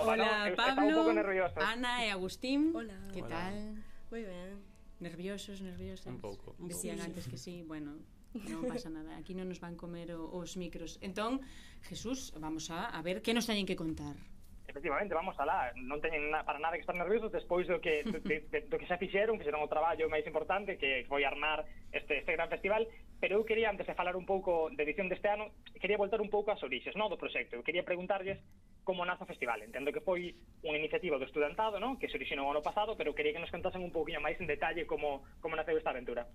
Hola, 0.07 0.55
Pablo, 0.55 1.11
Ana 1.59 2.07
e 2.07 2.15
Agustín, 2.15 2.71
Hola. 2.73 2.97
que 3.11 3.27
tal? 3.27 3.83
Moi 4.09 4.23
ben. 4.23 4.63
Nerviosos, 4.97 5.61
nerviosos. 5.61 6.07
Un 6.09 6.23
pouco. 6.23 6.57
Decían 6.57 7.05
antes 7.05 7.29
que 7.29 7.37
sí, 7.37 7.61
bueno, 7.61 8.01
non 8.33 8.65
pasa 8.73 8.89
nada, 8.89 9.17
aquí 9.17 9.37
non 9.37 9.49
nos 9.49 9.61
van 9.61 9.77
comer 9.77 10.13
o, 10.17 10.29
os 10.33 10.57
micros. 10.57 10.97
Entón, 11.05 11.41
Jesús, 11.85 12.33
vamos 12.41 12.73
a, 12.73 12.89
a 12.89 13.01
ver 13.05 13.21
que 13.21 13.37
nos 13.37 13.45
teñen 13.45 13.69
que 13.69 13.77
contar 13.77 14.17
efectivamente, 14.69 15.15
vamos 15.15 15.39
alá, 15.39 15.71
non 15.79 16.03
teñen 16.03 16.29
na, 16.31 16.43
para 16.43 16.59
nada 16.59 16.75
que 16.75 16.85
estar 16.85 16.95
nerviosos 16.99 17.31
despois 17.31 17.67
do 17.71 17.79
que, 17.79 18.03
do, 18.03 18.19
de, 18.21 18.47
de, 18.51 18.59
do 18.67 18.77
que 18.77 18.87
xa 18.91 18.99
fixeron, 18.99 19.39
fixeron 19.39 19.63
o 19.63 19.71
traballo 19.71 20.11
máis 20.11 20.27
importante 20.27 20.77
que 20.77 21.07
foi 21.07 21.23
armar 21.23 21.65
este, 21.95 22.21
este 22.21 22.35
gran 22.35 22.51
festival, 22.51 22.85
pero 23.23 23.39
eu 23.39 23.47
quería, 23.47 23.71
antes 23.71 23.87
de 23.87 23.95
falar 23.95 24.19
un 24.19 24.27
pouco 24.27 24.69
de 24.75 24.83
edición 24.83 25.07
deste 25.07 25.31
ano, 25.31 25.55
quería 25.79 25.97
voltar 25.97 26.19
un 26.19 26.31
pouco 26.31 26.51
ás 26.51 26.63
orixes, 26.63 26.99
no, 26.99 27.07
do 27.07 27.19
proxecto, 27.21 27.55
eu 27.55 27.63
quería 27.63 27.87
preguntarlles 27.87 28.43
como 28.87 29.03
nace 29.03 29.23
o 29.23 29.31
festival, 29.31 29.63
entendo 29.63 29.91
que 29.91 30.03
foi 30.03 30.35
unha 30.63 30.79
iniciativa 30.79 31.19
do 31.19 31.27
estudantado, 31.27 31.79
no? 31.83 31.99
que 31.99 32.07
se 32.11 32.19
orixinou 32.19 32.51
ano 32.51 32.63
pasado, 32.63 32.95
pero 32.95 33.15
quería 33.15 33.35
que 33.35 33.43
nos 33.43 33.51
contasen 33.51 33.83
un 33.83 33.95
pouquinho 33.95 34.23
máis 34.23 34.39
en 34.39 34.47
detalle 34.47 34.87
como, 34.87 35.27
como 35.43 35.59
naceu 35.59 35.75
esta 35.75 35.91
aventura. 35.91 36.27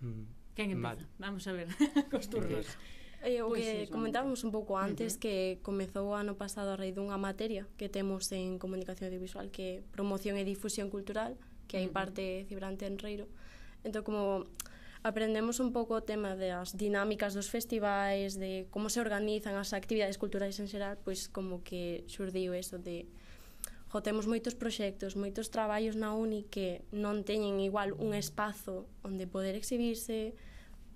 Mm. 0.00 0.44
Quen 0.54 0.70
empeza? 0.70 1.02
Vale. 1.02 1.18
Vamos 1.18 1.44
a 1.48 1.52
ver, 1.52 1.68
cos 2.12 2.28
turnos. 2.30 2.78
Eh, 3.24 3.40
o 3.40 3.56
que 3.56 3.88
comentábamos 3.88 4.44
un 4.44 4.52
pouco 4.52 4.76
antes 4.76 5.14
uh 5.14 5.16
-huh. 5.16 5.22
que 5.24 5.34
comezou 5.64 6.12
o 6.12 6.14
ano 6.14 6.36
pasado 6.36 6.68
a 6.72 6.76
raíz 6.76 6.92
dunha 6.92 7.16
materia 7.16 7.64
que 7.80 7.88
temos 7.88 8.28
en 8.36 8.60
comunicación 8.60 9.08
audiovisual 9.08 9.48
que 9.48 9.80
é 9.80 9.82
promoción 9.96 10.36
e 10.36 10.44
difusión 10.44 10.92
cultural, 10.92 11.32
que 11.64 11.80
hai 11.80 11.88
parte 11.88 12.44
Cibrante 12.52 12.84
Enreiro. 12.84 13.24
Entón 13.80 14.04
como 14.04 14.44
aprendemos 15.00 15.56
un 15.60 15.72
pouco 15.72 15.96
o 15.96 16.04
tema 16.04 16.36
das 16.36 16.76
dinámicas 16.76 17.32
dos 17.32 17.48
festivais, 17.48 18.36
de 18.36 18.68
como 18.68 18.92
se 18.92 19.00
organizan 19.00 19.56
as 19.56 19.72
actividades 19.72 20.20
culturais 20.20 20.60
en 20.60 20.68
xeral, 20.68 21.00
pois 21.00 21.32
como 21.32 21.64
que 21.64 22.04
xurdiu 22.12 22.52
eso 22.52 22.76
de 22.76 23.08
jo, 23.88 24.04
temos 24.04 24.28
moitos 24.28 24.52
proxectos, 24.52 25.16
moitos 25.16 25.48
traballos 25.48 25.96
na 25.96 26.12
uni 26.12 26.44
que 26.52 26.84
non 26.92 27.24
teñen 27.24 27.56
igual 27.60 27.96
un 27.96 28.12
espazo 28.12 28.84
onde 29.00 29.24
poder 29.24 29.56
exhibirse, 29.56 30.36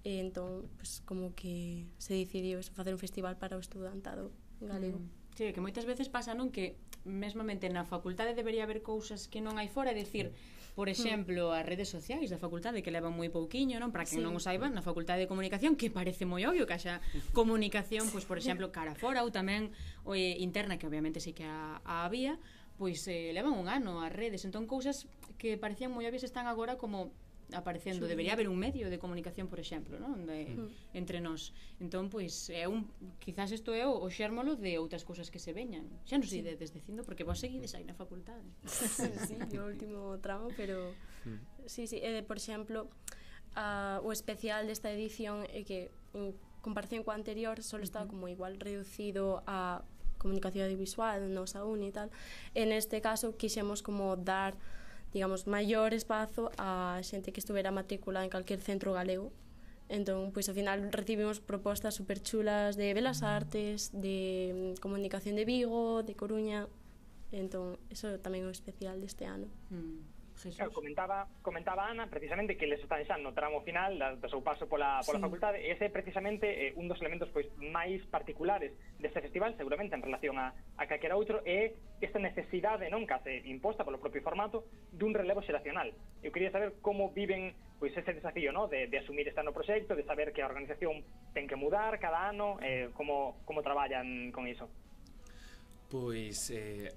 E 0.06 0.22
entón, 0.22 0.70
pues, 0.78 1.02
como 1.02 1.34
que 1.34 1.86
se 1.98 2.14
decidiu 2.14 2.62
eso, 2.62 2.70
facer 2.70 2.94
un 2.94 3.02
festival 3.02 3.34
para 3.36 3.58
o 3.58 3.60
estudantado 3.60 4.30
galego. 4.60 4.98
Mm. 4.98 5.18
Sí, 5.38 5.52
que 5.54 5.62
moitas 5.62 5.86
veces 5.86 6.10
pasa 6.10 6.34
non 6.34 6.50
que 6.50 6.74
mesmamente 7.06 7.70
na 7.70 7.86
facultade 7.86 8.34
debería 8.34 8.66
haber 8.66 8.82
cousas 8.82 9.30
que 9.30 9.38
non 9.38 9.54
hai 9.54 9.70
fora, 9.70 9.94
é 9.94 9.96
dicir, 9.96 10.34
por 10.74 10.90
mm. 10.90 10.94
exemplo, 10.94 11.54
as 11.54 11.62
redes 11.62 11.90
sociais 11.90 12.26
da 12.30 12.42
facultade 12.42 12.82
que 12.82 12.90
levan 12.90 13.14
moi 13.14 13.30
pouquiño, 13.30 13.78
non? 13.78 13.94
Para 13.94 14.02
que 14.02 14.18
sí. 14.18 14.22
non 14.22 14.34
o 14.34 14.42
saiban, 14.42 14.74
na 14.74 14.82
facultade 14.82 15.22
de 15.22 15.30
comunicación 15.30 15.78
que 15.78 15.94
parece 15.94 16.26
moi 16.26 16.42
obvio 16.42 16.66
que 16.66 16.74
haxa 16.74 16.98
comunicación, 17.38 18.10
pois 18.10 18.26
por 18.26 18.38
exemplo, 18.38 18.74
cara 18.74 18.98
fora 18.98 19.22
ou 19.22 19.30
tamén 19.30 19.70
o, 20.02 20.18
eh, 20.18 20.38
interna 20.42 20.74
que 20.74 20.90
obviamente 20.90 21.22
sí 21.22 21.34
que 21.34 21.46
a, 21.46 21.78
a 21.86 22.02
había, 22.02 22.38
pois 22.74 23.06
eh, 23.06 23.30
levan 23.30 23.54
un 23.54 23.70
ano 23.70 24.02
as 24.02 24.10
redes, 24.10 24.42
entón 24.42 24.66
cousas 24.66 25.06
que 25.38 25.54
parecían 25.54 25.94
moi 25.94 26.06
obvias 26.06 26.26
están 26.26 26.50
agora 26.50 26.78
como 26.78 27.14
aparecendo, 27.52 28.06
sí. 28.06 28.10
debería 28.10 28.32
haber 28.32 28.48
un 28.48 28.58
medio 28.58 28.90
de 28.90 28.98
comunicación, 28.98 29.48
por 29.48 29.60
exemplo, 29.60 29.98
non? 29.98 30.28
De, 30.28 30.52
mm. 30.52 30.96
entre 30.96 31.20
nós. 31.20 31.56
Entón, 31.80 32.12
pois 32.12 32.52
é 32.52 32.68
un 32.68 32.92
quizás 33.20 33.48
isto 33.52 33.72
é 33.72 33.88
o, 33.88 33.96
o 33.96 34.08
xérmolo 34.12 34.56
de 34.56 34.76
outras 34.76 35.04
cousas 35.04 35.32
que 35.32 35.40
se 35.40 35.56
veñan. 35.56 35.88
Xa 36.04 36.20
non 36.20 36.28
sei 36.28 36.44
sí. 36.44 36.48
ides 36.48 36.70
dicindo 36.76 37.04
porque 37.08 37.24
vos 37.24 37.40
seguides 37.40 37.72
aí 37.72 37.88
na 37.88 37.96
facultade. 37.96 38.44
sí, 38.68 39.08
sí, 39.24 39.34
no 39.56 39.64
último 39.64 40.20
tramo, 40.20 40.52
pero 40.60 40.92
mm. 41.24 41.64
sí, 41.64 41.88
sí, 41.88 41.96
eh, 42.04 42.20
por 42.20 42.36
exemplo, 42.36 42.92
uh, 43.56 44.04
o 44.04 44.12
especial 44.12 44.68
desta 44.68 44.92
edición 44.92 45.48
é 45.48 45.64
que 45.64 45.88
en 46.12 46.36
comparación 46.60 47.00
coa 47.00 47.16
anterior 47.16 47.64
só 47.64 47.80
estaba 47.80 48.04
como 48.04 48.28
igual 48.28 48.60
reducido 48.60 49.40
a 49.48 49.80
comunicación 50.18 50.66
audiovisual, 50.66 51.32
nosa 51.32 51.64
uni 51.64 51.88
e 51.88 51.94
tal. 51.94 52.08
En 52.52 52.74
este 52.74 53.00
caso 53.00 53.38
quixemos 53.38 53.80
como 53.80 54.18
dar 54.18 54.58
digamos, 55.12 55.46
maior 55.46 55.94
espazo 55.94 56.52
a 56.58 57.00
xente 57.02 57.32
que 57.32 57.40
estuvera 57.40 57.70
matriculada 57.70 58.24
en 58.24 58.32
calquer 58.32 58.60
centro 58.60 58.92
galego. 58.92 59.32
Entón, 59.88 60.36
pois 60.36 60.44
ao 60.52 60.56
final 60.56 60.92
recibimos 60.92 61.40
propostas 61.40 61.96
super 61.96 62.20
chulas 62.20 62.76
de 62.76 62.92
Belas 62.92 63.24
Artes, 63.24 63.88
de 63.96 64.76
mm, 64.76 64.84
Comunicación 64.84 65.32
de 65.32 65.48
Vigo, 65.48 66.04
de 66.04 66.12
Coruña. 66.12 66.68
Entón, 67.32 67.80
eso 67.88 68.20
tamén 68.20 68.44
é 68.44 68.48
o 68.48 68.52
especial 68.52 69.00
deste 69.00 69.24
ano. 69.24 69.48
Mm. 69.72 70.17
Jesús. 70.38 70.56
Claro, 70.56 70.72
comentaba, 70.72 71.26
comentaba 71.42 71.90
Ana 71.90 72.06
precisamente 72.06 72.56
que 72.56 72.66
les 72.66 72.80
están 72.80 73.02
xa 73.04 73.18
no 73.18 73.34
tramo 73.34 73.60
final 73.66 73.98
do 74.22 74.28
seu 74.30 74.40
paso 74.40 74.70
pola, 74.70 75.02
pola 75.02 75.18
sí. 75.18 75.24
facultade 75.26 75.58
e 75.58 75.74
ese 75.74 75.86
é 75.86 75.90
precisamente 75.90 76.46
eh, 76.46 76.72
un 76.78 76.86
dos 76.86 77.02
elementos 77.02 77.28
pois 77.34 77.50
máis 77.58 78.00
particulares 78.06 78.70
deste 79.02 79.18
festival 79.18 79.58
seguramente 79.58 79.98
en 79.98 80.02
relación 80.02 80.38
a, 80.38 80.54
a 80.78 80.84
calquera 80.86 81.18
outro 81.18 81.42
é 81.42 81.74
esta 81.98 82.22
necesidade 82.22 82.86
non 82.86 83.02
case 83.04 83.42
imposta 83.50 83.82
polo 83.82 83.98
propio 83.98 84.22
formato 84.22 84.70
dun 84.94 85.12
relevo 85.12 85.42
xeracional. 85.42 85.90
Eu 86.22 86.30
quería 86.30 86.54
saber 86.54 86.78
como 86.78 87.10
viven 87.10 87.52
pois 87.78 87.94
ese 87.94 88.12
desafío 88.14 88.52
¿no? 88.52 88.66
de, 88.66 88.86
de 88.86 88.98
asumir 88.98 89.26
este 89.28 89.40
ano 89.40 89.52
proxecto, 89.52 89.94
de 89.94 90.02
saber 90.02 90.32
que 90.32 90.42
a 90.42 90.46
organización 90.46 91.02
ten 91.34 91.46
que 91.46 91.54
mudar 91.54 91.98
cada 91.98 92.28
ano, 92.28 92.58
eh, 92.62 92.90
como, 92.94 93.38
como 93.46 93.62
traballan 93.62 94.30
con 94.32 94.46
iso. 94.46 94.66
Pois 95.88 96.50
eh, 96.50 96.90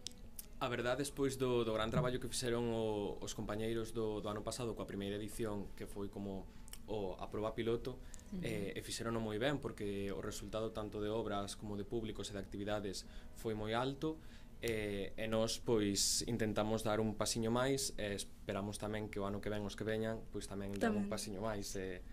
A 0.62 0.70
verdade, 0.70 1.02
despois 1.02 1.42
do, 1.42 1.66
do 1.66 1.74
gran 1.74 1.90
traballo 1.90 2.22
que 2.22 2.30
fixeron 2.30 2.70
o, 2.70 3.18
os 3.18 3.34
compañeiros 3.34 3.98
do, 3.98 4.22
do 4.22 4.30
ano 4.30 4.46
pasado 4.46 4.78
coa 4.78 4.86
primeira 4.86 5.18
edición, 5.18 5.74
que 5.74 5.90
foi 5.90 6.06
como 6.06 6.46
o, 6.86 7.18
a 7.18 7.26
proba 7.34 7.58
piloto, 7.58 7.98
uh 7.98 8.38
-huh. 8.38 8.46
eh, 8.46 8.78
e 8.78 8.80
fixeron 8.86 9.18
moi 9.18 9.42
ben, 9.42 9.58
porque 9.58 10.14
o 10.14 10.22
resultado 10.22 10.70
tanto 10.70 11.02
de 11.02 11.10
obras 11.10 11.58
como 11.58 11.74
de 11.74 11.82
públicos 11.82 12.30
e 12.30 12.38
de 12.38 12.42
actividades 12.46 13.10
foi 13.34 13.58
moi 13.58 13.74
alto, 13.74 14.22
eh, 14.62 15.18
e 15.18 15.26
nós 15.26 15.58
pois 15.58 16.22
intentamos 16.30 16.86
dar 16.86 17.02
un 17.02 17.18
pasiño 17.18 17.50
máis 17.50 17.98
e 17.98 18.14
eh, 18.14 18.22
esperamos 18.22 18.78
tamén 18.78 19.10
que 19.10 19.18
o 19.18 19.26
ano 19.26 19.42
que 19.42 19.50
ven 19.50 19.66
os 19.66 19.74
que 19.74 19.82
veñan 19.82 20.22
pois 20.30 20.46
tamén, 20.46 20.78
tamén. 20.78 20.78
dan 20.78 20.94
un 20.94 21.10
pasiño 21.10 21.42
máis 21.42 21.74
e, 21.74 22.06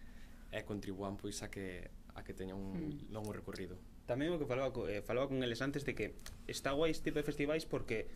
eh, 0.48 0.56
e 0.56 0.58
eh, 0.60 0.64
contribuan 0.64 1.20
pois 1.20 1.44
a 1.44 1.52
que 1.52 1.92
a 2.16 2.24
que 2.24 2.32
teña 2.32 2.56
un 2.56 2.72
mm. 2.72 3.12
longo 3.12 3.36
recorrido 3.36 3.76
tamén 4.08 4.32
o 4.32 4.40
que 4.40 4.48
falaba, 4.48 4.72
eh, 4.88 5.04
falaba 5.04 5.28
con 5.28 5.44
eles 5.44 5.60
antes 5.60 5.84
de 5.84 5.92
que 5.92 6.16
está 6.48 6.72
guai 6.72 6.90
este 6.96 7.12
tipo 7.12 7.20
de 7.20 7.26
festivais 7.28 7.68
porque 7.68 8.08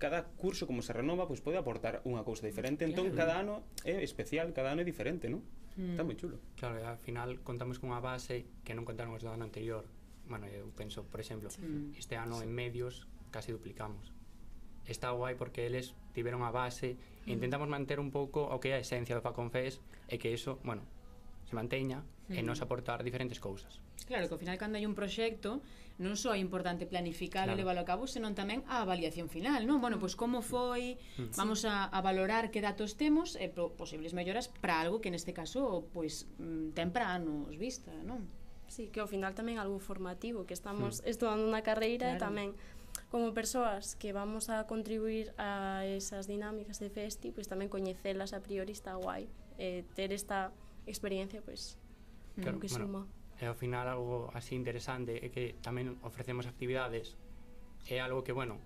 cada 0.00 0.24
curso 0.24 0.66
como 0.66 0.82
se 0.82 0.96
renova 0.96 1.28
pois 1.28 1.38
pues, 1.38 1.52
pode 1.52 1.58
aportar 1.60 2.00
unha 2.08 2.24
cousa 2.26 2.48
diferente 2.48 2.82
entón 2.88 3.12
claro. 3.12 3.20
cada 3.20 3.34
ano 3.38 3.54
é 3.84 4.00
especial 4.02 4.50
cada 4.56 4.74
ano 4.74 4.82
é 4.82 4.86
diferente 4.88 5.30
non? 5.30 5.44
Mm. 5.76 5.94
está 5.94 6.02
moi 6.02 6.16
chulo 6.16 6.40
claro, 6.58 6.80
al 6.82 6.98
final 6.98 7.38
contamos 7.44 7.78
con 7.78 7.94
unha 7.94 8.02
base 8.02 8.48
que 8.66 8.74
non 8.74 8.82
contaron 8.82 9.14
os 9.14 9.22
do 9.22 9.30
ano 9.30 9.46
anterior 9.46 9.86
bueno, 10.28 10.44
eu 10.50 10.68
penso, 10.76 11.06
por 11.06 11.20
exemplo 11.22 11.52
sí. 11.52 11.62
Mm. 11.62 11.94
este 11.94 12.18
ano 12.18 12.40
sí. 12.40 12.48
en 12.48 12.50
medios 12.50 13.06
casi 13.30 13.52
duplicamos 13.54 14.10
está 14.88 15.12
guai 15.14 15.36
porque 15.36 15.68
eles 15.68 15.94
tiveron 16.16 16.42
a 16.42 16.50
base 16.50 16.96
mm. 16.96 17.28
e 17.28 17.30
intentamos 17.36 17.68
manter 17.70 18.00
un 18.00 18.10
pouco 18.10 18.48
o 18.48 18.58
que 18.58 18.74
é 18.74 18.80
a 18.80 18.82
esencia 18.82 19.14
do 19.14 19.22
Faconfes 19.22 19.78
e 20.08 20.16
que 20.16 20.32
eso, 20.32 20.58
bueno, 20.64 20.82
se 21.48 21.56
manteña 21.56 22.04
e 22.28 22.44
nos 22.44 22.60
aportar 22.60 23.00
diferentes 23.00 23.40
cousas. 23.40 23.80
Claro, 24.04 24.28
que 24.28 24.36
ao 24.36 24.40
final 24.40 24.60
cando 24.60 24.76
hai 24.76 24.84
un 24.84 24.92
proxecto 24.92 25.64
non 25.98 26.14
só 26.14 26.36
é 26.36 26.38
importante 26.38 26.84
planificar 26.84 27.48
claro. 27.48 27.56
e 27.56 27.60
leválo 27.64 27.80
a 27.80 27.88
cabo, 27.88 28.04
senón 28.04 28.36
tamén 28.36 28.62
a 28.68 28.84
avaliación 28.84 29.32
final, 29.32 29.64
non? 29.64 29.80
Bueno, 29.80 29.96
pois 29.96 30.12
pues, 30.14 30.20
como 30.20 30.44
foi, 30.44 31.00
vamos 31.34 31.64
a, 31.64 31.88
a 31.88 31.98
valorar 32.04 32.52
que 32.52 32.60
datos 32.60 33.00
temos 33.00 33.34
e 33.34 33.48
pro, 33.48 33.72
posibles 33.74 34.12
melloras 34.12 34.52
para 34.60 34.78
algo 34.78 35.00
que 35.00 35.08
neste 35.08 35.32
caso 35.32 35.88
pois 35.96 36.28
mm, 36.36 36.70
pues, 36.70 36.76
ten 36.76 36.92
para 36.92 37.16
anos 37.16 37.56
vista, 37.56 37.90
non? 38.04 38.28
Sí, 38.68 38.92
que 38.92 39.00
ao 39.00 39.08
final 39.08 39.32
tamén 39.32 39.56
algo 39.56 39.80
formativo, 39.80 40.44
que 40.44 40.52
estamos 40.52 41.00
mm. 41.00 41.08
estudando 41.08 41.48
unha 41.48 41.64
carreira 41.64 42.12
claro. 42.12 42.20
e 42.20 42.24
tamén 42.24 42.48
como 43.08 43.32
persoas 43.32 43.96
que 43.96 44.12
vamos 44.12 44.52
a 44.52 44.68
contribuir 44.68 45.32
a 45.40 45.82
esas 45.88 46.28
dinámicas 46.28 46.76
de 46.78 46.92
festi, 46.92 47.32
pois 47.32 47.48
pues 47.48 47.50
tamén 47.50 47.72
coñecelas 47.72 48.36
a 48.36 48.44
priori 48.44 48.76
está 48.76 48.94
guai. 49.00 49.32
Eh, 49.56 49.82
ter 49.96 50.12
esta 50.12 50.52
experiencia, 50.88 51.44
pois, 51.44 51.78
pues, 52.34 52.44
claro, 52.44 52.58
que 52.58 52.68
suma. 52.68 52.84
Eh, 52.84 52.86
bueno, 52.86 53.18
e 53.38 53.44
ao 53.46 53.54
final 53.54 53.86
algo 53.86 54.34
así 54.34 54.58
interesante 54.58 55.22
é 55.22 55.30
que 55.30 55.54
tamén 55.62 55.94
ofrecemos 56.02 56.50
actividades 56.50 57.14
é 57.86 58.02
algo 58.02 58.26
que, 58.26 58.34
bueno, 58.34 58.58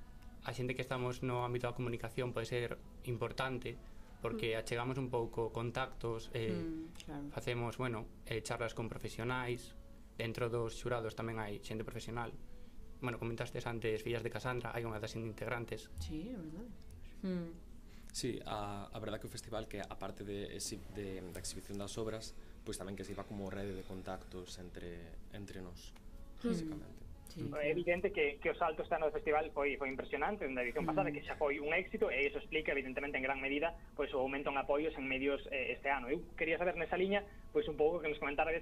a 0.43 0.51
xente 0.57 0.73
que 0.75 0.83
estamos 0.83 1.21
no 1.21 1.45
ámbito 1.45 1.69
da 1.69 1.77
comunicación 1.77 2.33
pode 2.33 2.49
ser 2.49 2.81
importante 3.05 3.77
porque 4.25 4.57
mm. 4.57 4.59
achegamos 4.65 4.97
un 4.97 5.13
pouco 5.13 5.53
contactos 5.53 6.33
eh, 6.33 6.57
mm, 6.57 7.05
claro. 7.05 7.27
facemos, 7.31 7.77
bueno, 7.77 8.09
eh, 8.25 8.41
charlas 8.41 8.73
con 8.73 8.89
profesionais 8.89 9.77
dentro 10.17 10.49
dos 10.49 10.73
xurados 10.79 11.13
tamén 11.13 11.37
hai 11.37 11.61
xente 11.61 11.85
profesional 11.85 12.33
bueno, 13.03 13.19
comentaste 13.19 13.59
antes 13.67 14.01
Fillas 14.01 14.23
de 14.23 14.31
Casandra 14.31 14.71
hai 14.73 14.87
unha 14.87 15.03
das 15.03 15.19
integrantes 15.19 15.91
Sí, 15.99 16.31
é 16.31 16.37
verdade 16.39 16.71
mm. 17.27 17.72
Sí, 18.13 18.39
a, 18.45 18.93
a 18.93 18.99
verdade 19.01 19.25
que 19.25 19.27
o 19.27 19.33
festival 19.33 19.65
que 19.67 19.81
a 19.81 19.97
parte 19.97 20.21
de, 20.23 20.53
de, 20.53 21.07
da 21.33 21.41
exhibición 21.41 21.81
das 21.81 21.97
obras, 21.97 22.37
pois 22.61 22.77
tamén 22.77 22.93
que 22.93 23.09
sirva 23.09 23.25
como 23.25 23.49
rede 23.49 23.73
de 23.73 23.85
contactos 23.89 24.61
entre, 24.61 25.01
entre 25.33 25.65
nós, 25.65 25.97
hmm. 26.45 26.53
basicamente. 26.53 27.01
Mm. 27.01 27.03
Sí. 27.33 27.49
É 27.57 27.71
evidente 27.73 28.13
que, 28.13 28.37
que 28.37 28.51
o 28.51 28.55
salto 28.61 28.85
este 28.85 28.93
ano 28.93 29.09
do 29.09 29.17
festival 29.17 29.49
foi 29.57 29.81
foi 29.81 29.89
impresionante 29.89 30.45
na 30.45 30.61
edición 30.61 30.85
pasada, 30.85 31.09
mm. 31.09 31.15
que 31.17 31.25
xa 31.25 31.41
foi 31.41 31.57
un 31.57 31.73
éxito 31.73 32.13
e 32.13 32.29
iso 32.29 32.37
explica 32.37 32.77
evidentemente 32.77 33.17
en 33.17 33.25
gran 33.25 33.41
medida 33.41 33.73
pois 33.97 34.13
o 34.13 34.21
aumento 34.21 34.53
en 34.53 34.61
apoios 34.61 34.93
en 35.01 35.09
medios 35.09 35.41
eh, 35.49 35.73
este 35.73 35.89
ano. 35.89 36.13
Eu 36.13 36.21
quería 36.37 36.61
saber 36.61 36.77
nesa 36.77 37.01
liña 37.01 37.25
pois 37.57 37.65
un 37.73 37.81
pouco 37.81 38.05
que 38.05 38.13
nos 38.13 38.21
comentarades 38.21 38.61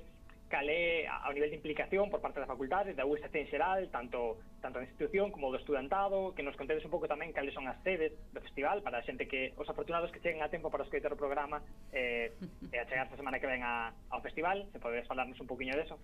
calé 0.50 1.06
ao 1.06 1.30
nivel 1.30 1.48
de 1.48 1.56
implicación 1.56 2.10
por 2.10 2.18
parte 2.18 2.42
da 2.42 2.50
facultade, 2.50 2.92
da 2.92 3.06
UST 3.06 3.30
en 3.30 3.46
xeral, 3.46 3.86
tanto 3.94 4.42
tanto 4.58 4.82
da 4.82 4.84
institución 4.84 5.30
como 5.30 5.54
do 5.54 5.62
estudantado, 5.62 6.34
que 6.34 6.42
nos 6.42 6.58
contedes 6.58 6.82
un 6.84 6.90
pouco 6.90 7.06
tamén 7.06 7.30
cales 7.30 7.54
son 7.54 7.70
as 7.70 7.78
sedes 7.86 8.12
do 8.34 8.42
festival 8.42 8.82
para 8.82 8.98
a 8.98 9.06
xente 9.06 9.30
que 9.30 9.54
os 9.54 9.70
afortunados 9.70 10.10
que 10.10 10.18
cheguen 10.18 10.42
a 10.42 10.50
tempo 10.50 10.68
para 10.68 10.82
escoitar 10.82 11.14
o 11.14 11.16
programa 11.16 11.62
eh, 11.94 12.34
e 12.68 12.76
a 12.76 12.84
chegar 12.90 13.06
a 13.06 13.14
semana 13.14 13.38
que 13.38 13.46
ven 13.46 13.62
a, 13.62 13.94
ao 14.10 14.20
festival, 14.20 14.66
se 14.74 14.82
podes 14.82 15.06
falarnos 15.06 15.38
un 15.38 15.46
poquinho 15.46 15.78
deso. 15.78 15.96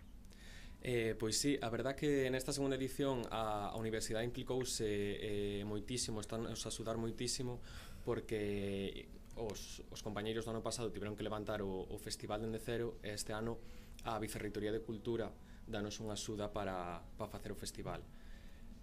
Eh, 0.86 1.18
pois 1.18 1.34
sí, 1.34 1.58
a 1.58 1.66
verdad 1.66 1.98
que 1.98 2.30
nesta 2.30 2.54
segunda 2.54 2.78
edición 2.78 3.26
a, 3.34 3.74
a 3.74 3.76
universidade 3.76 4.22
implicouse 4.22 4.86
eh, 4.86 5.66
moitísimo, 5.66 6.22
están 6.22 6.46
a 6.46 6.54
axudar 6.54 6.94
moitísimo 6.94 7.58
porque 8.06 9.10
os, 9.34 9.82
os 9.90 10.00
compañeiros 10.06 10.46
do 10.46 10.54
ano 10.54 10.62
pasado 10.62 10.94
tiveron 10.94 11.18
que 11.18 11.26
levantar 11.26 11.60
o, 11.60 11.90
o 11.90 11.96
festival 11.98 12.38
dende 12.38 12.62
cero 12.62 13.02
e 13.02 13.10
este 13.10 13.34
ano 13.34 13.58
a 14.06 14.18
Vicerreitoría 14.22 14.70
de 14.70 14.80
Cultura 14.80 15.28
danos 15.66 15.98
unha 15.98 16.14
axuda 16.14 16.54
para, 16.54 17.02
para 17.18 17.26
facer 17.26 17.50
o 17.50 17.58
festival 17.58 18.00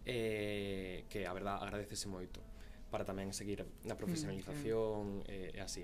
eh, 0.04 1.08
que 1.08 1.24
a 1.24 1.32
verdad 1.32 1.64
agradecese 1.64 2.12
moito 2.12 2.44
para 2.92 3.08
tamén 3.08 3.32
seguir 3.32 3.64
na 3.88 3.96
mm, 3.96 4.00
profesionalización 4.00 5.24
mm, 5.24 5.26
okay. 5.26 5.32
e, 5.32 5.56
eh, 5.56 5.58
e 5.58 5.60
así 5.64 5.84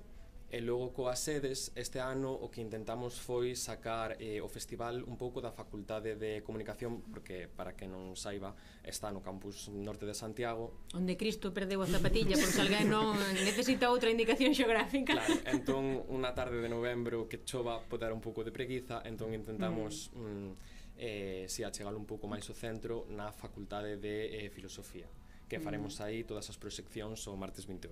Eh, 0.50 0.58
e 0.58 0.62
logo 0.62 0.92
coa 0.94 1.16
sedes, 1.16 1.72
este 1.78 2.02
ano 2.02 2.34
o 2.34 2.50
que 2.50 2.62
intentamos 2.62 3.22
foi 3.22 3.54
sacar 3.54 4.18
eh, 4.18 4.42
o 4.42 4.50
festival 4.50 5.06
un 5.06 5.16
pouco 5.16 5.42
da 5.42 5.54
Facultade 5.54 6.18
de 6.18 6.42
Comunicación, 6.42 7.06
porque 7.14 7.46
para 7.46 7.78
que 7.78 7.86
non 7.86 8.18
saiba, 8.18 8.58
está 8.82 9.14
no 9.14 9.22
campus 9.22 9.70
norte 9.70 10.10
de 10.10 10.18
Santiago. 10.18 10.90
Onde 10.98 11.14
Cristo 11.16 11.54
perdeu 11.54 11.82
a 11.82 11.88
zapatilla, 11.88 12.34
por 12.34 12.50
se 12.50 12.62
alguén 12.66 12.90
non 12.90 13.14
necesita 13.48 13.94
outra 13.94 14.10
indicación 14.10 14.58
xeográfica. 14.58 15.14
Claro, 15.14 15.38
entón 15.46 16.06
unha 16.10 16.34
tarde 16.34 16.58
de 16.62 16.70
novembro 16.70 17.30
que 17.30 17.46
chova 17.46 17.82
pode 17.86 18.10
dar 18.10 18.14
un 18.14 18.22
pouco 18.22 18.42
de 18.42 18.50
preguiza, 18.50 19.06
entón 19.06 19.32
intentamos... 19.38 20.10
Mm. 20.18 20.26
Mm, 20.26 20.52
eh, 21.00 21.48
si 21.48 21.64
achegalo 21.64 21.96
un 21.96 22.04
pouco 22.04 22.28
máis 22.28 22.44
o 22.52 22.56
centro 22.56 23.08
na 23.08 23.32
Facultade 23.32 23.96
de 23.96 24.44
eh, 24.44 24.52
Filosofía 24.52 25.08
que 25.50 25.58
mm. 25.58 25.64
faremos 25.64 26.00
aí 26.00 26.24
todas 26.24 26.48
as 26.48 26.56
proxeccións 26.56 27.26
o 27.28 27.34
martes 27.40 27.66
28. 27.66 27.90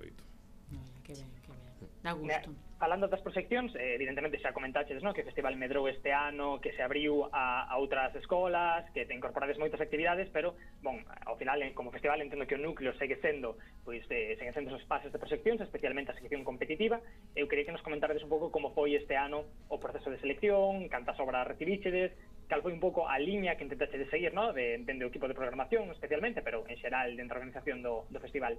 Ola, 0.72 1.00
que 1.04 1.14
ben, 1.16 1.32
Da 2.08 2.14
gusto. 2.14 2.56
Falando 2.80 3.10
das 3.10 3.20
proxeccións, 3.20 3.76
eh, 3.76 3.98
evidentemente 4.00 4.40
xa 4.40 4.56
comentaches 4.56 5.04
non? 5.04 5.12
que 5.12 5.26
o 5.26 5.28
Festival 5.28 5.58
medrou 5.60 5.92
este 5.92 6.14
ano, 6.14 6.62
que 6.64 6.72
se 6.72 6.80
abriu 6.80 7.28
a, 7.36 7.68
a 7.68 7.76
outras 7.82 8.16
escolas, 8.16 8.88
que 8.96 9.04
te 9.04 9.12
incorporades 9.12 9.60
moitas 9.60 9.82
actividades, 9.82 10.30
pero, 10.32 10.56
bon, 10.80 11.04
ao 11.26 11.36
final, 11.36 11.60
como 11.76 11.92
festival, 11.92 12.22
entendo 12.24 12.48
que 12.48 12.56
o 12.56 12.62
núcleo 12.62 12.96
segue 12.96 13.20
sendo, 13.20 13.60
pois, 13.84 14.06
eh, 14.08 14.40
segue 14.40 14.54
sendo 14.56 14.72
os 14.72 14.80
espacios 14.80 15.12
de 15.12 15.20
proxeccións, 15.20 15.60
especialmente 15.60 16.14
a 16.14 16.20
sección 16.22 16.48
competitiva. 16.48 17.02
Eu 17.36 17.50
quería 17.52 17.68
que 17.68 17.76
nos 17.76 17.84
comentarades 17.84 18.24
un 18.24 18.32
pouco 18.32 18.56
como 18.56 18.72
foi 18.72 18.96
este 18.96 19.20
ano 19.20 19.50
o 19.68 19.82
proceso 19.82 20.08
de 20.08 20.22
selección, 20.24 20.88
cantas 20.88 21.20
obras 21.20 21.44
recibichedes, 21.44 22.16
cal 22.48 22.64
foi 22.64 22.72
un 22.72 22.80
pouco 22.80 23.10
a 23.10 23.20
liña 23.20 23.60
que 23.60 23.68
intentaste 23.68 24.00
de 24.00 24.08
seguir, 24.08 24.32
no? 24.32 24.54
de, 24.56 24.80
dende 24.88 25.04
o 25.04 25.12
equipo 25.12 25.28
de 25.28 25.36
programación 25.36 25.92
especialmente, 25.92 26.40
pero 26.40 26.64
en 26.70 26.78
xeral 26.80 27.18
dentro 27.20 27.36
da 27.36 27.44
organización 27.44 27.84
do, 27.84 28.08
do 28.08 28.22
festival. 28.24 28.56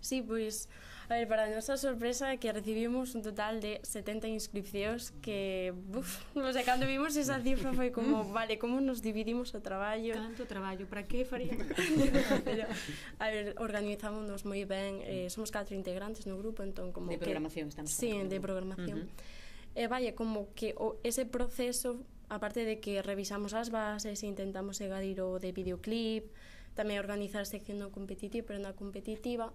Sí, 0.00 0.22
pois, 0.22 0.68
a 1.08 1.14
ver, 1.14 1.28
para 1.28 1.46
a 1.46 1.50
nosa 1.50 1.78
sorpresa 1.78 2.34
que 2.36 2.50
recibimos 2.50 3.14
un 3.14 3.22
total 3.22 3.62
de 3.62 3.78
70 3.86 4.26
inscripcións 4.26 5.14
que, 5.22 5.70
buf, 5.70 6.26
o 6.34 6.52
sea, 6.52 6.66
cando 6.66 6.86
vimos 6.86 7.14
esa 7.14 7.38
cifra 7.38 7.70
foi 7.72 7.94
como, 7.94 8.26
vale, 8.36 8.58
como 8.58 8.82
nos 8.82 9.06
dividimos 9.06 9.54
o 9.54 9.62
traballo? 9.62 10.18
Canto 10.18 10.50
traballo, 10.50 10.90
para 10.90 11.06
que 11.06 11.22
faría? 11.22 11.54
Pero, 12.46 12.66
a 13.22 13.26
ver, 13.30 13.54
organizámonos 13.62 14.42
moi 14.42 14.66
ben, 14.66 14.98
eh, 15.06 15.26
mm. 15.26 15.34
somos 15.34 15.54
catro 15.54 15.78
integrantes 15.78 16.26
no 16.26 16.34
grupo, 16.34 16.66
entón 16.66 16.90
como 16.90 17.14
De 17.14 17.22
programación 17.22 17.70
que, 17.70 17.78
estamos 17.78 17.94
Sí, 17.94 18.10
de 18.10 18.38
programación. 18.42 19.06
Uh 19.06 19.06
eh, 19.06 19.14
-huh. 19.14 19.44
E 19.76 19.92
vaya, 19.92 20.16
como 20.16 20.48
que 20.56 20.72
o, 20.74 20.96
ese 21.04 21.28
proceso, 21.28 22.00
aparte 22.32 22.64
de 22.64 22.80
que 22.80 23.04
revisamos 23.04 23.52
as 23.52 23.68
bases, 23.68 24.24
intentamos 24.24 24.80
engadir 24.80 25.20
o 25.20 25.36
de 25.38 25.52
videoclip, 25.52 26.32
tamén 26.72 26.96
organizar 26.98 27.44
sección 27.44 27.78
non 27.78 27.92
competitiva, 27.92 28.42
pero 28.48 28.58
na 28.58 28.72
competitiva, 28.72 29.52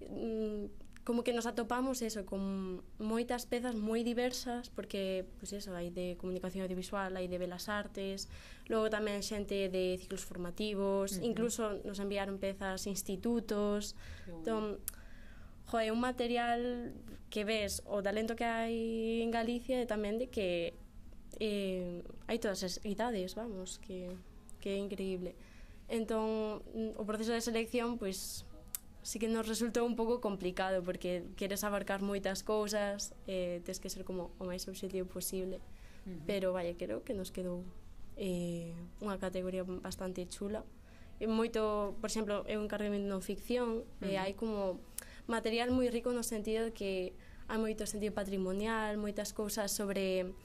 mm, 0.00 0.88
como 1.08 1.24
que 1.24 1.32
nos 1.32 1.46
atopamos 1.46 2.02
eso 2.02 2.26
con 2.28 2.84
moitas 3.00 3.48
pezas 3.48 3.72
moi 3.72 4.04
diversas 4.04 4.68
porque 4.68 5.24
pues 5.40 5.56
eso, 5.56 5.72
hai 5.72 5.88
de 5.88 6.20
comunicación 6.20 6.68
audiovisual, 6.68 7.16
hai 7.16 7.32
de 7.32 7.40
belas 7.40 7.72
artes, 7.72 8.28
logo 8.68 8.92
tamén 8.92 9.24
xente 9.24 9.72
de 9.72 9.96
ciclos 9.96 10.28
formativos, 10.28 11.16
uh 11.16 11.24
-huh. 11.24 11.28
incluso 11.32 11.80
nos 11.88 11.96
enviaron 11.96 12.36
pezas 12.36 12.84
institutos. 12.84 13.96
Bueno. 14.28 14.36
Entón, 14.36 14.62
joe, 15.64 15.88
un 15.88 16.00
material 16.00 16.92
que 17.32 17.44
ves 17.44 17.80
o 17.88 18.04
talento 18.04 18.36
que 18.36 18.44
hai 18.44 19.24
en 19.24 19.32
Galicia 19.32 19.80
e 19.80 19.88
tamén 19.88 20.20
de 20.20 20.28
que 20.28 20.76
eh, 21.40 22.04
hai 22.28 22.36
todas 22.40 22.64
as 22.64 22.84
idades, 22.84 23.36
vamos, 23.36 23.80
que, 23.80 24.12
que 24.60 24.74
é 24.74 24.78
increíble. 24.80 25.36
Entón, 25.88 26.60
o 26.96 27.04
proceso 27.08 27.32
de 27.32 27.40
selección, 27.40 27.96
pois, 27.96 28.47
sí 29.08 29.18
que 29.18 29.26
nos 29.26 29.48
resultou 29.48 29.88
un 29.88 29.96
pouco 29.96 30.20
complicado 30.20 30.84
porque 30.84 31.24
queres 31.40 31.64
abarcar 31.64 32.04
moitas 32.04 32.44
cousas 32.44 33.16
eh, 33.24 33.64
tens 33.64 33.80
que 33.80 33.88
ser 33.88 34.04
como 34.04 34.36
o 34.36 34.44
máis 34.44 34.68
objetivo 34.68 35.08
posible 35.08 35.64
uh 36.04 36.12
-huh. 36.12 36.20
pero 36.28 36.52
vaya, 36.52 36.76
creo 36.76 37.00
que 37.00 37.16
nos 37.16 37.32
quedou 37.32 37.64
eh, 38.20 38.76
unha 39.00 39.16
categoría 39.16 39.64
bastante 39.64 40.28
chula 40.28 40.60
e 41.16 41.24
moito, 41.24 41.96
por 42.04 42.12
exemplo, 42.12 42.44
eu 42.44 42.60
encarguei 42.60 42.92
non 43.00 43.24
ficción 43.24 43.80
uh 43.80 43.84
-huh. 44.04 44.12
e 44.12 44.20
hai 44.20 44.36
como 44.36 44.76
material 45.24 45.72
moi 45.72 45.88
rico 45.88 46.12
no 46.12 46.20
sentido 46.20 46.68
de 46.68 46.76
que 46.76 47.16
hai 47.48 47.56
moito 47.56 47.88
sentido 47.88 48.12
patrimonial, 48.12 49.00
moitas 49.00 49.32
cousas 49.32 49.72
sobre 49.72 50.36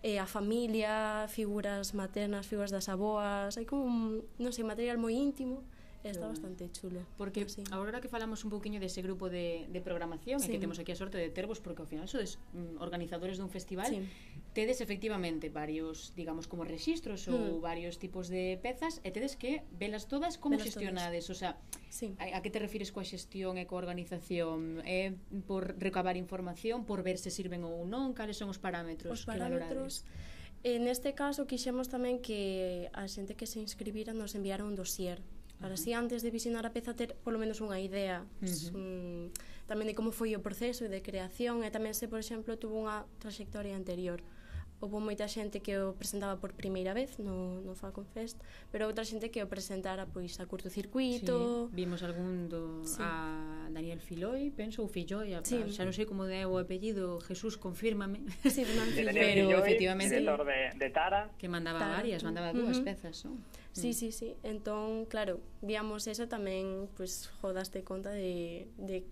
eh, 0.00 0.16
a 0.16 0.24
familia, 0.24 1.28
figuras 1.28 1.92
maternas, 1.92 2.48
figuras 2.48 2.72
das 2.72 2.88
aboas, 2.88 3.60
hai 3.60 3.68
como, 3.68 3.84
un, 3.84 4.24
non 4.40 4.48
sei, 4.56 4.64
material 4.64 4.96
moi 4.96 5.12
íntimo 5.12 5.60
Está 6.04 6.20
bueno. 6.20 6.28
bastante 6.28 6.70
chulo 6.70 7.00
Porque 7.16 7.48
sí. 7.48 7.64
agora 7.70 8.00
que 8.00 8.08
falamos 8.08 8.44
un 8.44 8.50
poquinho 8.50 8.78
dese 8.78 9.02
grupo 9.02 9.28
de, 9.28 9.66
de 9.66 9.80
programación, 9.82 10.38
sí. 10.38 10.46
e 10.46 10.54
que 10.54 10.62
temos 10.62 10.78
aquí 10.78 10.94
a 10.94 10.98
sorte 10.98 11.18
de 11.18 11.26
tervos, 11.26 11.58
porque 11.58 11.82
ao 11.82 11.88
final 11.90 12.06
sodes 12.06 12.38
mm, 12.54 12.78
organizadores 12.78 13.34
dun 13.34 13.50
festival, 13.50 13.90
sí. 13.90 14.06
tedes 14.54 14.78
efectivamente 14.78 15.50
varios, 15.50 16.14
digamos, 16.14 16.46
como 16.46 16.62
registros 16.62 17.26
mm. 17.26 17.34
ou 17.34 17.58
varios 17.58 17.98
tipos 17.98 18.30
de 18.30 18.62
pezas, 18.62 19.02
e 19.02 19.10
tedes 19.10 19.34
que 19.34 19.66
velas 19.74 20.06
todas 20.06 20.38
como 20.38 20.54
velas 20.54 20.70
xestionades, 20.70 21.26
todas. 21.26 21.34
o 21.34 21.38
sea, 21.38 21.52
sí. 21.90 22.14
a, 22.22 22.38
a 22.38 22.42
que 22.46 22.50
te 22.54 22.62
refires 22.62 22.94
coa 22.94 23.02
xestión 23.02 23.58
e 23.58 23.66
coa 23.66 23.82
organización? 23.82 24.78
É 24.86 25.10
eh, 25.10 25.18
por 25.50 25.74
recabar 25.82 26.14
información, 26.14 26.86
por 26.86 27.02
ver 27.02 27.18
se 27.18 27.34
sirven 27.34 27.66
ou 27.66 27.82
non, 27.90 28.14
cales 28.14 28.38
son 28.38 28.54
os 28.54 28.62
parámetros, 28.62 29.10
os 29.10 29.26
parámetros 29.26 30.06
que 30.06 30.14
valorades? 30.14 30.46
En 30.66 30.88
este 30.88 31.14
caso, 31.14 31.46
quixemos 31.46 31.86
tamén 31.86 32.18
que 32.18 32.90
a 32.90 33.06
xente 33.06 33.38
que 33.38 33.46
se 33.46 33.62
inscribira 33.62 34.10
nos 34.10 34.34
enviara 34.34 34.66
un 34.66 34.74
dossier 34.74 35.22
para 35.58 35.74
así 35.74 35.92
antes 35.92 36.22
de 36.22 36.30
visionar 36.30 36.64
a 36.66 36.72
peza 36.72 36.94
ter 36.94 37.18
polo 37.26 37.38
menos 37.38 37.58
unha 37.58 37.82
idea 37.82 38.22
uh 38.22 38.46
-huh. 38.46 38.78
um, 38.78 39.24
tamén 39.66 39.90
de 39.90 39.94
como 39.98 40.10
foi 40.14 40.32
o 40.38 40.40
proceso 40.40 40.86
de 40.86 41.02
creación 41.02 41.66
e 41.66 41.68
tamén 41.68 41.92
se, 41.92 42.06
por 42.08 42.22
exemplo, 42.22 42.56
tuvo 42.56 42.78
unha 42.78 43.04
trayectoria 43.18 43.76
anterior. 43.76 44.22
Uh 44.22 44.37
houve 44.80 45.02
moita 45.02 45.26
xente 45.26 45.58
que 45.58 45.74
o 45.78 45.98
presentaba 45.98 46.38
por 46.38 46.54
primeira 46.54 46.94
vez 46.94 47.18
no, 47.18 47.58
no 47.66 47.74
Falcon 47.74 48.06
Fest, 48.06 48.38
pero 48.70 48.86
outra 48.86 49.02
xente 49.02 49.34
que 49.34 49.42
o 49.42 49.50
presentara 49.50 50.06
pois 50.06 50.38
a 50.38 50.46
curtocircuito. 50.46 51.66
Sí, 51.66 51.74
vimos 51.74 52.06
algún 52.06 52.46
do 52.46 52.86
sí. 52.86 53.02
a 53.02 53.66
Daniel 53.74 53.98
Filoi, 53.98 54.54
penso 54.54 54.86
ou 54.86 54.88
Filloi, 54.88 55.34
a, 55.34 55.42
sí. 55.42 55.58
xa 55.74 55.82
non 55.82 55.90
sei 55.90 56.06
como 56.06 56.30
é 56.30 56.46
o 56.46 56.62
apellido, 56.62 57.18
Jesús, 57.26 57.58
confírmame. 57.58 58.22
Sí, 58.46 58.62
Filloi, 58.62 59.14
pero 59.14 59.50
Filloi, 59.50 59.60
efectivamente 59.66 60.14
director 60.22 60.46
de, 60.46 60.60
de 60.78 60.88
Tara, 60.94 61.30
que 61.34 61.50
mandaba 61.50 61.82
Tara. 61.82 61.98
varias, 61.98 62.22
mandaba 62.22 62.54
dúas 62.54 62.78
uh 62.78 62.82
-huh. 62.82 62.86
pezas, 62.86 63.26
non? 63.26 63.42
Sí, 63.74 63.90
mm. 63.90 63.98
sí, 63.98 64.08
sí. 64.14 64.28
Entón, 64.46 65.06
claro, 65.10 65.42
víamos 65.58 66.06
eso 66.06 66.30
tamén, 66.30 66.86
pois, 66.94 67.26
pues, 67.26 67.34
jodaste 67.42 67.82
conta 67.82 68.14
de, 68.14 68.70
de 68.78 69.02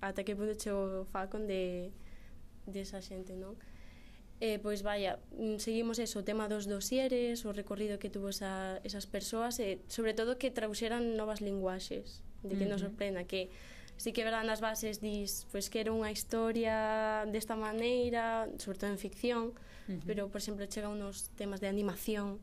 ata 0.00 0.24
que 0.24 0.32
punto 0.32 0.56
chegou 0.56 1.04
o 1.04 1.08
Falcon 1.08 1.44
de, 1.44 1.92
de 2.64 2.80
esa 2.80 3.04
xente, 3.04 3.36
non? 3.36 3.56
Eh, 4.40 4.58
pois 4.58 4.80
vaya, 4.80 5.20
mm, 5.36 5.60
seguimos 5.60 6.00
eso, 6.00 6.20
o 6.20 6.24
tema 6.24 6.48
dos 6.48 6.64
dosieres, 6.64 7.44
o 7.44 7.52
recorrido 7.52 8.00
que 8.00 8.08
tuvo 8.08 8.32
esa, 8.32 8.80
esas 8.88 9.04
persoas, 9.04 9.60
e 9.60 9.76
eh, 9.76 9.84
sobre 9.92 10.16
todo 10.16 10.40
que 10.40 10.48
traduxeran 10.48 11.12
novas 11.12 11.44
linguaxes, 11.44 12.24
de 12.40 12.56
que 12.56 12.64
uh 12.64 12.72
-huh. 12.72 12.72
nos 12.72 12.80
sorprenda 12.80 13.28
que 13.28 13.52
sí 14.00 14.16
que 14.16 14.24
verán 14.24 14.48
nas 14.48 14.64
bases 14.64 15.04
dis, 15.04 15.44
pois 15.52 15.68
que 15.68 15.84
era 15.84 15.92
unha 15.92 16.08
historia 16.08 17.28
desta 17.28 17.52
maneira, 17.52 18.48
sobre 18.56 18.80
todo 18.80 18.88
en 18.88 18.96
ficción, 18.96 19.52
uh 19.52 19.92
-huh. 19.92 20.00
pero 20.08 20.32
por 20.32 20.40
exemplo 20.40 20.64
chega 20.64 20.88
unos 20.88 21.28
temas 21.36 21.60
de 21.60 21.68
animación 21.68 22.40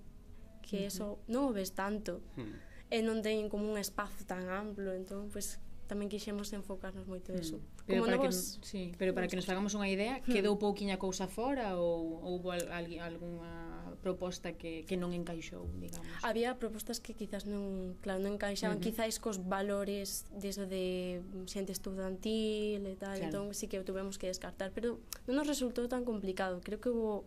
que 0.62 0.78
uh 0.78 0.82
-huh. 0.86 0.94
eso 0.94 1.06
non 1.26 1.50
o 1.50 1.52
ves 1.58 1.74
tanto. 1.74 2.22
Uh 2.38 2.46
-huh. 2.46 2.94
E 2.94 3.02
non 3.02 3.26
teñen 3.26 3.50
como 3.50 3.66
un 3.66 3.82
espazo 3.82 4.22
tan 4.30 4.54
amplo, 4.54 4.94
entón 4.94 5.34
pois 5.34 5.58
tamén 5.90 6.14
quixemos 6.14 6.54
enfocarnos 6.54 7.10
moito 7.10 7.34
niso. 7.34 7.58
Uh 7.58 7.66
-huh. 7.66 7.77
Pero 7.88 8.04
como 8.04 8.12
para 8.12 8.18
novos... 8.20 8.60
que, 8.60 8.68
sí, 8.68 8.92
pero 9.00 9.16
para 9.16 9.32
que 9.32 9.40
nos 9.40 9.48
fagamos 9.48 9.72
unha 9.72 9.88
idea, 9.88 10.20
hmm. 10.20 10.28
quedou 10.28 10.60
pouquiña 10.60 11.00
cousa 11.00 11.32
fora 11.32 11.80
ou 11.80 12.20
houve 12.20 12.60
al, 12.68 12.86
algunha 13.00 13.96
proposta 14.04 14.54
que, 14.60 14.84
que 14.84 15.00
non 15.00 15.16
encaixou, 15.16 15.64
digamos? 15.80 16.04
Había 16.20 16.60
propostas 16.60 17.00
que 17.00 17.16
quizás 17.16 17.48
non, 17.48 17.96
claro, 18.04 18.20
non 18.20 18.36
encaixaban, 18.36 18.78
uh 18.78 18.84
-huh. 18.84 19.24
cos 19.24 19.40
valores 19.48 20.28
deso 20.36 20.68
de 20.68 21.24
mm, 21.24 21.48
xente 21.48 21.72
estudantil 21.72 22.84
e 22.84 22.96
tal, 23.00 23.16
claro. 23.16 23.24
entón 23.24 23.46
sí 23.56 23.72
que 23.72 23.80
o 23.80 23.88
tuvemos 23.88 24.20
que 24.20 24.28
descartar, 24.28 24.76
pero 24.76 25.00
non 25.24 25.40
nos 25.40 25.48
resultou 25.48 25.88
tan 25.88 26.04
complicado, 26.04 26.60
creo 26.60 26.84
que 26.84 26.92
hubo 26.92 27.24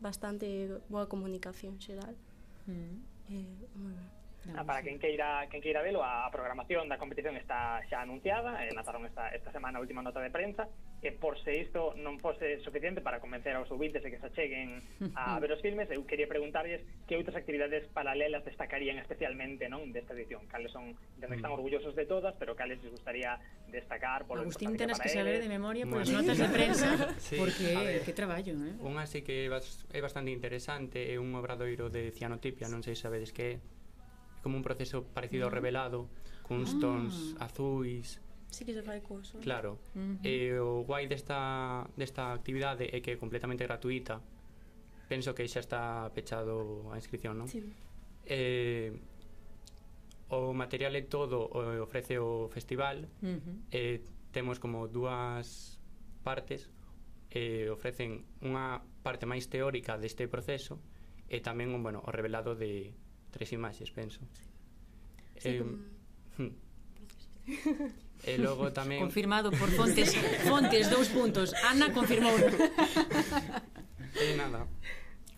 bastante 0.00 0.80
boa 0.88 1.12
comunicación 1.12 1.76
xeral. 1.76 2.16
Mm. 2.64 2.96
Eh, 3.30 3.68
bueno. 3.76 4.19
Ah, 4.56 4.64
para 4.64 4.82
quen 4.82 4.98
queira, 4.98 5.46
quen 5.50 5.60
queira 5.60 5.82
velo, 5.82 6.00
a 6.02 6.26
programación 6.32 6.88
da 6.88 6.96
competición 6.96 7.36
está 7.36 7.84
xa 7.86 8.00
anunciada, 8.02 8.64
eh, 8.64 8.72
e 8.72 8.74
lanzaron 8.74 9.04
esta, 9.04 9.28
esta 9.30 9.52
semana 9.52 9.78
a 9.78 9.84
última 9.84 10.00
nota 10.00 10.18
de 10.18 10.32
prensa, 10.32 10.64
e 11.04 11.12
por 11.12 11.36
se 11.40 11.60
isto 11.60 11.92
non 12.00 12.16
fose 12.20 12.60
suficiente 12.64 13.04
para 13.04 13.20
convencer 13.20 13.52
aos 13.56 13.68
ouvintes 13.68 14.00
de 14.00 14.10
que 14.12 14.20
se 14.20 14.28
cheguen 14.32 14.80
a 15.16 15.36
ver 15.42 15.52
os 15.52 15.60
filmes, 15.60 15.88
eu 15.92 16.04
quería 16.08 16.28
preguntarles 16.28 16.80
que 17.04 17.16
outras 17.20 17.36
actividades 17.36 17.84
paralelas 17.92 18.44
destacarían 18.44 18.96
especialmente 18.96 19.68
non 19.68 19.92
desta 19.92 20.16
edición, 20.16 20.48
cales 20.48 20.72
son, 20.72 20.96
de 21.20 21.24
que 21.28 21.36
mm. 21.36 21.40
están 21.40 21.52
orgullosos 21.52 21.92
de 21.92 22.08
todas, 22.08 22.32
pero 22.40 22.56
cales 22.56 22.80
les 22.80 22.92
gustaría 22.92 23.36
destacar 23.68 24.24
polo 24.24 24.42
Agustín, 24.42 24.76
tenes 24.76 24.98
que, 24.98 25.08
que 25.08 25.20
saber 25.20 25.40
de 25.40 25.48
memoria 25.48 25.84
polas 25.84 26.08
bueno. 26.08 26.24
notas 26.24 26.40
de 26.40 26.48
prensa, 26.56 26.88
sí. 27.20 27.36
porque 27.36 27.76
¿eh? 27.76 28.02
que 28.04 28.12
traballo, 28.16 28.56
eh? 28.56 28.74
Unha 28.80 29.04
así 29.04 29.20
que 29.20 29.48
é 29.48 30.00
bastante 30.00 30.32
interesante, 30.32 31.12
é 31.12 31.16
un 31.20 31.32
obradoiro 31.36 31.92
de 31.92 32.08
cianotipia, 32.12 32.68
non 32.72 32.80
sei 32.80 32.96
sabedes 32.96 33.32
que 33.32 33.60
é, 33.60 33.79
como 34.42 34.56
un 34.56 34.64
proceso 34.64 35.04
parecido 35.04 35.46
ao 35.46 35.52
revelado 35.52 36.08
cuns 36.44 36.76
tons 36.82 37.36
azuis 37.38 38.18
Sí 38.50 38.64
que 38.64 38.74
se 38.74 38.82
fai 38.82 39.00
curso. 39.00 39.38
Claro. 39.38 39.78
Uh 39.94 40.18
eh, 40.24 40.50
-huh. 40.50 40.58
E 40.58 40.58
o 40.58 40.82
guai 40.82 41.06
desta, 41.06 41.86
desta 41.96 42.34
actividade 42.34 42.90
é 42.90 42.98
que 43.00 43.14
é 43.14 43.16
completamente 43.16 43.62
gratuita. 43.62 44.20
Penso 45.08 45.34
que 45.34 45.46
xa 45.46 45.60
está 45.60 46.10
pechado 46.10 46.90
a 46.90 46.98
inscripción, 46.98 47.38
non? 47.38 47.46
Sí. 47.46 47.62
Eh, 48.26 48.90
o 50.30 50.50
material 50.54 50.94
é 50.98 51.02
todo 51.06 51.46
o 51.46 51.78
ofrece 51.82 52.18
o 52.18 52.50
festival. 52.50 53.06
Uh 53.22 53.38
-huh. 53.38 53.56
eh, 53.70 54.02
temos 54.34 54.58
como 54.58 54.90
dúas 54.90 55.78
partes. 56.26 56.66
Eh, 57.30 57.70
ofrecen 57.70 58.26
unha 58.42 58.82
parte 59.06 59.30
máis 59.30 59.46
teórica 59.46 59.94
deste 59.94 60.26
proceso 60.26 60.82
eh, 61.30 61.38
e 61.38 61.46
tamén 61.46 61.70
un, 61.70 61.86
bueno, 61.86 62.02
o 62.02 62.10
revelado 62.10 62.58
de, 62.58 62.90
tres 63.30 63.52
imaxes, 63.52 63.90
penso. 63.90 64.20
Sí, 65.38 65.48
eh, 65.48 65.58
como... 65.58 65.72
Hmm. 66.38 66.54
E 68.20 68.36
logo 68.36 68.68
tamén 68.68 69.00
confirmado 69.00 69.48
por 69.48 69.72
fontes, 69.72 70.12
fontes 70.44 70.92
dous 70.92 71.08
puntos. 71.08 71.56
Ana 71.64 71.88
confirmou. 71.88 72.36
E 72.36 74.36
nada. 74.36 74.68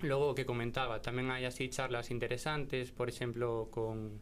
Logo 0.02 0.30
o 0.30 0.34
que 0.34 0.42
comentaba, 0.42 0.98
tamén 0.98 1.30
hai 1.30 1.46
así 1.46 1.70
charlas 1.70 2.10
interesantes, 2.10 2.90
por 2.90 3.06
exemplo, 3.06 3.70
con 3.70 4.18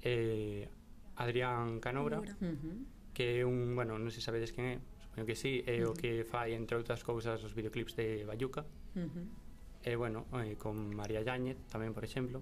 eh, 0.00 0.72
Adrián 1.20 1.84
Canobra, 1.84 2.24
uh 2.24 2.24
-huh. 2.24 3.12
que 3.12 3.40
é 3.40 3.44
un, 3.44 3.76
bueno, 3.76 4.00
non 4.00 4.08
se 4.08 4.24
sabedes 4.24 4.56
quen 4.56 4.72
é, 4.72 4.74
supoño 5.04 5.28
que 5.28 5.36
sí, 5.36 5.60
é 5.68 5.84
uh 5.84 5.84
-huh. 5.84 5.92
o 5.92 5.94
que 5.98 6.24
fai, 6.24 6.56
entre 6.56 6.80
outras 6.80 7.04
cousas, 7.04 7.44
os 7.44 7.52
videoclips 7.52 7.92
de 7.92 8.24
Bayuca. 8.24 8.64
Uh 8.96 9.04
-huh. 9.04 9.84
E, 9.84 9.92
bueno, 10.00 10.24
eh, 10.40 10.56
con 10.56 10.96
María 10.96 11.20
Yáñez, 11.20 11.60
tamén, 11.68 11.92
por 11.92 12.08
exemplo 12.08 12.40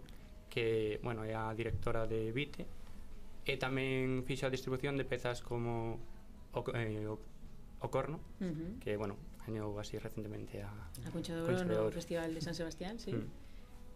que, 0.51 0.99
bueno, 1.03 1.25
é 1.25 1.33
a 1.33 1.55
directora 1.55 2.05
de 2.11 2.35
Vite, 2.35 2.67
e 3.47 3.57
tamén 3.57 4.27
fixo 4.29 4.45
a 4.45 4.53
distribución 4.53 4.99
de 4.99 5.07
pezas 5.09 5.41
como 5.41 6.03
o, 6.53 6.61
eh, 6.75 7.07
o, 7.07 7.17
o 7.81 7.87
Corno, 7.89 8.21
uh 8.43 8.51
-huh. 8.51 8.71
que, 8.83 8.99
bueno, 8.99 9.17
gañou 9.47 9.73
así 9.81 9.97
recentemente 9.97 10.61
a... 10.61 10.69
A 10.69 11.11
Concha 11.15 11.33
de 11.33 11.41
Oro 11.41 11.65
no 11.65 11.89
Festival 11.89 12.35
de 12.35 12.41
San 12.43 12.53
Sebastián, 12.53 12.99
sí. 12.99 13.15
Mm. 13.15 13.31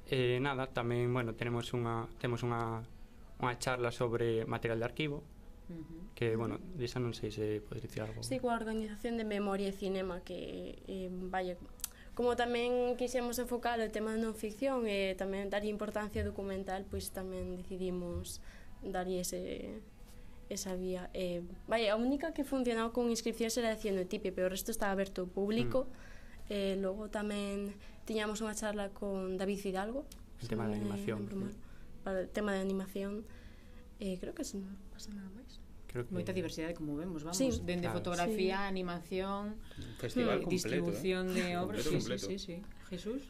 Eh, 0.08 0.38
nada, 0.40 0.70
tamén, 0.70 1.12
bueno, 1.12 1.34
tenemos 1.34 1.74
unha, 1.74 2.08
temos 2.16 2.40
unha, 2.46 2.80
unha 3.42 3.54
charla 3.60 3.90
sobre 3.92 4.46
material 4.48 4.78
de 4.80 4.86
arquivo, 4.86 5.18
Uh 5.64 5.80
-huh. 5.80 6.12
que, 6.14 6.36
bueno, 6.36 6.60
desa 6.76 7.00
non 7.00 7.16
sei 7.16 7.32
se 7.32 7.64
podes 7.64 7.80
dicir 7.80 8.04
algo. 8.04 8.20
Sí, 8.20 8.36
coa 8.36 8.52
organización 8.52 9.16
de 9.16 9.24
Memoria 9.24 9.72
e 9.72 9.74
Cinema 9.74 10.20
que 10.20 10.76
eh, 10.84 11.08
vai 11.32 11.56
como 12.14 12.38
tamén 12.38 12.94
quixemos 12.94 13.42
enfocar 13.42 13.82
o 13.82 13.90
tema 13.90 14.14
de 14.14 14.22
non 14.22 14.38
ficción 14.38 14.86
e 14.86 15.18
tamén 15.18 15.50
dar 15.50 15.66
importancia 15.66 16.22
documental, 16.22 16.86
pois 16.86 17.10
tamén 17.10 17.58
decidimos 17.58 18.38
dar 18.86 19.10
ese 19.10 19.82
esa 20.48 20.76
vía. 20.76 21.10
Eh, 21.14 21.42
vai, 21.66 21.88
a 21.88 21.96
única 21.96 22.32
que 22.32 22.44
funcionaba 22.44 22.92
con 22.92 23.10
inscripcións 23.10 23.56
era 23.58 23.74
de 23.74 23.80
cienotipe, 23.80 24.30
pero 24.30 24.46
o 24.46 24.52
resto 24.52 24.70
estaba 24.70 24.92
aberto 24.92 25.26
ao 25.26 25.28
público. 25.28 25.90
Mm. 25.90 26.52
Eh, 26.52 26.74
logo 26.78 27.08
tamén 27.08 27.72
tiñamos 28.04 28.44
unha 28.44 28.54
charla 28.54 28.92
con 28.92 29.40
David 29.40 29.60
Hidalgo. 29.64 30.04
El 30.38 30.48
tema 30.48 30.68
de 30.68 30.76
eh, 30.76 30.80
animación. 30.80 31.20
Eh, 31.26 31.52
para 32.04 32.28
o 32.28 32.30
tema 32.30 32.52
de 32.52 32.60
animación. 32.60 33.24
Eh, 33.98 34.20
creo 34.20 34.36
que 34.36 34.44
se 34.44 34.60
non 34.60 34.76
pasa 34.92 35.10
nada 35.16 35.32
máis. 35.32 35.43
Creo 35.94 36.08
que... 36.08 36.14
Moita 36.18 36.34
diversidade 36.34 36.74
como 36.74 36.98
vemos, 36.98 37.22
vamos, 37.22 37.38
sí. 37.38 37.54
dende 37.62 37.86
claro, 37.86 38.02
fotografía, 38.02 38.66
sí. 38.66 38.66
animación, 38.66 39.62
festival 40.02 40.42
eh, 40.42 40.42
completo, 40.42 40.50
distribución 40.50 41.30
eh? 41.30 41.34
de 41.38 41.46
obras, 41.54 41.86
completo, 41.86 41.86
sí, 41.86 41.94
completo. 41.94 42.26
sí, 42.26 42.34
sí, 42.34 42.54
sí. 42.58 42.62
Jesús. 42.90 43.22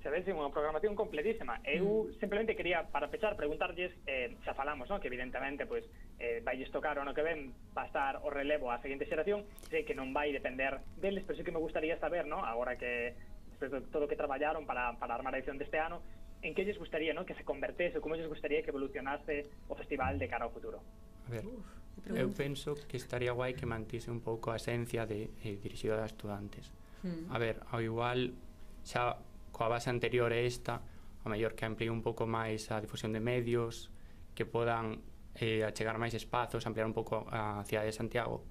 Sabésimo, 0.00 0.40
unha 0.40 0.48
programación 0.48 0.96
completísima. 0.96 1.60
Eu 1.68 2.08
mm. 2.08 2.16
simplemente 2.16 2.56
quería, 2.56 2.88
para 2.88 3.12
pechar, 3.12 3.36
preguntarlles, 3.36 3.92
eh, 4.08 4.32
xa 4.40 4.56
falamos, 4.56 4.88
no? 4.88 5.04
que 5.04 5.12
evidentemente 5.12 5.68
pois, 5.68 5.84
eh, 6.16 6.40
vai 6.40 6.56
tocar 6.72 6.96
o 6.96 7.04
no 7.04 7.12
que 7.12 7.20
ven 7.20 7.52
pasar 7.76 8.24
o 8.24 8.32
relevo 8.32 8.72
á 8.72 8.80
seguinte 8.80 9.04
xeración, 9.04 9.44
sei 9.68 9.84
que 9.84 9.92
non 9.92 10.16
vai 10.16 10.32
depender 10.32 10.80
deles, 10.96 11.28
pero 11.28 11.36
sí 11.36 11.44
que 11.44 11.52
me 11.52 11.60
gustaría 11.60 12.00
saber, 12.00 12.24
no? 12.24 12.40
agora 12.40 12.80
que 12.80 13.12
de 13.60 13.68
todo 13.92 14.08
o 14.08 14.10
que 14.10 14.16
traballaron 14.16 14.64
para, 14.64 14.96
para 14.96 15.12
armar 15.12 15.36
a 15.36 15.44
edición 15.44 15.60
deste 15.60 15.76
ano, 15.76 16.00
en 16.40 16.56
que 16.56 16.64
lles 16.64 16.80
gustaría 16.80 17.12
no? 17.12 17.28
que 17.28 17.36
se 17.36 17.44
convertese, 17.44 18.00
como 18.00 18.16
lles 18.16 18.32
gustaría 18.32 18.64
que 18.64 18.72
evolucionase 18.72 19.44
o 19.68 19.76
festival 19.76 20.16
de 20.16 20.24
cara 20.24 20.48
ao 20.48 20.56
futuro. 20.56 20.80
A 21.28 21.36
ver. 21.36 21.44
Uf. 21.44 21.81
Eu 22.12 22.28
penso 22.34 22.74
que 22.88 22.96
estaría 22.98 23.32
guai 23.32 23.54
que 23.54 23.64
mantise 23.64 24.10
un 24.10 24.20
pouco 24.20 24.50
a 24.50 24.56
esencia 24.58 25.06
de 25.06 25.30
eh, 25.44 25.56
dirixido 25.62 25.94
a 25.96 26.06
estudantes. 26.06 26.72
Mm. 27.02 27.30
A 27.30 27.36
ver, 27.38 27.62
ao 27.70 27.80
igual 27.80 28.34
xa 28.82 29.22
coa 29.54 29.68
base 29.70 29.88
anterior 29.88 30.32
a 30.34 30.40
esta, 30.42 30.82
a 31.22 31.26
mellor 31.30 31.54
que 31.54 31.64
amplíe 31.64 31.92
un 31.92 32.02
pouco 32.02 32.26
máis 32.26 32.68
a 32.74 32.82
difusión 32.82 33.14
de 33.14 33.22
medios, 33.22 33.92
que 34.34 34.42
podan 34.42 35.04
eh, 35.38 35.62
achegar 35.62 35.96
máis 35.96 36.12
espazos, 36.18 36.66
ampliar 36.66 36.90
un 36.90 36.96
pouco 36.96 37.28
a 37.30 37.62
cidade 37.62 37.88
de 37.88 37.94
Santiago. 37.94 38.42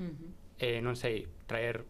-hmm. 0.00 0.58
eh, 0.58 0.80
non 0.80 0.96
sei, 0.96 1.28
traer 1.44 1.84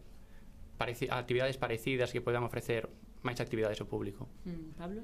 pareci 0.75 1.07
actividades 1.07 1.57
parecidas 1.57 2.11
que 2.11 2.19
podan 2.19 2.43
ofrecer 2.43 2.87
máis 3.23 3.39
actividades 3.39 3.79
ao 3.79 3.87
público. 3.87 4.27
Mm, 4.47 4.75
Pablo? 4.75 5.01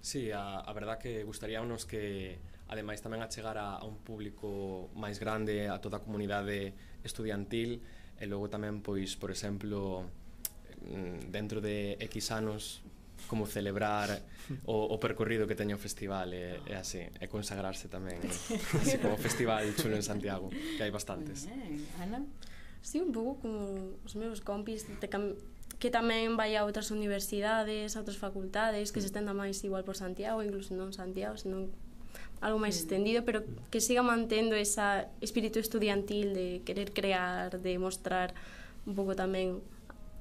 Sí, 0.00 0.32
a, 0.32 0.60
a 0.60 0.72
verdad 0.72 0.98
que 0.98 1.22
gustaríamos 1.24 1.84
que 1.84 2.40
ademais 2.70 3.02
tamén 3.02 3.20
a 3.20 3.28
chegar 3.28 3.58
a, 3.58 3.82
a 3.82 3.84
un 3.84 3.98
público 3.98 4.88
máis 4.94 5.18
grande, 5.18 5.66
a 5.66 5.82
toda 5.82 5.98
a 5.98 6.02
comunidade 6.02 6.72
estudiantil, 7.02 7.82
e 8.16 8.24
logo 8.30 8.46
tamén, 8.46 8.78
pois, 8.78 9.18
por 9.18 9.34
exemplo, 9.34 10.06
mm, 10.86 11.34
dentro 11.34 11.58
de 11.58 11.98
X 11.98 12.30
anos, 12.30 12.86
como 13.26 13.46
celebrar 13.46 14.22
o, 14.64 14.94
o 14.94 14.96
percorrido 14.98 15.46
que 15.46 15.54
teño 15.54 15.76
o 15.76 15.82
festival 15.82 16.32
e, 16.32 16.62
e 16.66 16.74
así, 16.74 17.04
e 17.04 17.26
consagrarse 17.28 17.90
tamén 17.90 18.18
así 18.80 18.96
como 18.96 19.20
festival 19.20 19.66
chulo 19.76 19.94
en 19.94 20.02
Santiago 20.02 20.48
que 20.50 20.80
hai 20.82 20.90
bastantes. 20.90 21.46
Ana, 22.00 22.24
sí, 22.80 22.98
un 22.98 23.12
pouco 23.12 23.44
como 23.44 24.00
os 24.02 24.14
meus 24.16 24.40
compis 24.40 24.88
te 24.98 25.06
cam 25.12 25.36
que 25.80 25.88
tamén 25.88 26.36
vai 26.36 26.56
a 26.56 26.64
outras 26.64 26.92
universidades, 26.92 27.96
a 27.96 28.04
outras 28.04 28.20
facultades 28.20 28.92
que 28.92 29.00
se 29.00 29.08
estenda 29.08 29.32
máis 29.32 29.60
igual 29.64 29.84
por 29.84 29.96
Santiago, 29.96 30.44
incluso 30.44 30.76
non 30.76 30.92
Santiago, 30.92 31.36
senón 31.36 31.72
algo 32.40 32.58
máis 32.58 32.76
estendido, 32.76 33.20
mm. 33.20 33.24
extendido, 33.24 33.44
pero 33.44 33.68
que 33.68 33.80
siga 33.80 34.02
mantendo 34.02 34.56
esa 34.56 35.08
espírito 35.20 35.60
estudiantil 35.60 36.32
de 36.32 36.62
querer 36.64 36.92
crear, 36.92 37.60
de 37.60 37.72
mostrar 37.78 38.32
un 38.88 38.96
pouco 38.96 39.12
tamén 39.12 39.60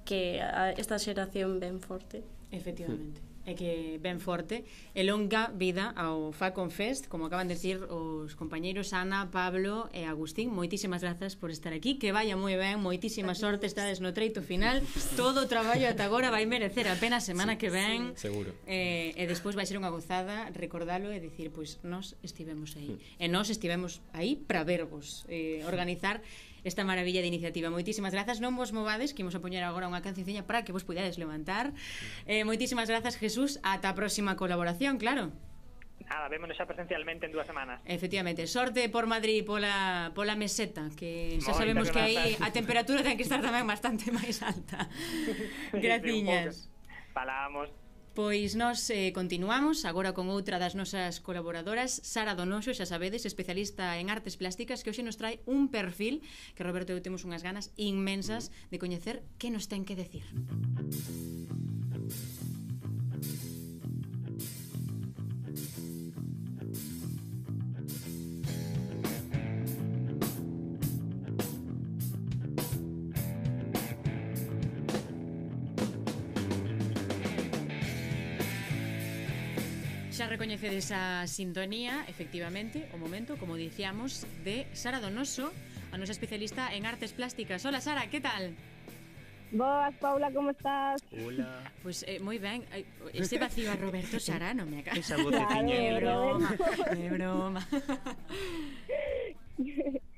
que 0.04 0.44
a 0.44 0.76
esta 0.76 1.00
xeración 1.00 1.64
ben 1.64 1.80
forte. 1.80 2.24
Efectivamente 2.52 3.29
é 3.50 3.58
que 3.58 3.98
ben 3.98 4.22
forte 4.22 4.62
e 4.94 5.02
longa 5.02 5.50
vida 5.58 5.90
ao 5.98 6.30
Facon 6.30 6.70
Fest 6.70 7.10
como 7.10 7.26
acaban 7.26 7.50
de 7.50 7.58
decir 7.58 7.82
os 7.90 8.38
compañeiros 8.38 8.94
Ana, 8.94 9.34
Pablo 9.34 9.90
e 9.90 10.06
Agustín. 10.06 10.54
Moitísimas 10.54 11.02
grazas 11.02 11.34
por 11.34 11.50
estar 11.50 11.74
aquí 11.74 11.98
que 11.98 12.14
vaya 12.14 12.38
moi 12.38 12.54
ben 12.54 12.78
moitísima 12.78 13.34
sorte 13.34 13.66
estades 13.66 13.98
no 13.98 14.14
treito 14.14 14.46
final. 14.46 14.86
Todo 15.18 15.44
o 15.44 15.48
traballo 15.50 15.90
ata 15.90 16.06
agora 16.06 16.30
vai 16.30 16.46
merecer 16.46 16.86
a 16.86 16.96
pena 16.96 17.18
semana 17.18 17.58
sí, 17.58 17.66
que 17.66 17.70
ven 17.74 18.14
sí, 18.14 18.30
seguro. 18.30 18.54
eh, 18.70 19.18
e 19.18 19.24
despois 19.26 19.58
vai 19.58 19.66
ser 19.66 19.82
unha 19.82 19.90
gozada 19.90 20.54
recordalo 20.54 21.10
e 21.10 21.18
dicir 21.18 21.50
pois 21.50 21.82
nós 21.82 22.14
estivemos 22.22 22.78
aí 22.78 22.94
e 23.18 23.26
nós 23.26 23.50
estivemos 23.50 24.00
aí 24.14 24.38
para 24.38 24.62
vervos 24.62 25.26
eh, 25.26 25.66
organizar 25.66 26.22
esta 26.64 26.84
maravilla 26.84 27.22
de 27.22 27.28
iniciativa. 27.28 27.70
Moitísimas 27.70 28.14
grazas, 28.14 28.44
non 28.44 28.56
vos 28.56 28.72
movades, 28.76 29.14
que 29.16 29.22
imos 29.24 29.36
a 29.36 29.44
poñer 29.44 29.64
agora 29.64 29.88
unha 29.88 30.04
cancionciña 30.04 30.44
para 30.44 30.64
que 30.68 30.72
vos 30.76 30.84
pudades 30.84 31.20
levantar. 31.20 31.72
Eh, 32.26 32.44
moitísimas 32.44 32.88
grazas, 32.88 33.16
Jesús, 33.16 33.60
ata 33.64 33.92
a 33.92 33.96
próxima 33.96 34.36
colaboración, 34.36 34.98
claro. 34.98 35.32
Nada, 36.08 36.26
vémonos 36.32 36.58
xa 36.58 36.66
presencialmente 36.66 37.28
en 37.28 37.32
dúas 37.32 37.46
semanas. 37.46 37.84
Efectivamente, 37.86 38.48
sorte 38.48 38.88
por 38.90 39.06
Madrid 39.06 39.46
pola, 39.46 40.10
pola 40.18 40.34
meseta, 40.34 40.90
que 40.98 41.38
xa 41.44 41.54
Moita 41.54 41.60
sabemos 41.60 41.88
que 41.92 42.02
aí 42.02 42.34
a 42.40 42.50
temperatura 42.50 43.06
ten 43.06 43.20
que 43.20 43.26
estar 43.28 43.44
tamén 43.44 43.68
bastante 43.68 44.10
máis 44.10 44.42
alta. 44.42 44.90
Graciñas. 45.76 46.72
Falamos. 47.14 47.70
Pois 48.14 48.58
nós 48.58 48.90
eh, 48.90 49.14
continuamos 49.14 49.86
agora 49.86 50.12
con 50.18 50.28
outra 50.34 50.58
das 50.58 50.74
nosas 50.74 51.22
colaboradoras, 51.22 52.02
Sara 52.04 52.34
Donoso, 52.34 52.74
xa 52.74 52.90
sabedes, 52.90 53.24
especialista 53.24 53.96
en 54.02 54.10
artes 54.10 54.36
plásticas, 54.36 54.82
que 54.82 54.90
hoxe 54.90 55.06
nos 55.06 55.16
trae 55.16 55.40
un 55.46 55.70
perfil 55.70 56.26
que 56.58 56.66
Roberto 56.66 56.92
eu 56.92 57.04
temos 57.06 57.24
unhas 57.24 57.46
ganas 57.46 57.72
inmensas 57.78 58.50
de 58.74 58.82
coñecer 58.82 59.22
que 59.38 59.54
nos 59.54 59.70
ten 59.70 59.86
que 59.86 59.96
decir. 59.96 60.26
Recoñecedes 80.40 80.94
a 80.94 81.28
sintonía, 81.28 82.06
efectivamente, 82.08 82.88
o 82.96 82.98
momento, 82.98 83.36
como 83.36 83.60
dicíamos, 83.60 84.24
de 84.48 84.72
Sara 84.72 85.04
Donoso, 85.04 85.52
a 85.92 86.00
nosa 86.00 86.16
especialista 86.16 86.72
en 86.72 86.88
artes 86.88 87.12
plásticas. 87.12 87.60
Hola 87.68 87.84
Sara, 87.84 88.08
que 88.08 88.24
tal? 88.24 88.56
Boas, 89.52 89.92
Paula, 90.00 90.32
como 90.32 90.56
estás? 90.56 91.04
Hola. 91.12 91.68
Pois 91.84 92.08
pues, 92.08 92.08
eh, 92.08 92.24
moi 92.24 92.40
ben, 92.40 92.64
ese 93.12 93.36
vacío 93.36 93.68
a 93.68 93.76
Roberto 93.76 94.16
Sara 94.16 94.56
non 94.56 94.72
me 94.72 94.80
acaba. 94.80 94.96
Esa 94.96 95.20
voz 95.20 95.36
que 95.36 95.44
Claro, 95.44 95.60
tiña. 95.60 95.76
É 95.76 96.00
broma, 96.00 96.50
é 96.88 97.08
broma. 97.12 97.60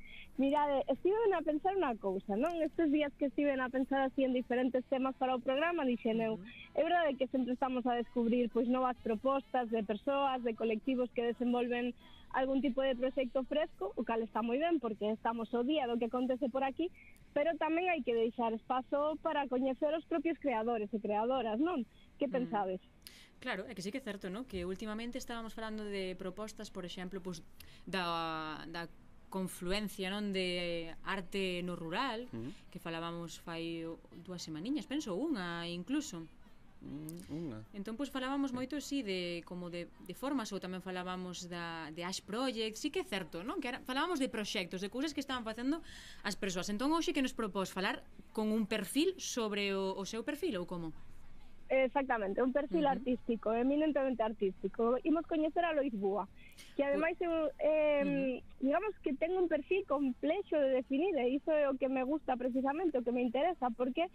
Mirade, 0.42 0.82
estive 0.88 1.14
eh, 1.30 1.38
a 1.38 1.46
pensar 1.46 1.70
unha 1.78 1.94
cousa, 2.02 2.34
non? 2.34 2.58
Estes 2.58 2.90
días 2.90 3.14
que 3.14 3.30
estive 3.30 3.54
a 3.54 3.70
pensar 3.70 4.02
así 4.02 4.26
en 4.26 4.34
diferentes 4.34 4.82
temas 4.90 5.14
para 5.14 5.38
o 5.38 5.44
programa, 5.46 5.86
dixen 5.86 6.18
eu, 6.18 6.34
eh, 6.74 6.78
é 6.78 6.82
verdade 6.82 7.14
que 7.14 7.30
sempre 7.30 7.54
estamos 7.54 7.86
a 7.86 7.94
descubrir 7.94 8.50
pois 8.50 8.66
novas 8.66 8.98
propostas 9.06 9.70
de 9.70 9.86
persoas, 9.86 10.42
de 10.42 10.58
colectivos 10.58 11.06
que 11.14 11.22
desenvolven 11.30 11.94
algún 12.34 12.58
tipo 12.58 12.82
de 12.82 12.98
proxecto 12.98 13.46
fresco, 13.46 13.94
o 13.94 14.02
cal 14.02 14.18
está 14.18 14.42
moi 14.42 14.58
ben, 14.58 14.82
porque 14.82 15.14
estamos 15.14 15.46
o 15.54 15.62
día 15.62 15.86
do 15.86 15.94
que 15.94 16.10
acontece 16.10 16.50
por 16.50 16.66
aquí, 16.66 16.90
pero 17.30 17.54
tamén 17.54 17.86
hai 17.86 18.02
que 18.02 18.10
deixar 18.10 18.50
espazo 18.50 19.14
para 19.22 19.46
coñecer 19.46 19.94
os 19.94 20.02
propios 20.10 20.42
creadores 20.42 20.90
e 20.90 20.98
creadoras, 20.98 21.62
non? 21.62 21.86
Que 22.18 22.26
pensades? 22.26 22.82
Mm. 22.82 23.38
Claro, 23.38 23.62
é 23.70 23.78
que 23.78 23.82
sí 23.82 23.94
que 23.94 24.02
é 24.02 24.06
certo, 24.06 24.26
¿no? 24.26 24.46
que 24.50 24.66
últimamente 24.66 25.22
estábamos 25.22 25.54
falando 25.54 25.86
de 25.86 26.18
propostas, 26.18 26.70
por 26.70 26.82
exemplo, 26.82 27.18
pues, 27.22 27.42
da, 27.86 28.62
da 28.70 28.86
confluencia 29.32 30.12
non 30.12 30.36
de 30.36 30.92
arte 31.08 31.64
no 31.64 31.72
rural, 31.72 32.28
uh 32.28 32.36
-huh. 32.36 32.52
que 32.68 32.76
falábamos 32.76 33.40
fai 33.40 33.88
dúas 34.20 34.44
semaniñas, 34.44 34.84
penso 34.84 35.16
unha 35.16 35.64
incluso. 35.64 36.20
Mm-hmm, 36.82 37.18
unha. 37.30 37.58
Entón, 37.72 37.94
pois, 37.94 38.10
falábamos 38.10 38.50
moito, 38.50 38.76
sí, 38.82 39.00
de, 39.06 39.40
como 39.48 39.70
de, 39.72 39.88
de 40.04 40.14
formas, 40.18 40.52
ou 40.52 40.60
tamén 40.60 40.84
falábamos 40.84 41.48
da, 41.48 41.88
de 41.96 42.02
Ash 42.04 42.20
Project, 42.20 42.76
sí 42.76 42.92
que 42.92 43.00
é 43.00 43.06
certo, 43.06 43.40
non? 43.40 43.62
Que 43.62 43.72
era, 43.72 43.78
falábamos 43.86 44.18
de 44.20 44.28
proxectos, 44.28 44.84
de 44.84 44.92
cousas 44.92 45.14
que 45.14 45.22
estaban 45.24 45.46
facendo 45.46 45.80
as 46.26 46.36
persoas. 46.36 46.68
Entón, 46.68 46.92
hoxe 46.92 47.14
que 47.14 47.24
nos 47.24 47.32
propós 47.32 47.72
falar 47.72 48.04
con 48.36 48.50
un 48.52 48.68
perfil 48.68 49.14
sobre 49.16 49.72
o, 49.72 49.96
o 49.96 50.04
seu 50.04 50.26
perfil, 50.26 50.60
ou 50.60 50.66
como? 50.68 50.92
Exactamente, 51.72 52.42
un 52.42 52.52
perfil 52.52 52.84
uh 52.84 52.90
-huh. 52.90 52.96
artístico, 53.00 53.48
eminentemente 53.54 54.20
artístico. 54.20 55.00
Imos 55.06 55.24
coñecer 55.24 55.64
a 55.64 55.72
Lois 55.72 55.94
Búa. 55.96 56.26
Uh 56.26 56.41
que 56.76 56.84
ademais 56.84 57.20
eu 57.20 57.50
eh, 57.58 58.40
digamos 58.60 58.94
que 59.04 59.12
tengo 59.14 59.38
un 59.38 59.48
perfil 59.48 59.84
complexo 59.86 60.56
de 60.56 60.80
definir 60.80 61.12
e 61.18 61.36
iso 61.36 61.52
é 61.52 61.68
o 61.68 61.76
que 61.76 61.88
me 61.88 62.04
gusta 62.04 62.36
precisamente, 62.36 62.98
o 62.98 63.04
que 63.04 63.12
me 63.12 63.22
interesa 63.22 63.68
porque 63.76 64.08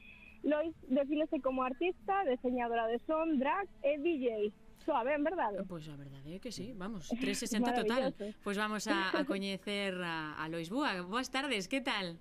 Lois 0.43 0.73
defínese 0.87 1.41
como 1.41 1.63
artista, 1.63 2.23
diseñadora 2.25 2.85
de 2.87 2.99
son, 3.09 3.39
drag 3.41 3.67
e 3.81 3.97
DJ 3.97 4.53
soa 4.87 5.03
ben, 5.03 5.19
verdade? 5.23 5.59
Pois 5.67 5.83
a 5.91 5.99
verdade 5.99 6.31
¿eh? 6.31 6.37
é 6.37 6.39
que 6.39 6.55
sí, 6.55 6.71
vamos, 6.71 7.11
360 7.19 7.73
total. 7.75 8.15
Pois 8.41 8.55
vamos 8.55 8.87
a, 8.87 9.11
a 9.11 9.25
coñecer 9.27 9.99
a, 9.99 10.39
a 10.39 10.47
Lois 10.47 10.71
Búa. 10.71 11.03
Boas 11.03 11.27
tardes, 11.27 11.67
que 11.67 11.81
tal? 11.83 12.15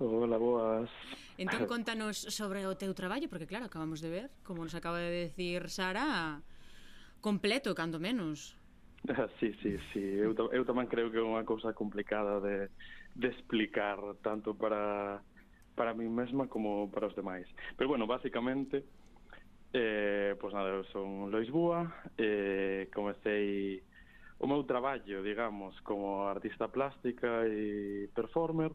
Hola, 0.00 0.40
boas. 0.40 0.88
Entón, 1.36 1.68
contanos 1.72 2.16
sobre 2.32 2.64
o 2.64 2.72
teu 2.72 2.96
traballo, 2.96 3.28
porque 3.28 3.44
claro, 3.44 3.68
acabamos 3.68 4.00
de 4.00 4.08
ver, 4.08 4.26
como 4.40 4.64
nos 4.64 4.72
acaba 4.72 4.96
de 4.96 5.28
decir 5.28 5.68
Sara, 5.68 6.40
completo, 7.20 7.76
cando 7.76 8.00
menos. 8.00 8.56
Sí, 9.40 9.52
sí, 9.62 9.76
sí. 9.92 10.00
Eu, 10.00 10.34
eu 10.52 10.64
tamén 10.68 10.86
creo 10.90 11.10
que 11.10 11.18
é 11.18 11.24
unha 11.24 11.44
cousa 11.48 11.72
complicada 11.72 12.40
de, 12.40 12.68
de 13.16 13.26
explicar 13.32 13.96
tanto 14.22 14.54
para 14.56 15.24
para 15.74 15.94
mí 15.96 16.04
mesma 16.08 16.48
como 16.48 16.90
para 16.92 17.08
os 17.08 17.16
demais. 17.16 17.48
Pero 17.76 17.88
bueno, 17.88 18.06
basicamente 18.06 18.84
eh, 19.72 20.36
pois 20.40 20.52
nada, 20.54 20.70
eu 20.70 20.84
son 20.92 21.30
Lois 21.30 21.48
Búa, 21.50 21.88
eh, 22.18 22.88
comecei 22.92 23.84
o 24.38 24.46
meu 24.46 24.64
traballo, 24.64 25.22
digamos, 25.22 25.78
como 25.82 26.26
artista 26.26 26.68
plástica 26.68 27.46
e 27.48 28.08
performer 28.14 28.72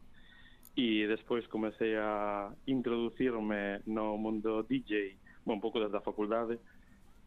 e 0.76 1.06
despois 1.06 1.46
comecei 1.48 1.96
a 1.96 2.52
introducirme 2.66 3.80
no 3.86 4.16
mundo 4.18 4.62
DJ, 4.62 5.20
bueno, 5.44 5.58
un 5.58 5.60
pouco 5.64 5.80
desde 5.80 5.96
a 5.96 6.04
facultade, 6.04 6.60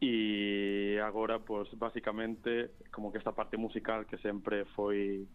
e 0.01 0.97
agora, 1.03 1.39
pois, 1.39 1.67
basicamente, 1.75 2.71
como 2.91 3.11
que 3.11 3.19
esta 3.19 3.35
parte 3.35 3.57
musical 3.57 4.05
que 4.05 4.17
sempre 4.19 4.65
foi 4.75 5.27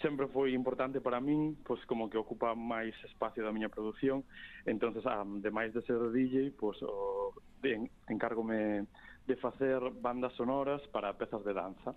sempre 0.00 0.26
foi 0.28 0.54
importante 0.54 1.00
para 1.00 1.20
min, 1.20 1.60
pois 1.62 1.84
como 1.84 2.08
que 2.08 2.16
ocupa 2.16 2.56
máis 2.56 2.96
espacio 3.04 3.44
da 3.44 3.52
miña 3.52 3.68
produción, 3.68 4.24
entonces 4.64 5.04
ah, 5.04 5.22
ademais 5.22 5.76
de 5.76 5.84
ser 5.84 6.00
DJ, 6.10 6.56
pois 6.56 6.80
o, 6.82 7.36
en, 7.62 7.90
encárgome 8.08 8.88
de 9.28 9.36
facer 9.36 9.78
bandas 10.00 10.32
sonoras 10.34 10.80
para 10.88 11.12
pezas 11.14 11.44
de 11.44 11.52
danza 11.52 11.92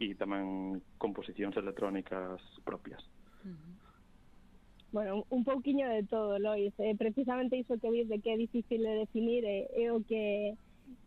e 0.00 0.16
tamén 0.18 0.80
composicións 0.98 1.54
electrónicas 1.54 2.40
propias. 2.64 3.04
Bueno, 4.90 5.26
un 5.28 5.42
pouquiño 5.44 5.90
de 5.90 6.02
todo, 6.06 6.38
Lois. 6.38 6.72
Eh, 6.78 6.94
precisamente 6.96 7.58
iso 7.58 7.78
que 7.78 7.90
vís 7.90 8.08
de 8.08 8.18
que 8.18 8.32
é 8.32 8.36
difícil 8.38 8.82
de 8.82 9.04
definir 9.06 9.44
é, 9.44 9.66
é 9.74 9.92
o 9.92 10.02
que 10.02 10.56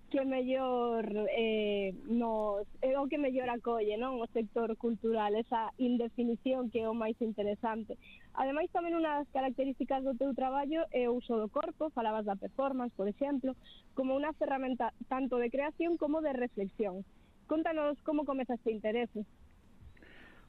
que 0.10 0.24
mellor 0.24 1.05
eh, 1.36 1.93
nos, 2.08 2.68
é 2.82 2.97
o 2.97 3.08
que 3.08 3.18
mellor 3.18 3.49
acolle 3.51 3.99
non 3.99 4.24
o 4.24 4.28
sector 4.32 4.72
cultural, 4.80 5.36
esa 5.36 5.76
indefinición 5.76 6.72
que 6.72 6.84
é 6.84 6.88
o 6.88 6.95
máis 6.95 7.20
interesante. 7.20 7.99
Ademais, 8.32 8.72
tamén 8.72 8.95
unha 8.95 9.20
das 9.20 9.30
características 9.36 10.08
do 10.08 10.16
teu 10.16 10.32
traballo 10.32 10.88
é 10.95 11.12
o 11.12 11.20
uso 11.20 11.36
do 11.36 11.51
corpo, 11.51 11.91
falabas 11.91 12.24
da 12.24 12.39
performance, 12.39 12.95
por 12.95 13.12
exemplo, 13.12 13.51
como 13.99 14.16
unha 14.16 14.32
ferramenta 14.39 14.95
tanto 15.12 15.36
de 15.36 15.51
creación 15.51 15.99
como 15.99 16.24
de 16.24 16.32
reflexión. 16.32 17.03
Contanos 17.51 17.99
como 18.08 18.24
comeza 18.24 18.55
este 18.55 18.72
interese. 18.72 19.28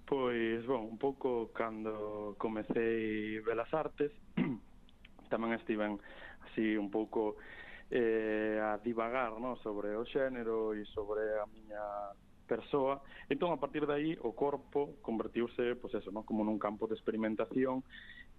Pois, 0.07 0.65
bon, 0.65 0.87
un 0.87 0.99
pouco 1.03 1.51
cando 1.51 2.39
comecei 2.39 3.43
Belas 3.43 3.69
Artes, 3.75 4.15
tamén 5.35 5.53
estiven 5.59 5.99
así 6.47 6.79
un 6.79 6.89
pouco 6.89 7.37
eh, 7.91 8.61
a 8.63 8.79
divagar 8.79 9.41
no? 9.41 9.57
sobre 9.65 9.97
o 9.97 10.05
xénero 10.05 10.75
e 10.77 10.85
sobre 10.93 11.41
a 11.41 11.47
miña 11.49 11.85
persoa. 12.47 13.01
Entón, 13.29 13.53
a 13.53 13.61
partir 13.61 13.87
de 13.87 13.93
aí, 13.93 14.11
o 14.21 14.33
corpo 14.33 14.97
convertiuse, 15.01 15.77
pois 15.77 15.93
eso, 15.95 16.13
no? 16.13 16.25
como 16.25 16.45
nun 16.45 16.61
campo 16.61 16.89
de 16.89 16.97
experimentación 16.97 17.85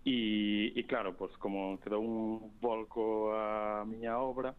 e, 0.05 0.73
e 0.73 0.81
claro, 0.85 1.13
pois 1.17 1.33
como 1.37 1.77
quedou 1.81 2.01
un 2.01 2.57
volco 2.61 3.33
a 3.33 3.85
miña 3.85 4.17
obra, 4.21 4.53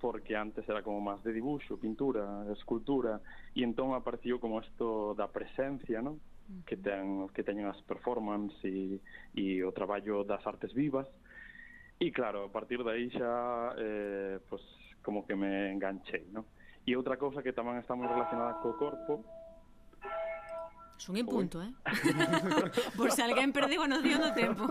porque 0.00 0.36
antes 0.36 0.64
era 0.68 0.80
como 0.80 1.00
máis 1.00 1.20
de 1.20 1.36
dibuixo, 1.36 1.76
pintura, 1.76 2.48
escultura, 2.52 3.20
e 3.52 3.60
entón 3.60 3.92
apareciu 3.92 4.40
como 4.40 4.60
isto 4.60 5.12
da 5.16 5.28
presencia, 5.28 6.00
non? 6.00 6.20
que 6.66 6.74
ten 6.80 7.30
que 7.30 7.44
teñen 7.46 7.68
as 7.68 7.78
performances 7.86 8.64
e, 8.64 8.98
e 9.36 9.62
o 9.62 9.70
traballo 9.70 10.24
das 10.24 10.42
artes 10.48 10.72
vivas, 10.72 11.06
uh 11.06 11.29
E 12.00 12.08
claro, 12.10 12.48
a 12.48 12.50
partir 12.50 12.80
de 12.80 12.90
aí 12.90 13.12
xa 13.12 13.76
eh, 13.76 14.40
pues, 14.48 14.64
como 15.04 15.28
que 15.28 15.36
me 15.36 15.68
enganchei, 15.68 16.24
non? 16.32 16.48
E 16.88 16.96
outra 16.96 17.20
cousa 17.20 17.44
que 17.44 17.52
tamén 17.52 17.76
está 17.76 17.92
moi 17.92 18.08
relacionada 18.08 18.56
co 18.64 18.72
corpo 18.80 19.20
Son 20.96 21.16
en 21.16 21.24
punto, 21.28 21.60
Uy. 21.60 21.68
eh? 21.68 21.72
Por 22.96 23.12
se 23.12 23.20
alguén 23.24 23.52
perdeu 23.52 23.84
a 23.84 23.88
noción 23.88 24.20
do 24.20 24.32
tempo. 24.36 24.64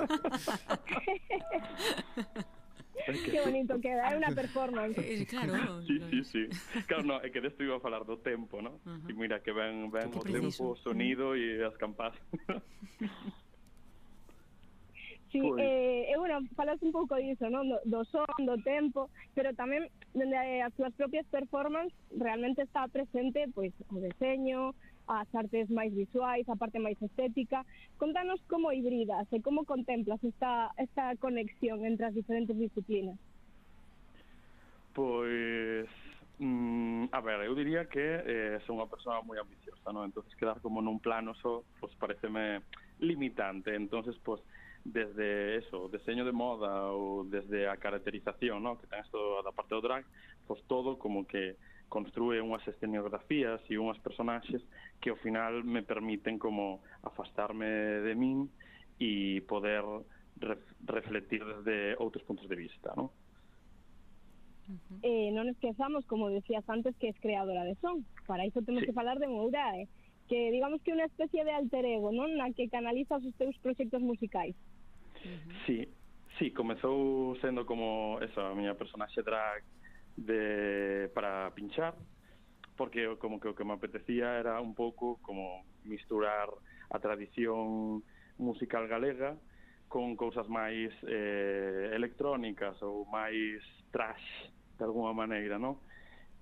que 3.25 3.39
bonito 3.41 3.82
queda, 3.82 4.09
é 4.09 4.17
unha 4.17 4.30
performance. 4.34 4.97
Eh, 5.01 5.25
claro. 5.25 5.82
Sí, 5.89 5.97
sí, 6.09 6.19
sí. 6.25 6.43
Claro, 6.86 7.05
no, 7.05 7.15
é 7.21 7.34
que 7.34 7.41
desto 7.41 7.65
iba 7.65 7.77
a 7.77 7.82
falar 7.82 8.05
do 8.05 8.21
tempo, 8.21 8.61
¿no? 8.61 8.77
Uh 8.86 9.05
-huh. 9.05 9.09
E 9.09 9.13
mira 9.13 9.41
que 9.41 9.53
ven, 9.53 9.89
ven 9.89 10.13
que 10.13 10.17
o 10.17 10.21
preciso. 10.21 10.65
tempo, 10.65 10.73
o 10.73 10.77
sonido 10.82 11.34
e 11.34 11.65
as 11.65 11.73
campas 11.77 12.13
Sí, 15.32 15.41
pois. 15.41 15.61
eh, 15.61 16.09
e 16.09 16.17
bueno, 16.17 16.41
falas 16.55 16.82
un 16.82 16.91
pouco 16.91 17.13
diso, 17.15 17.49
non? 17.53 17.69
Do, 17.69 17.77
do 17.86 18.01
son, 18.09 18.25
do 18.41 18.57
tempo, 18.65 19.13
pero 19.38 19.53
tamén 19.53 19.86
dende 20.17 20.34
eh, 20.34 20.65
as 20.65 20.73
túas 20.73 20.93
propias 20.97 21.25
performances 21.30 21.93
realmente 22.17 22.65
está 22.65 22.89
presente 22.89 23.45
pois 23.53 23.69
o 23.93 24.01
deseño, 24.01 24.73
as 25.05 25.30
artes 25.34 25.69
máis 25.69 25.93
visuais, 25.93 26.49
a 26.49 26.57
parte 26.57 26.82
máis 26.82 26.97
estética. 26.97 27.61
Contanos 28.01 28.41
como 28.49 28.73
hibridas 28.73 29.30
eh, 29.30 29.38
e 29.38 29.45
como 29.45 29.69
contemplas 29.69 30.17
esta, 30.25 30.73
esta 30.82 31.13
conexión 31.21 31.86
entre 31.86 32.09
as 32.09 32.17
diferentes 32.17 32.57
disciplinas. 32.57 33.17
Pois, 34.97 35.86
mm, 36.41 37.13
a 37.13 37.21
ver, 37.21 37.45
eu 37.45 37.53
diría 37.53 37.86
que 37.86 38.01
eh, 38.01 38.57
son 38.65 38.82
unha 38.82 38.89
persoa 38.89 39.21
moi 39.21 39.38
ambiciosa, 39.38 39.93
non? 39.93 40.09
Entonces 40.09 40.34
quedar 40.34 40.57
como 40.57 40.82
nun 40.82 40.97
plano 40.97 41.38
só, 41.38 41.61
pois, 41.77 41.93
pareceme 42.01 42.65
limitante. 42.97 43.77
Entonces, 43.77 44.17
pois, 44.25 44.41
desde 44.86 45.57
eso, 45.57 45.86
o 45.86 45.89
deseño 45.89 46.25
de 46.25 46.32
moda 46.32 46.91
ou 46.91 47.27
desde 47.27 47.67
a 47.67 47.77
caracterización, 47.77 48.63
no? 48.63 48.80
que 48.80 48.88
ten 48.88 49.03
isto 49.03 49.17
da 49.43 49.51
parte 49.51 49.75
do 49.75 49.84
drag, 49.84 50.03
pois 50.47 50.61
todo 50.65 50.97
como 50.97 51.27
que 51.27 51.59
construe 51.89 52.39
unhas 52.39 52.63
escenografías 52.67 53.59
e 53.67 53.75
unhas 53.75 53.97
personaxes 53.99 54.61
que 55.01 55.09
ao 55.09 55.19
final 55.19 55.65
me 55.65 55.82
permiten 55.84 56.38
como 56.38 56.80
afastarme 57.03 57.67
de 58.05 58.13
min 58.15 58.47
e 59.01 59.41
poder 59.43 59.84
ref 60.39 60.61
refletir 60.86 61.43
desde 61.43 61.99
outros 61.99 62.23
puntos 62.23 62.47
de 62.47 62.55
vista, 62.55 62.93
non? 62.95 63.11
Eh, 65.01 65.34
non 65.34 65.49
esquezamos, 65.49 66.05
como 66.05 66.30
decías 66.30 66.61
antes, 66.69 66.93
que 67.01 67.09
es 67.09 67.17
creadora 67.17 67.65
de 67.65 67.73
son. 67.82 68.05
Para 68.30 68.45
iso 68.45 68.61
temos 68.61 68.86
sí. 68.86 68.93
que 68.93 68.93
falar 68.93 69.17
de 69.17 69.25
Moura, 69.25 69.73
eh? 69.82 69.89
que 70.30 70.51
digamos 70.51 70.80
que 70.86 70.93
é 70.93 70.95
unha 70.95 71.09
especie 71.09 71.41
de 71.41 71.51
alter 71.51 71.84
ego, 71.89 72.13
non? 72.13 72.38
Na 72.38 72.53
que 72.53 72.69
canalizas 72.69 73.25
os 73.25 73.34
teus 73.36 73.57
proxectos 73.65 73.99
musicais. 74.05 74.53
Sí, 75.65 75.88
sí, 76.38 76.51
comezou 76.51 77.36
sendo 77.41 77.65
como 77.65 78.20
eso, 78.22 78.41
a 78.41 78.55
miña 78.55 78.76
personaxe 78.76 79.22
drag 79.22 79.63
de 80.15 81.09
para 81.13 81.51
pinchar, 81.53 81.95
porque 82.76 83.17
como 83.20 83.39
que 83.39 83.49
o 83.49 83.55
que 83.55 83.63
me 83.63 83.74
apetecía 83.74 84.39
era 84.39 84.61
un 84.61 84.74
pouco 84.76 85.20
como 85.22 85.65
misturar 85.84 86.49
a 86.89 86.99
tradición 86.99 88.03
musical 88.38 88.88
galega 88.88 89.36
con 89.89 90.15
cousas 90.15 90.47
máis 90.47 90.93
eh, 91.03 91.91
electrónicas 91.97 92.78
ou 92.86 93.03
máis 93.09 93.59
trash 93.91 94.47
de 94.78 94.84
alguma 94.86 95.11
maneira, 95.13 95.57
¿no? 95.57 95.82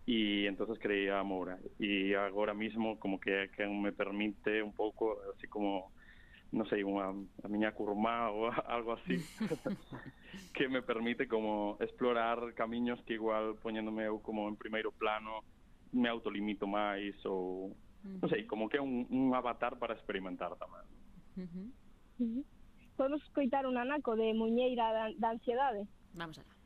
E 0.07 0.47
entonces 0.47 0.79
creí 0.79 1.09
a 1.09 1.23
Moura 1.23 1.59
e 1.79 2.15
agora 2.15 2.53
mismo 2.53 2.99
como 2.99 3.19
que 3.19 3.49
que 3.55 3.65
me 3.67 3.91
permite 3.91 4.61
un 4.61 4.71
pouco 4.71 5.19
así 5.35 5.47
como 5.47 5.91
non 6.51 6.65
sei, 6.71 6.83
unha, 6.83 7.11
a 7.43 7.47
miña 7.51 7.75
curmá 7.75 8.31
ou 8.31 8.47
algo 8.75 8.95
así 8.95 9.19
que 10.55 10.71
me 10.71 10.81
permite 10.81 11.27
como 11.27 11.75
explorar 11.83 12.39
camiños 12.55 13.01
que 13.03 13.19
igual 13.19 13.59
poñéndome 13.59 14.07
eu 14.07 14.23
como 14.23 14.47
en 14.47 14.55
primeiro 14.55 14.95
plano 14.95 15.43
me 15.91 16.07
autolimito 16.07 16.67
máis 16.67 17.15
ou 17.27 17.71
uh 17.71 17.75
-huh. 17.75 18.19
non 18.23 18.29
sei, 18.31 18.47
como 18.47 18.71
que 18.71 18.79
é 18.79 18.83
un, 18.83 19.07
un 19.11 19.35
avatar 19.35 19.75
para 19.75 19.95
experimentar 19.95 20.55
tamén 20.55 20.85
uh 21.35 21.43
-huh. 21.43 21.67
Uh 22.17 22.25
-huh. 22.25 22.43
Podemos 22.97 23.21
escoitar 23.29 23.67
un 23.67 23.77
anaco 23.77 24.15
de 24.15 24.33
Muñeira 24.33 24.89
da, 24.91 25.05
da 25.21 25.29
ansiedade? 25.29 25.85
Vamos 26.17 26.39
alá. 26.39 26.57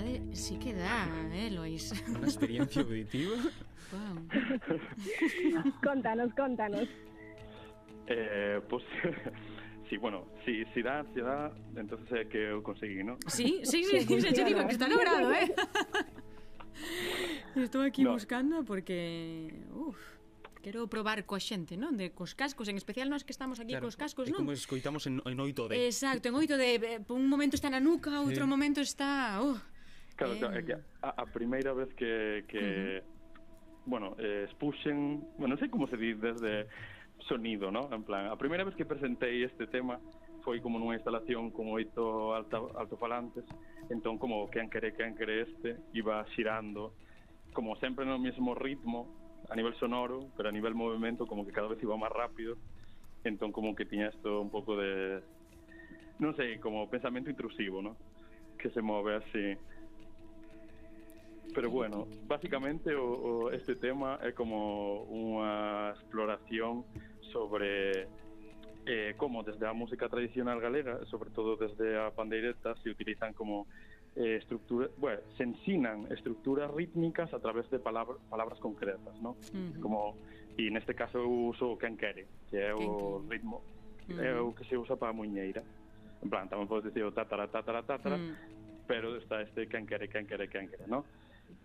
verdade 0.00 0.22
sí 0.32 0.58
que 0.58 0.74
dá, 0.74 1.08
eh, 1.32 1.50
Lois? 1.50 1.92
Unha 2.08 2.26
experiencia 2.26 2.82
auditiva. 2.82 3.38
Wow. 3.90 4.14
contanos, 5.86 6.30
contanos. 6.34 6.88
Eh, 8.06 8.60
pues, 8.68 8.84
sí, 9.88 9.96
bueno, 9.96 10.26
sí, 10.44 10.64
sí 10.74 10.82
da, 10.82 11.04
sí 11.14 11.20
da, 11.20 11.52
entonces 11.76 12.08
é 12.12 12.22
eh, 12.22 12.28
que 12.28 12.40
eu 12.54 12.62
conseguí, 12.62 13.02
¿no? 13.02 13.18
Sí, 13.26 13.60
sí, 13.64 13.84
sí, 13.84 14.00
sí, 14.06 14.20
sí, 14.20 14.44
digo 14.44 14.64
que 14.66 14.74
está 14.76 14.88
logrado, 14.88 15.32
eh? 15.32 15.48
Estou 17.56 17.82
aquí 17.82 18.04
no. 18.04 18.14
buscando 18.14 18.64
porque... 18.64 19.50
Uf 19.74 19.98
quero 20.58 20.90
probar 20.90 21.22
coa 21.24 21.38
xente, 21.38 21.78
non? 21.78 21.94
De 21.96 22.10
cos 22.12 22.34
cascos, 22.34 22.66
en 22.68 22.76
especial 22.76 23.08
nós 23.08 23.22
que 23.22 23.32
estamos 23.32 23.62
aquí 23.62 23.72
claro, 23.72 23.88
cos 23.88 23.96
cascos, 23.96 24.26
non? 24.28 24.42
como 24.42 24.52
escoitamos 24.52 25.06
en, 25.06 25.22
en 25.24 25.38
8D. 25.38 25.72
Exacto, 25.86 26.28
en 26.28 26.34
8D, 26.34 26.64
eh, 26.82 27.00
un 27.08 27.30
momento 27.30 27.54
está 27.54 27.70
na 27.70 27.80
nuca, 27.80 28.20
outro 28.20 28.44
sí. 28.44 28.50
momento 28.50 28.82
está... 28.82 29.38
Uh, 29.40 29.56
Claro, 30.18 30.34
claro, 30.34 30.58
é 30.58 30.62
que 30.66 30.74
a, 30.74 31.22
a 31.22 31.26
primeira 31.30 31.72
vez 31.72 31.94
que, 31.94 32.42
que 32.50 32.58
uh 32.58 33.06
-huh. 33.06 33.86
bueno, 33.86 34.16
eh, 34.18 34.50
expuxen, 34.50 35.22
bueno, 35.38 35.54
non 35.54 35.58
sei 35.62 35.70
como 35.70 35.86
se 35.86 35.94
di 35.94 36.18
desde 36.18 36.66
sonido, 37.30 37.70
¿no? 37.70 37.86
En 37.94 38.02
plan, 38.02 38.26
a 38.26 38.34
primeira 38.34 38.66
vez 38.66 38.74
que 38.74 38.82
presentei 38.82 39.46
este 39.46 39.70
tema 39.70 40.02
foi 40.42 40.58
como 40.58 40.82
nunha 40.82 40.98
instalación 40.98 41.54
con 41.54 41.70
oito 41.70 42.34
alta, 42.34 42.58
altofalantes, 42.82 43.46
entón 43.94 44.18
como 44.18 44.50
que 44.50 44.58
quere, 44.66 44.90
que 44.90 45.06
quere 45.14 45.46
este, 45.46 45.78
iba 45.94 46.26
xirando, 46.34 46.98
como 47.54 47.78
sempre 47.78 48.02
no 48.02 48.18
mesmo 48.18 48.58
ritmo, 48.58 49.06
a 49.46 49.54
nivel 49.54 49.78
sonoro, 49.78 50.34
pero 50.34 50.50
a 50.50 50.52
nivel 50.52 50.74
movimento 50.74 51.30
como 51.30 51.46
que 51.46 51.54
cada 51.54 51.70
vez 51.70 51.78
iba 51.78 51.94
máis 51.94 52.10
rápido, 52.10 52.58
entón 53.22 53.54
como 53.54 53.78
que 53.78 53.86
tiña 53.86 54.10
isto 54.10 54.42
un 54.42 54.50
pouco 54.50 54.74
de, 54.74 55.22
non 56.18 56.34
sei, 56.34 56.58
como 56.58 56.90
pensamento 56.90 57.30
intrusivo, 57.30 57.78
¿no? 57.78 57.94
Que 58.58 58.66
se 58.74 58.82
move 58.82 59.14
así 59.14 59.54
Pero 61.54 61.70
bueno, 61.70 62.06
básicamente 62.26 62.94
o, 62.94 63.48
o 63.48 63.50
este 63.50 63.74
tema 63.74 64.18
é 64.22 64.32
como 64.32 65.08
unha 65.08 65.96
exploración 65.96 66.84
sobre 67.32 68.06
eh, 68.88 69.14
como 69.16 69.42
desde 69.42 69.66
a 69.66 69.72
música 69.72 70.08
tradicional 70.08 70.60
galega, 70.60 71.04
sobre 71.06 71.30
todo 71.30 71.56
desde 71.56 71.98
a 72.00 72.10
pandeireta, 72.10 72.76
se 72.80 72.88
utilizan 72.90 73.32
como 73.34 73.66
eh, 74.16 74.36
estructura, 74.36 74.88
bueno, 74.96 75.20
se 75.36 75.44
ensinan 75.44 76.10
estructuras 76.10 76.70
rítmicas 76.72 77.32
a 77.34 77.38
través 77.38 77.68
de 77.70 77.78
palabra, 77.78 78.16
palabras 78.30 78.58
concretas, 78.58 79.20
¿no? 79.20 79.30
Uh 79.30 79.36
-huh. 79.52 79.80
Como 79.80 80.16
e 80.58 80.70
neste 80.72 80.94
caso 80.96 81.18
eu 81.22 81.30
uso 81.52 81.70
o 81.70 81.76
canquere, 81.78 82.26
que 82.50 82.58
é 82.58 82.74
o 82.74 83.22
ritmo, 83.28 83.62
uh 84.08 84.14
-huh. 84.14 84.24
é 84.24 84.32
o 84.40 84.50
que 84.56 84.64
se 84.66 84.76
usa 84.76 84.96
para 84.96 85.10
a 85.10 85.16
muñeira. 85.16 85.62
En 86.18 86.28
plan, 86.28 86.50
tamén 86.50 86.66
podes 86.66 86.90
dicir 86.90 87.06
o 87.06 87.12
tatara, 87.14 87.46
tatara, 87.46 87.86
tatara, 87.86 88.16
uh 88.16 88.24
-huh. 88.24 88.34
pero 88.90 89.14
está 89.20 89.38
este 89.44 89.68
canquere, 89.70 90.08
canquere, 90.08 90.48
canquere, 90.48 90.88
¿no? 90.90 91.04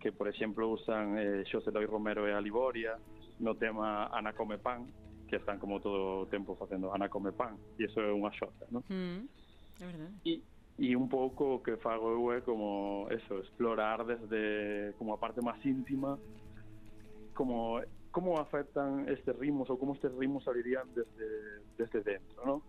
que 0.00 0.12
por 0.12 0.28
exemplo 0.28 0.68
usan 0.68 1.18
eh, 1.18 1.44
Xosé 1.46 1.70
David 1.70 1.88
Romero 1.88 2.26
e 2.28 2.32
Aliboria 2.32 2.96
no 3.40 3.54
tema 3.56 4.08
Ana 4.12 4.32
come 4.32 4.58
pan 4.58 4.86
que 5.28 5.36
están 5.36 5.58
como 5.58 5.80
todo 5.80 6.24
o 6.24 6.26
tempo 6.26 6.56
facendo 6.56 6.92
Ana 6.92 7.08
come 7.08 7.32
pan 7.32 7.56
e 7.78 7.84
iso 7.84 8.00
é 8.00 8.12
unha 8.12 8.32
xota 8.32 8.66
¿no? 8.70 8.84
mm, 8.88 9.20
é 9.80 9.84
verdade 9.84 10.14
e, 10.24 10.42
e 10.78 10.96
un 10.96 11.08
pouco 11.08 11.58
o 11.58 11.62
que 11.62 11.76
fago 11.78 12.10
eu 12.10 12.32
é 12.32 12.40
como 12.40 13.06
eso, 13.10 13.38
explorar 13.40 14.04
desde 14.04 14.94
como 14.98 15.14
a 15.14 15.18
parte 15.18 15.40
máis 15.40 15.60
íntima 15.64 16.18
como 17.34 17.82
como 18.14 18.38
afectan 18.38 19.10
estes 19.10 19.34
ritmos 19.34 19.66
ou 19.68 19.76
como 19.76 19.98
estes 19.98 20.14
ritmos 20.14 20.46
salirían 20.46 20.86
desde, 20.94 21.66
desde 21.74 21.98
dentro, 22.06 22.46
¿no? 22.46 22.62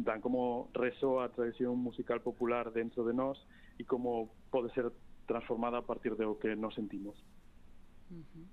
Dan 0.00 0.24
como 0.24 0.72
resoa 0.72 1.28
a 1.28 1.28
tradición 1.28 1.76
musical 1.76 2.24
popular 2.24 2.72
dentro 2.72 3.04
de 3.04 3.12
nós 3.12 3.36
e 3.76 3.84
como 3.84 4.32
pode 4.48 4.72
ser 4.72 4.88
transformada 5.26 5.78
a 5.78 5.84
partir 5.86 6.16
do 6.16 6.38
que 6.38 6.54
nos 6.56 6.74
sentimos. 6.74 7.18
Uh 8.10 8.22
-huh. 8.22 8.46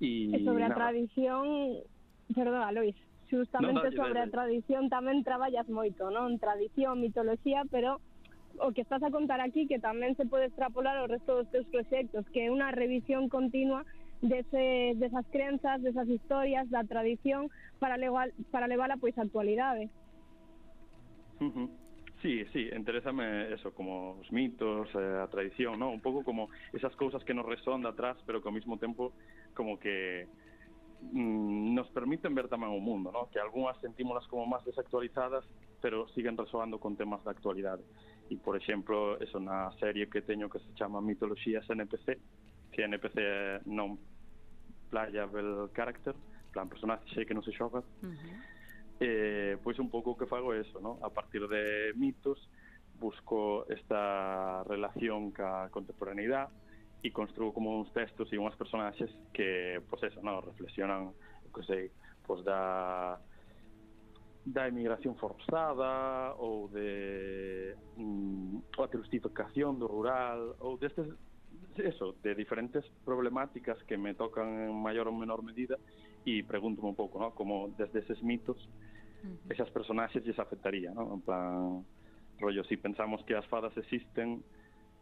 E 0.00 0.44
sobre 0.44 0.68
nada. 0.68 0.74
a 0.74 0.76
tradición, 0.76 1.42
perdona, 2.34 2.68
Luis, 2.72 2.96
justamente 3.30 3.74
no, 3.74 3.82
dale, 3.82 3.96
sobre 3.96 4.20
dale. 4.20 4.28
a 4.28 4.34
tradición 4.34 4.82
tamén 4.92 5.24
traballas 5.24 5.64
moito, 5.72 6.12
non? 6.12 6.36
Tradición, 6.36 7.00
mitoloxía, 7.00 7.64
pero 7.72 8.04
o 8.60 8.72
que 8.72 8.82
estás 8.84 9.02
a 9.02 9.10
contar 9.10 9.40
aquí 9.40 9.66
que 9.66 9.80
tamén 9.80 10.12
se 10.16 10.28
pode 10.28 10.48
extrapolar 10.48 10.96
ao 10.96 11.08
resto 11.08 11.40
dos 11.40 11.48
teus 11.48 11.66
proxectos, 11.72 12.28
que 12.28 12.44
é 12.44 12.52
unha 12.52 12.72
revisión 12.72 13.32
continua 13.32 13.88
dese, 14.20 14.96
desas 14.96 15.26
crenzas, 15.32 15.80
desas 15.82 16.08
historias, 16.08 16.68
da 16.68 16.84
tradición 16.84 17.48
para 17.78 17.96
levar, 17.96 18.32
para 18.52 18.68
levala 18.68 18.96
pois 18.96 19.16
á 19.16 19.24
actualidade. 19.24 19.88
Uh 21.40 21.52
-huh. 21.52 21.68
Sí, 22.22 22.44
sí, 22.52 22.68
interésame 22.74 23.52
eso, 23.52 23.74
como 23.74 24.18
os 24.20 24.32
mitos, 24.32 24.88
eh, 24.94 25.20
a 25.22 25.28
tradición, 25.28 25.78
¿no? 25.78 25.90
Un 25.90 26.00
pouco 26.00 26.24
como 26.24 26.48
esas 26.72 26.94
cousas 26.96 27.22
que 27.24 27.34
nos 27.34 27.44
resonda 27.44 27.90
atrás, 27.90 28.16
pero 28.24 28.40
que 28.40 28.48
ao 28.48 28.54
mesmo 28.56 28.78
tempo 28.78 29.12
como 29.52 29.78
que 29.78 30.26
mm, 31.12 31.74
nos 31.76 31.88
permiten 31.92 32.32
ver 32.34 32.48
tamén 32.48 32.72
o 32.72 32.80
mundo, 32.80 33.12
¿no? 33.12 33.28
Que 33.28 33.36
algunhas 33.36 33.76
sentímolas 33.84 34.24
como 34.32 34.48
máis 34.48 34.64
desactualizadas, 34.64 35.44
pero 35.84 36.08
siguen 36.16 36.40
resoando 36.40 36.80
con 36.80 36.96
temas 36.96 37.20
da 37.20 37.36
actualidade. 37.36 37.84
E, 38.32 38.40
por 38.40 38.56
exemplo, 38.56 39.20
eso 39.20 39.36
na 39.36 39.68
serie 39.76 40.08
que 40.08 40.24
teño 40.24 40.48
que 40.48 40.64
se 40.64 40.72
chama 40.72 41.04
Mitoloxías 41.04 41.68
NPC, 41.68 42.16
que 42.72 42.80
NPC 42.80 43.60
non 43.68 44.00
playable 44.88 45.68
character, 45.76 46.16
plan 46.48 46.64
personaxe 46.64 47.28
que 47.28 47.36
non 47.36 47.44
se 47.44 47.52
xoga, 47.52 47.84
uh 47.84 48.08
-huh 48.08 48.55
eh, 49.00 49.56
pois 49.62 49.78
un 49.78 49.90
pouco 49.90 50.12
o 50.12 50.18
que 50.18 50.26
fago 50.26 50.54
é 50.54 50.60
eso, 50.60 50.80
no? 50.80 50.98
a 51.02 51.10
partir 51.10 51.44
de 51.48 51.92
mitos, 51.96 52.40
busco 52.98 53.68
esta 53.68 54.64
relación 54.64 55.30
ca 55.32 55.68
contemporaneidade 55.68 56.48
e 57.04 57.12
construo 57.12 57.52
como 57.52 57.76
uns 57.76 57.92
textos 57.92 58.32
e 58.32 58.40
unhas 58.40 58.56
personaxes 58.56 59.12
que, 59.36 59.80
pois 59.84 60.02
eso, 60.02 60.24
no? 60.24 60.40
reflexionan, 60.40 61.12
que 61.52 61.62
sei, 61.68 61.84
pois 62.24 62.40
da 62.44 63.20
da 64.46 64.68
emigración 64.68 65.18
forzada 65.18 66.32
ou 66.38 66.70
de 66.70 67.74
mm, 67.98 68.78
ou 68.78 68.84
a 68.84 68.88
trustificación 68.88 69.74
do 69.74 69.90
rural 69.90 70.54
ou 70.62 70.78
destes 70.78 71.10
eso, 71.76 72.14
de 72.22 72.34
diferentes 72.34 72.84
problemáticas 73.04 73.82
que 73.84 73.98
me 73.98 74.14
tocan 74.14 74.70
en 74.70 74.72
maior 74.72 75.10
ou 75.10 75.14
menor 75.18 75.42
medida 75.42 75.76
e 76.24 76.46
pregúntome 76.46 76.88
un 76.88 76.98
pouco, 76.98 77.18
¿no? 77.18 77.34
como 77.34 77.68
desde 77.76 78.00
eses 78.00 78.22
mitos 78.22 78.56
esas 79.48 79.70
personaxes 79.70 80.24
lles 80.24 80.38
afectaría, 80.38 80.92
¿no? 80.92 81.14
En 81.14 81.20
plan, 81.20 81.84
rollo, 82.38 82.64
si 82.64 82.76
pensamos 82.76 83.24
que 83.24 83.34
as 83.34 83.46
fadas 83.46 83.76
existen, 83.76 84.42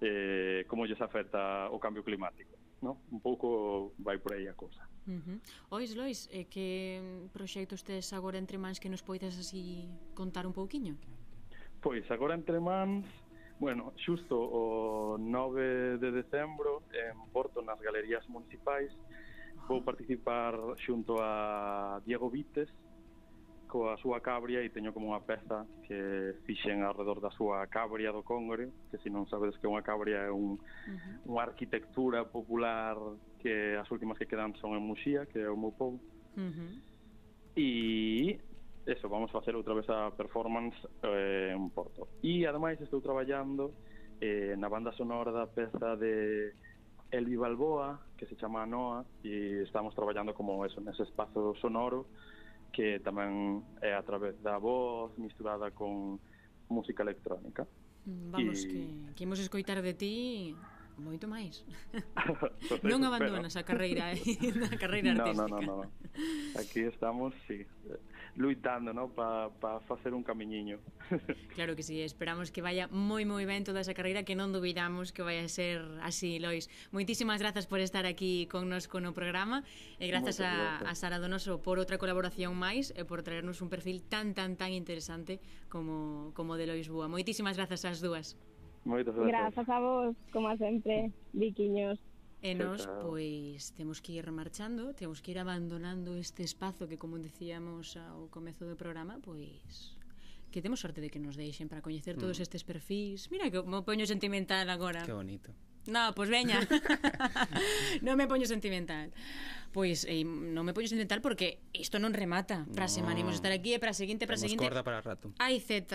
eh, 0.00 0.64
como 0.68 0.86
lles 0.86 1.00
afecta 1.00 1.70
o 1.70 1.78
cambio 1.78 2.02
climático, 2.04 2.56
¿no? 2.82 2.98
Un 3.10 3.20
pouco 3.20 3.92
vai 3.98 4.18
por 4.18 4.34
aí 4.34 4.48
a 4.48 4.54
cousa. 4.54 4.82
Uh 5.06 5.20
-huh. 5.20 5.38
Ois, 5.70 5.94
Lois, 5.96 6.28
eh, 6.32 6.46
que 6.46 7.28
proxectos 7.32 7.84
tes 7.84 8.12
agora 8.12 8.38
entre 8.38 8.58
mans 8.58 8.80
que 8.80 8.88
nos 8.88 9.02
poidas 9.02 9.38
así 9.38 9.88
contar 10.14 10.46
un 10.46 10.52
pouquiño? 10.52 10.96
Pois, 11.80 12.08
agora 12.10 12.34
entre 12.34 12.60
mans, 12.60 13.04
Bueno, 13.58 13.94
xusto 13.96 14.34
o 14.34 15.16
9 15.16 15.98
de 15.98 16.10
decembro 16.10 16.82
en 16.90 17.14
Porto 17.30 17.62
nas 17.62 17.78
galerías 17.78 18.26
municipais 18.26 18.90
vou 19.70 19.78
ah. 19.78 19.86
participar 19.86 20.58
xunto 20.82 21.22
a 21.22 22.02
Diego 22.04 22.28
Vites 22.28 22.66
coa 23.74 23.98
súa 23.98 24.22
cabria 24.22 24.62
e 24.62 24.70
teño 24.70 24.94
como 24.94 25.10
unha 25.10 25.26
peza 25.26 25.66
que 25.82 26.38
fixen 26.46 26.86
alrededor 26.86 27.18
da 27.18 27.34
súa 27.34 27.66
cabria 27.66 28.14
do 28.14 28.22
Congre, 28.22 28.70
que 28.86 29.02
se 29.02 29.10
non 29.10 29.26
sabedes 29.26 29.58
que 29.58 29.66
unha 29.66 29.82
cabria 29.82 30.22
é 30.22 30.30
un, 30.30 30.54
uh 30.54 30.94
-huh. 30.94 31.34
unha 31.34 31.42
arquitectura 31.42 32.22
popular 32.22 32.94
que 33.42 33.74
as 33.74 33.90
últimas 33.90 34.14
que 34.14 34.30
quedan 34.30 34.54
son 34.62 34.78
en 34.78 34.86
Muxía, 34.86 35.26
que 35.26 35.42
é 35.42 35.50
o 35.50 35.58
meu 35.58 35.74
povo. 35.74 35.98
Uh 36.38 36.54
-huh. 36.54 36.70
E 37.58 38.38
eso, 38.86 39.10
vamos 39.10 39.34
a 39.34 39.42
facer 39.42 39.58
outra 39.58 39.74
vez 39.74 39.90
a 39.90 40.14
performance 40.14 40.78
eh, 41.02 41.50
en 41.50 41.66
Porto. 41.74 42.06
E 42.22 42.46
ademais 42.46 42.78
estou 42.78 43.02
traballando 43.02 43.74
eh, 44.22 44.54
na 44.54 44.70
banda 44.70 44.94
sonora 44.94 45.34
da 45.34 45.50
peza 45.50 45.98
de 45.98 46.54
Elvi 47.10 47.34
Balboa, 47.34 47.98
que 48.14 48.30
se 48.30 48.38
chama 48.38 48.70
Noa, 48.70 49.02
e 49.26 49.66
estamos 49.66 49.98
traballando 49.98 50.30
como 50.30 50.62
eso, 50.62 50.78
nese 50.78 51.02
espazo 51.02 51.58
sonoro 51.58 52.06
que 52.74 52.98
tamén 53.06 53.62
é 53.78 53.94
a 53.94 54.02
través 54.02 54.34
da 54.42 54.58
voz 54.58 55.14
misturada 55.14 55.70
con 55.70 56.18
música 56.66 57.06
electrónica. 57.06 57.62
Mm, 58.02 58.30
vamos, 58.34 58.58
e... 58.64 58.68
que, 58.68 58.80
que 59.14 59.24
imos 59.24 59.38
escoitar 59.38 59.78
de 59.78 59.94
ti 59.94 60.16
Moito 60.98 61.26
máis. 61.26 61.66
Entonces, 61.90 62.86
non 62.90 63.02
abandonas 63.02 63.58
a 63.58 63.66
carreira 63.66 64.14
eh, 64.14 64.22
a 64.74 64.76
carreira 64.78 65.10
artística. 65.14 65.50
No, 65.50 65.60
no, 65.60 65.60
no, 65.60 65.74
no. 65.82 65.90
Aquí 66.54 66.86
estamos, 66.86 67.34
sí, 67.50 67.66
luitando, 68.36 68.92
¿no? 68.92 69.08
para 69.08 69.50
pa 69.50 69.80
facer 69.80 70.14
un 70.14 70.22
camiñiño. 70.22 70.78
claro 71.54 71.76
que 71.76 71.82
sí, 71.82 72.00
esperamos 72.02 72.50
que 72.50 72.62
vaya 72.62 72.88
moi 72.90 73.22
moi 73.26 73.46
ben 73.46 73.62
toda 73.62 73.82
esa 73.82 73.94
carreira 73.94 74.26
que 74.26 74.34
non 74.34 74.50
dubidamos 74.50 75.14
que 75.14 75.22
vai 75.22 75.38
a 75.38 75.48
ser 75.50 75.82
así, 76.02 76.38
Lois. 76.42 76.66
Moitísimas 76.90 77.38
grazas 77.38 77.66
por 77.66 77.78
estar 77.78 78.06
aquí 78.06 78.46
connosco 78.50 78.98
no 78.98 79.14
programa 79.14 79.62
e 79.98 80.10
grazas 80.10 80.42
a, 80.42 80.82
a 80.82 80.92
Sara 80.98 81.22
Donoso 81.22 81.62
por 81.62 81.78
outra 81.78 81.98
colaboración 81.98 82.54
máis 82.58 82.90
e 82.98 83.06
por 83.06 83.22
traernos 83.22 83.62
un 83.62 83.70
perfil 83.70 84.02
tan 84.02 84.34
tan 84.34 84.58
tan 84.58 84.74
interesante 84.74 85.38
como 85.70 86.34
como 86.34 86.58
de 86.58 86.66
Lois 86.66 86.90
Búa. 86.90 87.06
Moitísimas 87.06 87.54
grazas 87.54 87.86
ás 87.86 88.02
dúas. 88.02 88.34
Moitas 88.84 89.14
grazas. 89.16 89.32
Grazas 89.32 89.68
a 89.68 89.78
vos, 89.80 90.16
como 90.32 90.52
sempre, 90.56 91.10
viquiños. 91.32 91.98
E 92.44 92.52
nós, 92.52 92.84
pois, 93.00 93.72
temos 93.72 94.04
que 94.04 94.20
ir 94.20 94.28
marchando, 94.28 94.92
temos 94.92 95.24
que 95.24 95.32
ir 95.32 95.40
abandonando 95.40 96.12
este 96.12 96.44
espazo 96.44 96.84
que, 96.84 97.00
como 97.00 97.16
decíamos 97.16 97.96
ao 97.96 98.28
comezo 98.28 98.68
do 98.68 98.76
programa, 98.76 99.16
pois 99.24 99.96
que 100.52 100.60
temos 100.60 100.84
sorte 100.84 101.00
de 101.00 101.08
que 101.08 101.18
nos 101.18 101.40
deixen 101.40 101.72
para 101.72 101.80
coñecer 101.80 102.20
todos 102.20 102.38
mm. 102.38 102.44
estes 102.44 102.62
perfís. 102.62 103.32
Mira 103.32 103.48
que 103.48 103.64
me 103.64 103.80
poño 103.80 104.04
sentimental 104.04 104.68
agora. 104.68 105.02
Que 105.02 105.16
bonito. 105.16 105.56
No, 105.88 106.12
pois 106.14 106.28
pues 106.28 106.36
veña. 106.36 106.60
non 108.06 108.20
me 108.20 108.28
poño 108.28 108.44
sentimental. 108.44 109.10
Pois 109.72 110.04
eh, 110.04 110.22
non 110.22 110.68
me 110.68 110.76
poño 110.76 110.86
sentimental 110.86 111.24
porque 111.24 111.64
isto 111.72 111.96
non 111.96 112.12
remata. 112.12 112.68
Para 112.76 112.86
no. 112.86 112.94
semana 112.94 113.18
imos 113.18 113.40
estar 113.40 113.56
aquí 113.56 113.72
e 113.72 113.80
para 113.80 113.96
seguinte, 113.96 114.28
para 114.28 114.36
seguinte. 114.36 114.62
Corda 114.62 114.86
para 114.86 115.00
rato. 115.00 115.32
Hai 115.40 115.58
Z, 115.58 115.90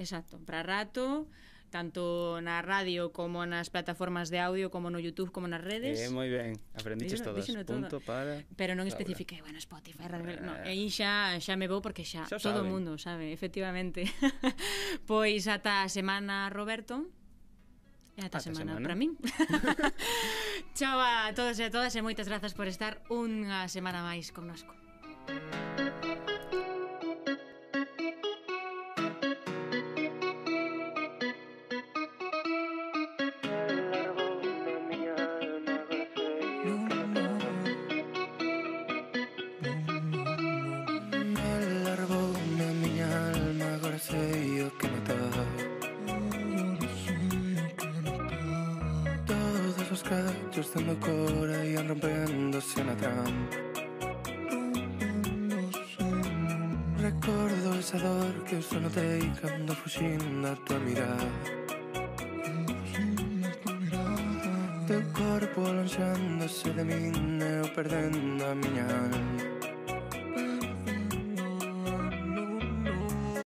exacto, 0.00 0.40
para 0.42 0.64
rato 0.64 1.28
tanto 1.76 2.40
na 2.40 2.64
radio 2.64 3.12
como 3.12 3.44
nas 3.44 3.68
plataformas 3.68 4.32
de 4.32 4.40
audio, 4.40 4.72
como 4.72 4.88
no 4.88 4.96
YouTube, 4.96 5.28
como 5.28 5.44
nas 5.44 5.60
redes. 5.60 6.00
Eh, 6.00 6.08
moi 6.08 6.32
ben, 6.32 6.56
aprendiches 6.72 7.20
díxeno, 7.20 7.28
todas. 7.28 7.44
Díxeno 7.44 7.62
Punto 7.68 8.00
todo. 8.00 8.08
para 8.08 8.40
Pero 8.56 8.72
non 8.72 8.88
especifiquei, 8.88 9.44
bueno, 9.44 9.60
Spotify, 9.60 10.08
radio, 10.08 10.32
eh, 10.32 10.40
no, 10.40 10.56
aí 10.64 10.88
xa 10.88 11.36
xa 11.36 11.52
me 11.60 11.68
vou 11.68 11.84
porque 11.84 12.00
xa, 12.08 12.24
xa 12.24 12.40
todo 12.40 12.64
o 12.64 12.66
mundo 12.66 12.96
sabe, 12.96 13.28
efectivamente. 13.28 14.08
pois 15.10 15.44
ata 15.52 15.84
a 15.84 15.92
semana, 15.92 16.48
Roberto. 16.48 17.12
E 18.16 18.24
ata, 18.24 18.40
ata 18.40 18.48
semana, 18.48 18.80
semana. 18.80 18.84
para 18.88 18.96
min. 18.96 19.12
Chao 20.80 20.96
a 20.96 21.36
todos 21.36 21.60
e 21.60 21.68
a 21.68 21.70
todas 21.70 21.92
e 21.92 22.00
moitas 22.00 22.24
grazas 22.24 22.56
por 22.56 22.64
estar 22.72 23.04
unha 23.12 23.68
semana 23.68 24.00
máis 24.00 24.32
connosco. 24.32 24.72
Música 25.28 25.85